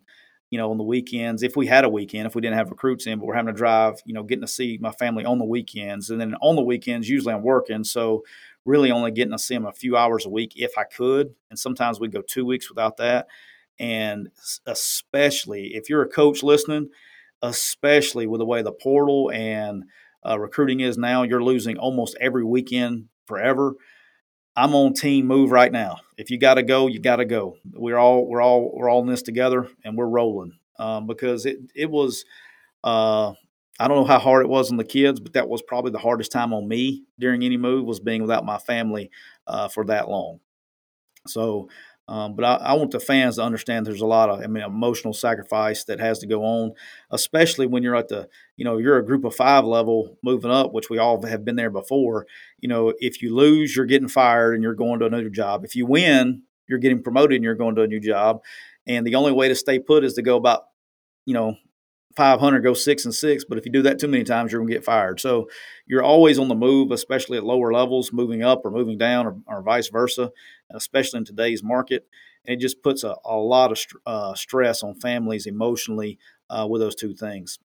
you 0.50 0.58
know, 0.58 0.70
on 0.70 0.78
the 0.78 0.84
weekends. 0.84 1.42
If 1.42 1.56
we 1.56 1.66
had 1.66 1.84
a 1.84 1.88
weekend, 1.88 2.26
if 2.26 2.34
we 2.34 2.40
didn't 2.40 2.56
have 2.56 2.70
recruits 2.70 3.06
in, 3.06 3.18
but 3.18 3.26
we're 3.26 3.34
having 3.34 3.54
to 3.54 3.58
drive, 3.58 4.00
you 4.04 4.12
know, 4.12 4.22
getting 4.22 4.42
to 4.42 4.48
see 4.48 4.78
my 4.80 4.92
family 4.92 5.24
on 5.24 5.38
the 5.38 5.44
weekends, 5.44 6.10
and 6.10 6.20
then 6.20 6.34
on 6.42 6.56
the 6.56 6.62
weekends, 6.62 7.08
usually 7.08 7.32
I'm 7.32 7.42
working, 7.42 7.84
so 7.84 8.24
really 8.64 8.90
only 8.90 9.10
getting 9.10 9.32
to 9.32 9.38
see 9.38 9.54
them 9.54 9.66
a 9.66 9.72
few 9.72 9.96
hours 9.96 10.26
a 10.26 10.30
week 10.30 10.52
if 10.56 10.76
I 10.76 10.84
could. 10.84 11.34
And 11.48 11.58
sometimes 11.58 11.98
we 11.98 12.08
go 12.08 12.22
two 12.22 12.44
weeks 12.44 12.68
without 12.68 12.98
that. 12.98 13.26
And 13.78 14.28
especially 14.66 15.74
if 15.74 15.88
you're 15.88 16.02
a 16.02 16.08
coach 16.08 16.42
listening, 16.42 16.90
especially 17.42 18.26
with 18.26 18.40
the 18.40 18.44
way 18.44 18.60
the 18.60 18.72
portal 18.72 19.30
and 19.32 19.84
uh, 20.28 20.38
recruiting 20.38 20.80
is 20.80 20.98
now. 20.98 21.22
You're 21.22 21.42
losing 21.42 21.78
almost 21.78 22.16
every 22.20 22.44
weekend 22.44 23.06
forever. 23.26 23.74
I'm 24.60 24.74
on 24.74 24.92
team 24.92 25.26
move 25.26 25.52
right 25.52 25.72
now. 25.72 25.96
If 26.18 26.30
you 26.30 26.38
got 26.38 26.54
to 26.54 26.62
go, 26.62 26.86
you 26.86 27.00
got 27.00 27.16
to 27.16 27.24
go. 27.24 27.56
We're 27.72 27.96
all 27.96 28.26
we're 28.28 28.42
all 28.42 28.70
we're 28.76 28.90
all 28.90 29.00
in 29.00 29.06
this 29.06 29.22
together, 29.22 29.66
and 29.84 29.96
we're 29.96 30.06
rolling 30.06 30.52
um, 30.78 31.06
because 31.06 31.46
it 31.46 31.58
it 31.74 31.90
was. 31.90 32.26
Uh, 32.84 33.32
I 33.78 33.88
don't 33.88 33.96
know 33.96 34.04
how 34.04 34.18
hard 34.18 34.44
it 34.44 34.50
was 34.50 34.70
on 34.70 34.76
the 34.76 34.84
kids, 34.84 35.18
but 35.18 35.32
that 35.32 35.48
was 35.48 35.62
probably 35.62 35.92
the 35.92 35.98
hardest 35.98 36.30
time 36.30 36.52
on 36.52 36.68
me 36.68 37.04
during 37.18 37.42
any 37.42 37.56
move 37.56 37.86
was 37.86 38.00
being 38.00 38.20
without 38.20 38.44
my 38.44 38.58
family 38.58 39.10
uh, 39.46 39.68
for 39.68 39.86
that 39.86 40.10
long. 40.10 40.40
So 41.26 41.70
um, 42.10 42.34
but 42.34 42.44
I, 42.44 42.54
I, 42.56 42.72
want 42.72 42.90
the 42.90 42.98
fans 42.98 43.36
to 43.36 43.42
understand 43.42 43.86
there's 43.86 44.00
a 44.00 44.06
lot 44.06 44.30
of, 44.30 44.40
I 44.40 44.48
mean, 44.48 44.64
emotional 44.64 45.14
sacrifice 45.14 45.84
that 45.84 46.00
has 46.00 46.18
to 46.18 46.26
go 46.26 46.42
on, 46.42 46.72
especially 47.12 47.66
when 47.66 47.84
you're 47.84 47.94
at 47.94 48.08
the, 48.08 48.28
you 48.56 48.64
know, 48.64 48.78
you're 48.78 48.98
a 48.98 49.06
group 49.06 49.24
of 49.24 49.32
five 49.32 49.64
level 49.64 50.18
moving 50.20 50.50
up, 50.50 50.72
which 50.72 50.90
we 50.90 50.98
all 50.98 51.24
have 51.24 51.44
been 51.44 51.54
there 51.54 51.70
before. 51.70 52.26
You 52.58 52.68
know, 52.68 52.92
if 52.98 53.22
you 53.22 53.32
lose, 53.32 53.76
you're 53.76 53.86
getting 53.86 54.08
fired 54.08 54.54
and 54.54 54.62
you're 54.64 54.74
going 54.74 54.98
to 54.98 55.06
another 55.06 55.28
job. 55.28 55.64
If 55.64 55.76
you 55.76 55.86
win, 55.86 56.42
you're 56.66 56.80
getting 56.80 57.00
promoted 57.00 57.36
and 57.36 57.44
you're 57.44 57.54
going 57.54 57.76
to 57.76 57.82
a 57.82 57.86
new 57.86 58.00
job. 58.00 58.42
And 58.88 59.06
the 59.06 59.14
only 59.14 59.30
way 59.30 59.46
to 59.46 59.54
stay 59.54 59.78
put 59.78 60.02
is 60.02 60.14
to 60.14 60.22
go 60.22 60.36
about, 60.36 60.64
you 61.26 61.34
know, 61.34 61.58
500 62.20 62.60
go 62.60 62.74
six 62.74 63.06
and 63.06 63.14
six 63.14 63.46
but 63.48 63.56
if 63.56 63.64
you 63.64 63.72
do 63.72 63.80
that 63.80 63.98
too 63.98 64.06
many 64.06 64.24
times 64.24 64.52
you're 64.52 64.60
going 64.60 64.68
to 64.68 64.74
get 64.74 64.84
fired. 64.84 65.20
So 65.20 65.48
you're 65.86 66.02
always 66.02 66.38
on 66.38 66.48
the 66.48 66.54
move 66.54 66.90
especially 66.90 67.38
at 67.38 67.44
lower 67.44 67.72
levels 67.72 68.12
moving 68.12 68.42
up 68.42 68.60
or 68.62 68.70
moving 68.70 68.98
down 68.98 69.26
or, 69.26 69.36
or 69.46 69.62
vice 69.62 69.88
versa 69.88 70.30
especially 70.70 71.18
in 71.18 71.24
today's 71.24 71.62
market. 71.62 72.06
And 72.44 72.58
it 72.58 72.60
just 72.60 72.82
puts 72.82 73.04
a, 73.04 73.16
a 73.24 73.36
lot 73.36 73.72
of 73.72 73.78
uh, 74.04 74.34
stress 74.34 74.82
on 74.82 74.96
families 74.96 75.46
emotionally 75.46 76.18
uh, 76.50 76.66
with 76.68 76.82
those 76.82 76.94
two 76.94 77.14
things. 77.14 77.58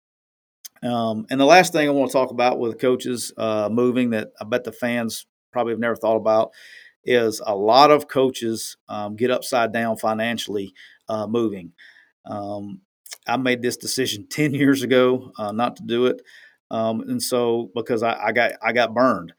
Um, 0.82 1.26
and 1.30 1.40
the 1.40 1.46
last 1.46 1.74
thing 1.74 1.88
i 1.90 1.92
want 1.92 2.12
to 2.12 2.18
talk 2.18 2.32
about 2.32 2.58
with 2.58 2.80
coaches 2.80 3.34
uh, 3.38 3.68
moving 3.70 4.12
that 4.12 4.32
i 4.40 4.46
bet 4.46 4.64
the 4.64 4.72
fans 4.72 5.26
probably 5.52 5.74
have 5.74 5.80
never 5.80 5.96
thought 5.96 6.18
about 6.18 6.52
is 7.04 7.42
a 7.46 7.56
lot 7.56 7.92
of 7.92 8.08
coaches 8.08 8.78
um, 8.88 9.16
get 9.16 9.32
upside 9.32 9.72
down 9.72 9.98
financially 9.98 10.74
uh, 11.08 11.28
moving. 11.28 11.72
Um, 12.26 12.82
I 13.28 13.38
made 13.38 13.62
this 13.62 13.78
decision 13.78 14.28
10 14.30 14.54
years 14.54 14.84
ago 14.84 15.32
uh, 15.38 15.52
not 15.52 15.76
to 15.78 15.84
do 15.84 16.08
it. 16.08 16.22
um, 16.72 17.02
and 17.02 17.22
so 17.22 17.72
because 17.76 18.04
I, 18.04 18.28
I 18.28 18.32
got 18.32 18.54
I 18.62 18.74
got 18.74 18.94
burned. 18.94 19.34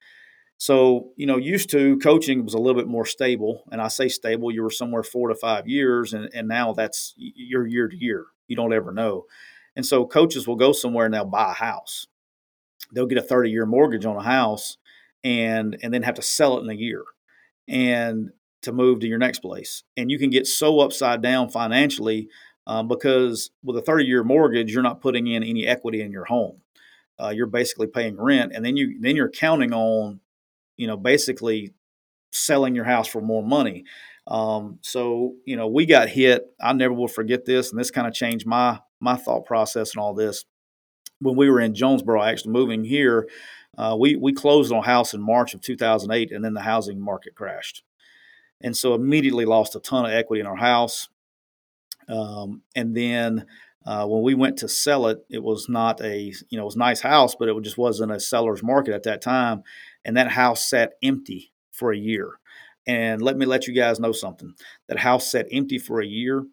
So, 0.58 1.10
you 1.16 1.26
know, 1.26 1.36
used 1.36 1.70
to 1.70 1.98
coaching 1.98 2.42
was 2.44 2.54
a 2.54 2.58
little 2.58 2.80
bit 2.80 2.88
more 2.88 3.04
stable. 3.04 3.64
And 3.70 3.80
I 3.80 3.88
say 3.88 4.08
stable, 4.08 4.50
you 4.50 4.62
were 4.62 4.70
somewhere 4.70 5.02
four 5.02 5.28
to 5.28 5.34
five 5.34 5.68
years. 5.68 6.14
And, 6.14 6.30
and 6.32 6.48
now 6.48 6.72
that's 6.72 7.12
you're 7.16 7.66
year 7.66 7.88
to 7.88 7.96
year. 7.96 8.26
You 8.48 8.56
don't 8.56 8.72
ever 8.72 8.92
know. 8.92 9.26
And 9.74 9.84
so 9.84 10.06
coaches 10.06 10.48
will 10.48 10.56
go 10.56 10.72
somewhere 10.72 11.04
and 11.04 11.12
they'll 11.12 11.26
buy 11.26 11.50
a 11.50 11.54
house. 11.54 12.06
They'll 12.94 13.06
get 13.06 13.18
a 13.18 13.22
30 13.22 13.50
year 13.50 13.66
mortgage 13.66 14.06
on 14.06 14.16
a 14.16 14.22
house 14.22 14.78
and 15.22 15.76
and 15.82 15.92
then 15.92 16.02
have 16.02 16.14
to 16.14 16.22
sell 16.22 16.56
it 16.56 16.62
in 16.62 16.70
a 16.70 16.74
year 16.74 17.04
and 17.68 18.30
to 18.62 18.72
move 18.72 19.00
to 19.00 19.06
your 19.06 19.18
next 19.18 19.40
place. 19.40 19.82
And 19.96 20.10
you 20.10 20.18
can 20.18 20.30
get 20.30 20.46
so 20.46 20.80
upside 20.80 21.20
down 21.20 21.50
financially 21.50 22.28
um, 22.66 22.88
because 22.88 23.50
with 23.62 23.76
a 23.76 23.82
30 23.82 24.04
year 24.04 24.24
mortgage, 24.24 24.72
you're 24.72 24.82
not 24.82 25.00
putting 25.00 25.26
in 25.26 25.42
any 25.42 25.66
equity 25.66 26.02
in 26.02 26.12
your 26.12 26.24
home. 26.24 26.60
Uh, 27.18 27.32
you're 27.34 27.46
basically 27.46 27.86
paying 27.86 28.20
rent, 28.20 28.52
and 28.54 28.64
then 28.64 28.76
you 28.76 28.98
then 29.00 29.16
you're 29.16 29.30
counting 29.30 29.72
on 29.72 30.20
you 30.76 30.86
know, 30.86 30.96
basically 30.96 31.72
selling 32.32 32.74
your 32.74 32.84
house 32.84 33.08
for 33.08 33.20
more 33.20 33.42
money. 33.42 33.84
Um, 34.26 34.78
so, 34.82 35.34
you 35.44 35.56
know, 35.56 35.68
we 35.68 35.86
got 35.86 36.08
hit. 36.08 36.44
I 36.60 36.72
never 36.72 36.94
will 36.94 37.08
forget 37.08 37.44
this, 37.44 37.70
and 37.70 37.78
this 37.78 37.90
kind 37.90 38.06
of 38.06 38.14
changed 38.14 38.46
my 38.46 38.80
my 39.00 39.16
thought 39.16 39.44
process 39.44 39.94
and 39.94 40.00
all 40.00 40.14
this. 40.14 40.44
When 41.20 41.36
we 41.36 41.48
were 41.48 41.60
in 41.60 41.74
Jonesboro, 41.74 42.22
actually 42.22 42.52
moving 42.52 42.84
here, 42.84 43.28
uh, 43.78 43.96
we 43.98 44.16
we 44.16 44.32
closed 44.32 44.72
on 44.72 44.78
a 44.78 44.86
house 44.86 45.14
in 45.14 45.20
March 45.20 45.54
of 45.54 45.60
2008, 45.60 46.32
and 46.32 46.44
then 46.44 46.54
the 46.54 46.60
housing 46.60 47.00
market 47.00 47.34
crashed, 47.34 47.84
and 48.60 48.76
so 48.76 48.94
immediately 48.94 49.44
lost 49.44 49.76
a 49.76 49.80
ton 49.80 50.04
of 50.04 50.10
equity 50.10 50.40
in 50.40 50.46
our 50.46 50.56
house. 50.56 51.08
Um, 52.08 52.62
and 52.74 52.96
then 52.96 53.46
uh, 53.84 54.06
when 54.06 54.22
we 54.22 54.34
went 54.34 54.58
to 54.58 54.68
sell 54.68 55.06
it, 55.06 55.24
it 55.30 55.42
was 55.42 55.68
not 55.68 56.00
a 56.00 56.32
you 56.48 56.58
know 56.58 56.62
it 56.62 56.66
was 56.66 56.76
nice 56.76 57.00
house, 57.00 57.34
but 57.34 57.48
it 57.48 57.62
just 57.62 57.78
wasn't 57.78 58.12
a 58.12 58.20
seller's 58.20 58.62
market 58.62 58.94
at 58.94 59.04
that 59.04 59.22
time 59.22 59.62
and 60.06 60.16
that 60.16 60.30
house 60.30 60.64
sat 60.64 60.94
empty 61.02 61.52
for 61.72 61.92
a 61.92 61.98
year. 61.98 62.30
And 62.86 63.20
let 63.20 63.36
me 63.36 63.44
let 63.44 63.66
you 63.66 63.74
guys 63.74 63.98
know 63.98 64.12
something. 64.12 64.54
That 64.88 65.00
house 65.00 65.30
sat 65.30 65.48
empty 65.50 65.78
for 65.78 66.00
a 66.00 66.06
year, 66.06 66.46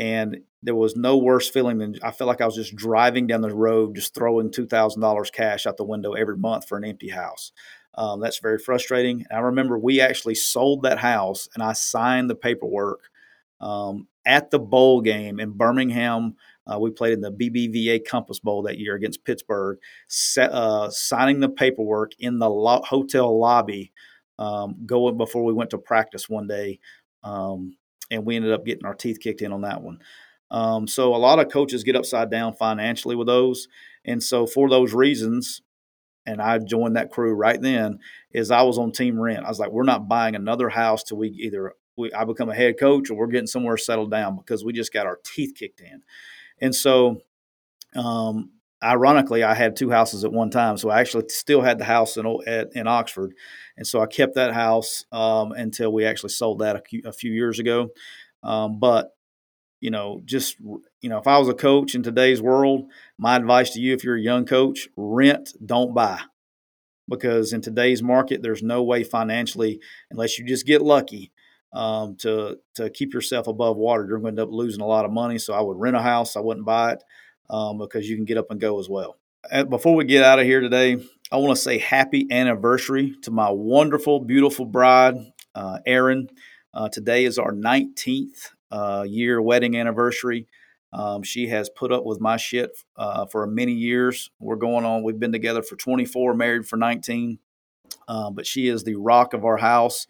and 0.00 0.38
there 0.64 0.74
was 0.74 0.96
no 0.96 1.16
worse 1.16 1.48
feeling 1.48 1.78
than 1.78 1.94
I 2.02 2.10
felt 2.10 2.26
like 2.26 2.40
I 2.40 2.46
was 2.46 2.56
just 2.56 2.74
driving 2.74 3.28
down 3.28 3.40
the 3.40 3.54
road, 3.54 3.94
just 3.94 4.12
throwing 4.12 4.50
two 4.50 4.66
thousand 4.66 5.00
dollars 5.00 5.30
cash 5.30 5.64
out 5.64 5.76
the 5.76 5.84
window 5.84 6.12
every 6.12 6.36
month 6.36 6.66
for 6.66 6.76
an 6.76 6.84
empty 6.84 7.08
house. 7.08 7.52
Um, 7.94 8.20
that's 8.20 8.40
very 8.40 8.58
frustrating. 8.58 9.24
And 9.30 9.38
I 9.38 9.42
remember 9.42 9.78
we 9.78 10.00
actually 10.00 10.34
sold 10.34 10.82
that 10.82 10.98
house, 10.98 11.48
and 11.54 11.62
I 11.62 11.72
signed 11.72 12.28
the 12.28 12.34
paperwork 12.34 13.08
um, 13.60 14.08
at 14.26 14.50
the 14.50 14.58
bowl 14.58 15.00
game 15.00 15.40
in 15.40 15.52
Birmingham. 15.52 16.34
Uh, 16.66 16.78
we 16.78 16.90
played 16.90 17.12
in 17.12 17.20
the 17.20 17.30
BBVA 17.30 18.04
Compass 18.06 18.40
Bowl 18.40 18.62
that 18.62 18.78
year 18.78 18.94
against 18.96 19.24
Pittsburgh, 19.24 19.78
set, 20.08 20.50
uh, 20.50 20.90
signing 20.90 21.40
the 21.40 21.48
paperwork 21.48 22.12
in 22.18 22.38
the 22.38 22.50
lo- 22.50 22.82
hotel 22.82 23.38
lobby 23.38 23.92
um, 24.38 24.76
going 24.84 25.16
before 25.16 25.44
we 25.44 25.52
went 25.52 25.70
to 25.70 25.78
practice 25.78 26.28
one 26.28 26.48
day. 26.48 26.80
Um, 27.22 27.76
and 28.10 28.24
we 28.24 28.36
ended 28.36 28.52
up 28.52 28.64
getting 28.64 28.84
our 28.84 28.94
teeth 28.94 29.18
kicked 29.20 29.42
in 29.42 29.52
on 29.52 29.62
that 29.62 29.82
one. 29.82 29.98
Um, 30.50 30.86
so 30.86 31.14
a 31.14 31.16
lot 31.16 31.38
of 31.38 31.50
coaches 31.50 31.84
get 31.84 31.96
upside 31.96 32.30
down 32.30 32.54
financially 32.54 33.16
with 33.16 33.26
those. 33.26 33.68
And 34.04 34.22
so 34.22 34.46
for 34.46 34.68
those 34.68 34.92
reasons, 34.92 35.62
and 36.24 36.40
I 36.40 36.58
joined 36.58 36.96
that 36.96 37.10
crew 37.10 37.34
right 37.34 37.60
then, 37.60 37.98
is 38.32 38.50
I 38.50 38.62
was 38.62 38.78
on 38.78 38.92
team 38.92 39.18
rent. 39.18 39.44
I 39.44 39.48
was 39.48 39.58
like, 39.58 39.70
we're 39.70 39.84
not 39.84 40.08
buying 40.08 40.34
another 40.34 40.68
house 40.68 41.02
till 41.02 41.18
we 41.18 41.28
either 41.28 41.72
we, 41.96 42.12
I 42.12 42.24
become 42.24 42.48
a 42.48 42.54
head 42.54 42.78
coach 42.78 43.10
or 43.10 43.14
we're 43.14 43.26
getting 43.26 43.46
somewhere 43.46 43.76
settled 43.76 44.10
down 44.10 44.36
because 44.36 44.64
we 44.64 44.72
just 44.72 44.92
got 44.92 45.06
our 45.06 45.18
teeth 45.24 45.54
kicked 45.54 45.80
in. 45.80 46.02
And 46.60 46.74
so, 46.74 47.20
um, 47.94 48.50
ironically, 48.82 49.42
I 49.42 49.54
had 49.54 49.76
two 49.76 49.90
houses 49.90 50.24
at 50.24 50.32
one 50.32 50.50
time. 50.50 50.76
So 50.76 50.90
I 50.90 51.00
actually 51.00 51.28
still 51.28 51.62
had 51.62 51.78
the 51.78 51.84
house 51.84 52.16
in 52.16 52.26
at, 52.46 52.68
in 52.74 52.86
Oxford, 52.86 53.34
and 53.76 53.86
so 53.86 54.00
I 54.00 54.06
kept 54.06 54.34
that 54.34 54.54
house 54.54 55.04
um, 55.12 55.52
until 55.52 55.92
we 55.92 56.04
actually 56.04 56.30
sold 56.30 56.60
that 56.60 56.76
a 56.76 56.80
few, 56.80 57.02
a 57.04 57.12
few 57.12 57.32
years 57.32 57.58
ago. 57.58 57.88
Um, 58.42 58.78
but 58.78 59.12
you 59.80 59.90
know, 59.90 60.22
just 60.24 60.58
you 60.58 61.08
know, 61.08 61.18
if 61.18 61.26
I 61.26 61.38
was 61.38 61.48
a 61.48 61.54
coach 61.54 61.94
in 61.94 62.02
today's 62.02 62.40
world, 62.40 62.86
my 63.18 63.36
advice 63.36 63.70
to 63.70 63.80
you, 63.80 63.94
if 63.94 64.04
you're 64.04 64.16
a 64.16 64.20
young 64.20 64.46
coach, 64.46 64.88
rent, 64.96 65.52
don't 65.64 65.94
buy, 65.94 66.20
because 67.08 67.52
in 67.52 67.60
today's 67.60 68.02
market, 68.02 68.42
there's 68.42 68.62
no 68.62 68.82
way 68.82 69.04
financially, 69.04 69.80
unless 70.10 70.38
you 70.38 70.46
just 70.46 70.66
get 70.66 70.82
lucky, 70.82 71.32
um, 71.76 72.16
to 72.16 72.58
to 72.74 72.90
keep 72.90 73.12
yourself 73.12 73.46
above 73.46 73.76
water. 73.76 74.06
You're 74.08 74.18
going 74.18 74.34
to 74.36 74.42
end 74.42 74.48
up 74.48 74.54
losing 74.54 74.80
a 74.80 74.86
lot 74.86 75.04
of 75.04 75.12
money. 75.12 75.38
So 75.38 75.52
I 75.52 75.60
would 75.60 75.78
rent 75.78 75.94
a 75.94 76.02
house. 76.02 76.36
I 76.36 76.40
wouldn't 76.40 76.66
buy 76.66 76.92
it 76.92 77.04
um, 77.50 77.78
because 77.78 78.08
you 78.08 78.16
can 78.16 78.24
get 78.24 78.38
up 78.38 78.50
and 78.50 78.60
go 78.60 78.80
as 78.80 78.88
well. 78.88 79.18
Before 79.68 79.94
we 79.94 80.04
get 80.04 80.24
out 80.24 80.40
of 80.40 80.46
here 80.46 80.60
today, 80.60 80.96
I 81.30 81.36
want 81.36 81.56
to 81.56 81.62
say 81.62 81.78
happy 81.78 82.26
anniversary 82.30 83.14
to 83.22 83.30
my 83.30 83.50
wonderful, 83.50 84.18
beautiful 84.20 84.64
bride, 84.64 85.16
uh, 85.54 85.78
Erin. 85.86 86.30
Uh, 86.74 86.88
today 86.88 87.24
is 87.24 87.38
our 87.38 87.52
19th 87.52 88.50
uh, 88.72 89.04
year 89.06 89.40
wedding 89.40 89.76
anniversary. 89.76 90.48
Um, 90.92 91.22
she 91.22 91.46
has 91.48 91.68
put 91.68 91.92
up 91.92 92.04
with 92.04 92.20
my 92.20 92.38
shit 92.38 92.76
uh, 92.96 93.26
for 93.26 93.46
many 93.46 93.72
years. 93.72 94.30
We're 94.40 94.56
going 94.56 94.84
on, 94.84 95.04
we've 95.04 95.20
been 95.20 95.32
together 95.32 95.62
for 95.62 95.76
24, 95.76 96.34
married 96.34 96.66
for 96.66 96.76
19. 96.76 97.38
Uh, 98.08 98.30
but 98.30 98.46
she 98.46 98.66
is 98.66 98.82
the 98.82 98.96
rock 98.96 99.32
of 99.32 99.44
our 99.44 99.58
house. 99.58 100.06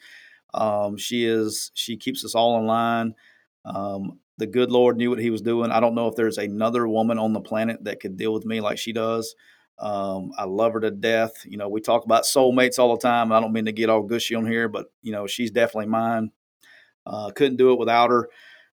Um, 0.56 0.96
she 0.96 1.24
is 1.24 1.70
she 1.74 1.96
keeps 1.96 2.24
us 2.24 2.34
all 2.34 2.58
in 2.58 2.66
line. 2.66 3.14
Um, 3.64 4.18
the 4.38 4.46
good 4.46 4.70
Lord 4.70 4.96
knew 4.96 5.10
what 5.10 5.18
He 5.18 5.30
was 5.30 5.42
doing. 5.42 5.70
I 5.70 5.80
don't 5.80 5.94
know 5.94 6.08
if 6.08 6.16
there's 6.16 6.38
another 6.38 6.86
woman 6.88 7.18
on 7.18 7.32
the 7.32 7.40
planet 7.40 7.84
that 7.84 8.00
could 8.00 8.16
deal 8.16 8.32
with 8.32 8.44
me 8.44 8.60
like 8.60 8.78
she 8.78 8.92
does. 8.92 9.34
Um, 9.78 10.32
I 10.38 10.44
love 10.44 10.72
her 10.72 10.80
to 10.80 10.90
death. 10.90 11.32
You 11.44 11.58
know, 11.58 11.68
we 11.68 11.80
talk 11.80 12.04
about 12.04 12.24
soulmates 12.24 12.78
all 12.78 12.96
the 12.96 13.00
time. 13.00 13.32
I 13.32 13.40
don't 13.40 13.52
mean 13.52 13.66
to 13.66 13.72
get 13.72 13.90
all 13.90 14.02
gushy 14.02 14.34
on 14.34 14.46
here, 14.46 14.68
but 14.68 14.86
you 15.02 15.12
know, 15.12 15.26
she's 15.26 15.50
definitely 15.50 15.86
mine. 15.86 16.30
Uh, 17.04 17.30
couldn't 17.30 17.56
do 17.56 17.72
it 17.72 17.78
without 17.78 18.10
her. 18.10 18.28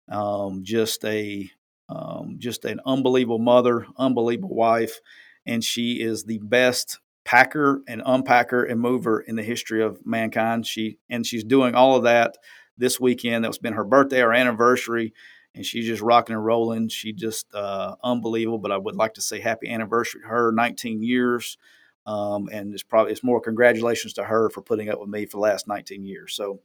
Um, 0.09 0.63
just 0.65 1.05
a 1.05 1.51
um, 1.89 2.37
just 2.39 2.65
an 2.65 2.81
unbelievable 2.87 3.39
mother, 3.39 3.87
unbelievable 3.99 4.55
wife, 4.55 5.01
and 5.47 5.63
she 5.63 6.01
is 6.01 6.25
the 6.25 6.39
best 6.39 6.99
packer 7.25 7.83
and 7.89 8.03
unpacker 8.03 8.71
and 8.71 8.81
mover 8.81 9.21
in 9.21 9.37
the 9.37 9.43
history 9.43 9.83
of 9.83 10.05
mankind. 10.05 10.67
She 10.67 10.99
and 11.09 11.27
she's 11.27 11.45
doing 11.45 11.75
all 11.75 11.97
of 11.97 12.05
that 12.05 12.37
this 12.77 13.01
weekend. 13.01 13.45
That's 13.45 13.59
been 13.59 13.75
her 13.75 13.85
birthday, 13.85 14.23
our 14.23 14.33
anniversary, 14.33 15.13
and 15.55 15.65
she's 15.65 15.87
just 15.87 16.03
rocking 16.03 16.35
and 16.35 16.45
rolling. 16.45 16.89
She 16.89 17.13
just 17.13 17.47
uh, 17.55 17.97
unbelievable. 18.03 18.59
But 18.59 18.73
I 18.73 18.79
would 18.79 18.97
like 18.97 19.15
to 19.15 19.23
say 19.23 19.41
happy 19.41 19.69
anniversary 19.69 20.23
to 20.23 20.29
her, 20.29 20.53
19 20.53 21.03
years. 21.03 21.59
Um, 22.05 22.49
and 22.51 22.75
it's 22.75 22.83
probably 22.83 23.13
it's 23.13 23.23
more 23.23 23.41
congratulations 23.41 24.15
to 24.15 24.25
her 24.25 24.51
for 24.51 24.61
putting 24.61 24.89
up 24.89 24.99
with 24.99 25.09
me 25.09 25.25
for 25.27 25.37
the 25.37 25.43
last 25.43 25.69
19 25.69 26.05
years. 26.05 26.35
So, 26.35 26.61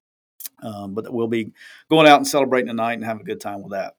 um, 0.64 0.96
but 0.96 1.14
we'll 1.14 1.28
be 1.28 1.54
going 1.90 2.08
out 2.08 2.18
and 2.18 2.28
celebrating 2.28 2.70
tonight 2.70 2.94
and 2.94 3.06
having 3.06 3.22
a 3.22 3.26
good 3.26 3.42
time 3.42 3.62
with 3.62 3.74
that. 3.74 3.97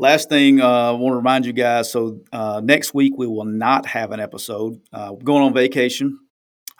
Last 0.00 0.28
thing 0.28 0.60
uh, 0.60 0.64
I 0.64 0.90
want 0.92 1.12
to 1.12 1.16
remind 1.16 1.44
you 1.44 1.52
guys 1.52 1.90
so 1.90 2.20
uh, 2.32 2.60
next 2.62 2.94
week 2.94 3.14
we 3.16 3.26
will 3.26 3.44
not 3.44 3.84
have 3.86 4.12
an 4.12 4.20
episode. 4.20 4.80
Uh, 4.92 5.14
going 5.14 5.42
on 5.42 5.52
vacation, 5.52 6.20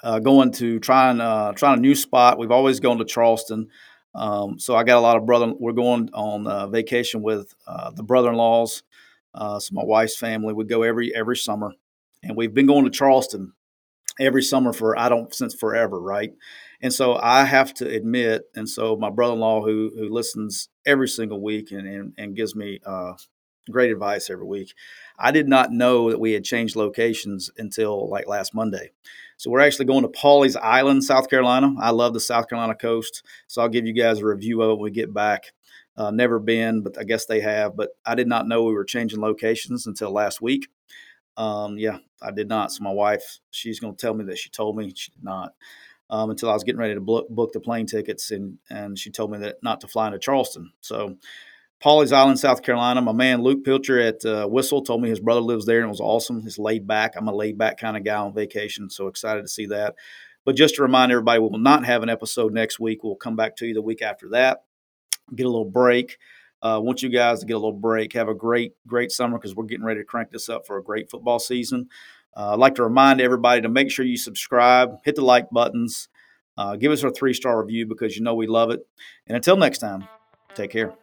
uh, 0.05 0.21
going 0.21 0.53
to 0.53 0.79
try 0.79 1.11
and 1.11 1.21
uh, 1.21 1.53
try 1.57 1.75
a 1.75 1.77
new 1.77 1.97
spot. 1.97 2.39
We've 2.39 2.53
always 2.53 2.79
gone 2.79 2.99
to 2.99 3.05
Charleston. 3.05 3.71
Um, 4.15 4.61
so 4.61 4.77
I 4.77 4.85
got 4.85 4.99
a 4.99 5.01
lot 5.01 5.17
of 5.17 5.27
brother. 5.27 5.53
We're 5.59 5.73
going 5.73 6.11
on 6.15 6.47
uh, 6.47 6.69
vacation 6.69 7.21
with 7.21 7.53
the 7.97 8.05
brother-in-laws. 8.05 8.85
so 9.35 9.69
my 9.73 9.83
wife's 9.85 10.17
family. 10.17 10.55
We 10.55 10.65
go 10.65 10.85
every 10.85 11.13
every 11.13 11.37
summer, 11.37 11.73
and 12.23 12.37
we've 12.37 12.55
been 12.55 12.67
going 12.67 12.85
to 12.85 12.91
Charleston 12.91 13.53
every 14.21 14.45
summer 14.45 14.73
for 14.73 14.97
I 14.97 15.09
don't 15.09 15.35
since 15.35 15.55
forever, 15.57 16.01
right? 16.01 16.31
And 16.81 16.93
so 16.93 17.17
I 17.17 17.45
have 17.45 17.75
to 17.75 17.89
admit, 17.89 18.43
and 18.55 18.69
so 18.69 18.97
my 18.97 19.11
brother-in-law 19.11 19.65
who 19.65 19.91
who 19.97 20.09
listens 20.09 20.69
every 20.87 21.09
single 21.09 21.41
week 21.41 21.73
and 21.73 21.87
and, 21.89 22.13
and 22.17 22.37
gives 22.37 22.55
me 22.55 22.79
uh, 22.87 23.15
great 23.71 23.91
advice 23.91 24.31
every 24.31 24.47
week. 24.47 24.75
I 25.19 25.33
did 25.33 25.49
not 25.49 25.73
know 25.73 26.11
that 26.11 26.21
we 26.21 26.33
had 26.33 26.45
changed 26.45 26.77
locations 26.77 27.51
until 27.59 28.09
like 28.09 28.29
last 28.29 28.55
Monday. 28.55 28.93
So 29.37 29.51
we're 29.51 29.61
actually 29.61 29.87
going 29.87 30.03
to 30.03 30.09
Pawleys 30.09 30.57
Island, 30.57 31.05
South 31.05 31.29
Carolina. 31.29 31.75
I 31.81 31.91
love 31.91 32.15
the 32.15 32.21
South 32.21 32.49
Carolina 32.49 32.75
coast, 32.75 33.25
so 33.49 33.61
I'll 33.61 33.69
give 33.69 33.87
you 33.87 33.93
guys 33.93 34.21
a 34.21 34.27
review 34.27 34.63
of 34.63 34.71
it 34.71 34.75
when 34.75 34.85
we 34.85 34.91
get 34.91 35.13
back. 35.13 35.53
Uh, 35.97 36.13
never 36.13 36.39
been, 36.39 36.83
but 36.83 36.97
I 36.97 37.03
guess 37.03 37.27
they 37.27 37.41
have. 37.41 37.77
But 37.77 37.91
I 38.07 38.15
did 38.15 38.29
not 38.29 38.47
know 38.47 38.63
we 38.63 38.73
were 38.73 38.85
changing 38.85 39.21
locations 39.21 39.89
until 39.89 40.13
last 40.13 40.41
week. 40.41 40.69
Um, 41.37 41.77
yeah, 41.77 41.99
I 42.23 42.31
did 42.31 42.49
not. 42.49 42.71
So 42.71 42.85
my 42.85 42.93
wife, 42.93 43.41
she's 43.51 43.81
going 43.81 43.97
to 43.97 44.01
tell 44.01 44.15
me 44.15 44.25
that 44.27 44.39
she 44.39 44.49
told 44.51 44.77
me 44.77 44.93
she 44.95 45.11
did 45.11 45.25
not 45.25 45.55
um, 46.11 46.31
until 46.31 46.51
I 46.51 46.55
was 46.55 46.65
getting 46.65 46.81
ready 46.81 46.95
to 46.95 47.01
book, 47.01 47.29
book 47.29 47.53
the 47.53 47.61
plane 47.61 47.87
tickets, 47.87 48.31
and 48.31 48.59
and 48.71 48.99
she 48.99 49.11
told 49.11 49.31
me 49.31 49.39
that 49.39 49.57
not 49.63 49.81
to 49.83 49.89
fly 49.89 50.07
into 50.07 50.19
Charleston. 50.19 50.73
So, 50.81 51.17
Pawleys 51.83 52.13
Island, 52.13 52.39
South 52.39 52.63
Carolina. 52.63 53.01
My 53.03 53.13
man 53.13 53.43
Luke 53.43 53.65
Pilcher 53.65 54.01
at 54.01 54.25
uh, 54.25 54.47
Whistle 54.47 54.83
told 54.83 55.03
me 55.03 55.09
his 55.09 55.21
brother 55.21 55.41
lives 55.41 55.67
there, 55.67 55.79
and 55.79 55.87
it 55.87 55.91
was 55.91 56.01
awesome. 56.01 56.43
He's 56.43 56.59
laid 56.59 56.87
back. 56.87 57.15
I'm 57.17 57.29
a 57.29 57.35
laid 57.35 57.59
back 57.59 57.79
kind 57.79 57.97
of 57.97 58.05
guy 58.05 58.17
on 58.17 58.35
vacation, 58.35 58.91
so 58.91 59.07
excited 59.07 59.43
to 59.43 59.49
see 59.49 59.67
that. 59.67 59.95
But 60.45 60.57
just 60.57 60.77
to 60.77 60.83
remind 60.83 61.13
everybody, 61.13 61.41
we 61.41 61.49
will 61.49 61.59
not 61.59 61.85
have 61.85 62.03
an 62.03 62.09
episode 62.09 62.55
next 62.55 62.81
week. 62.81 63.05
We'll 63.05 63.17
come 63.17 63.37
back 63.37 63.57
to 63.57 63.67
you 63.67 63.75
the 63.75 63.83
week 63.83 64.01
after 64.03 64.31
that. 64.31 64.65
Get 65.35 65.45
a 65.45 65.51
little 65.51 65.71
break. 65.71 66.17
Uh, 66.61 66.81
want 66.83 67.03
you 67.03 67.09
guys 67.09 67.41
to 67.41 67.47
get 67.47 67.53
a 67.53 67.59
little 67.59 67.73
break. 67.73 68.15
Have 68.15 68.29
a 68.29 68.35
great, 68.35 68.73
great 68.87 69.13
summer 69.13 69.39
because 69.39 69.55
we're 69.55 69.65
getting 69.65 69.85
ready 69.85 70.01
to 70.01 70.07
crank 70.07 70.31
this 70.31 70.49
up 70.49 70.67
for 70.67 70.79
a 70.79 70.83
great 70.83 71.11
football 71.11 71.39
season. 71.39 71.89
Uh, 72.37 72.53
I'd 72.53 72.59
like 72.59 72.77
to 72.77 72.85
remind 72.85 73.21
everybody 73.21 73.63
to 73.63 73.69
make 73.69 73.91
sure 73.91 74.05
you 74.05 74.17
subscribe, 74.17 74.99
hit 75.05 75.17
the 75.17 75.25
like 75.25 75.51
buttons, 75.51 76.09
uh, 76.57 76.77
give 76.77 76.93
us 76.93 77.03
a 77.03 77.11
three 77.11 77.35
star 77.35 77.61
review 77.61 77.87
because 77.87 78.17
you 78.17 78.23
know 78.23 78.35
we 78.35 78.47
love 78.47 78.71
it. 78.71 78.87
And 79.27 79.37
until 79.37 79.57
next 79.57 79.79
time, 79.79 80.09
take 80.55 80.71
care. 80.71 80.95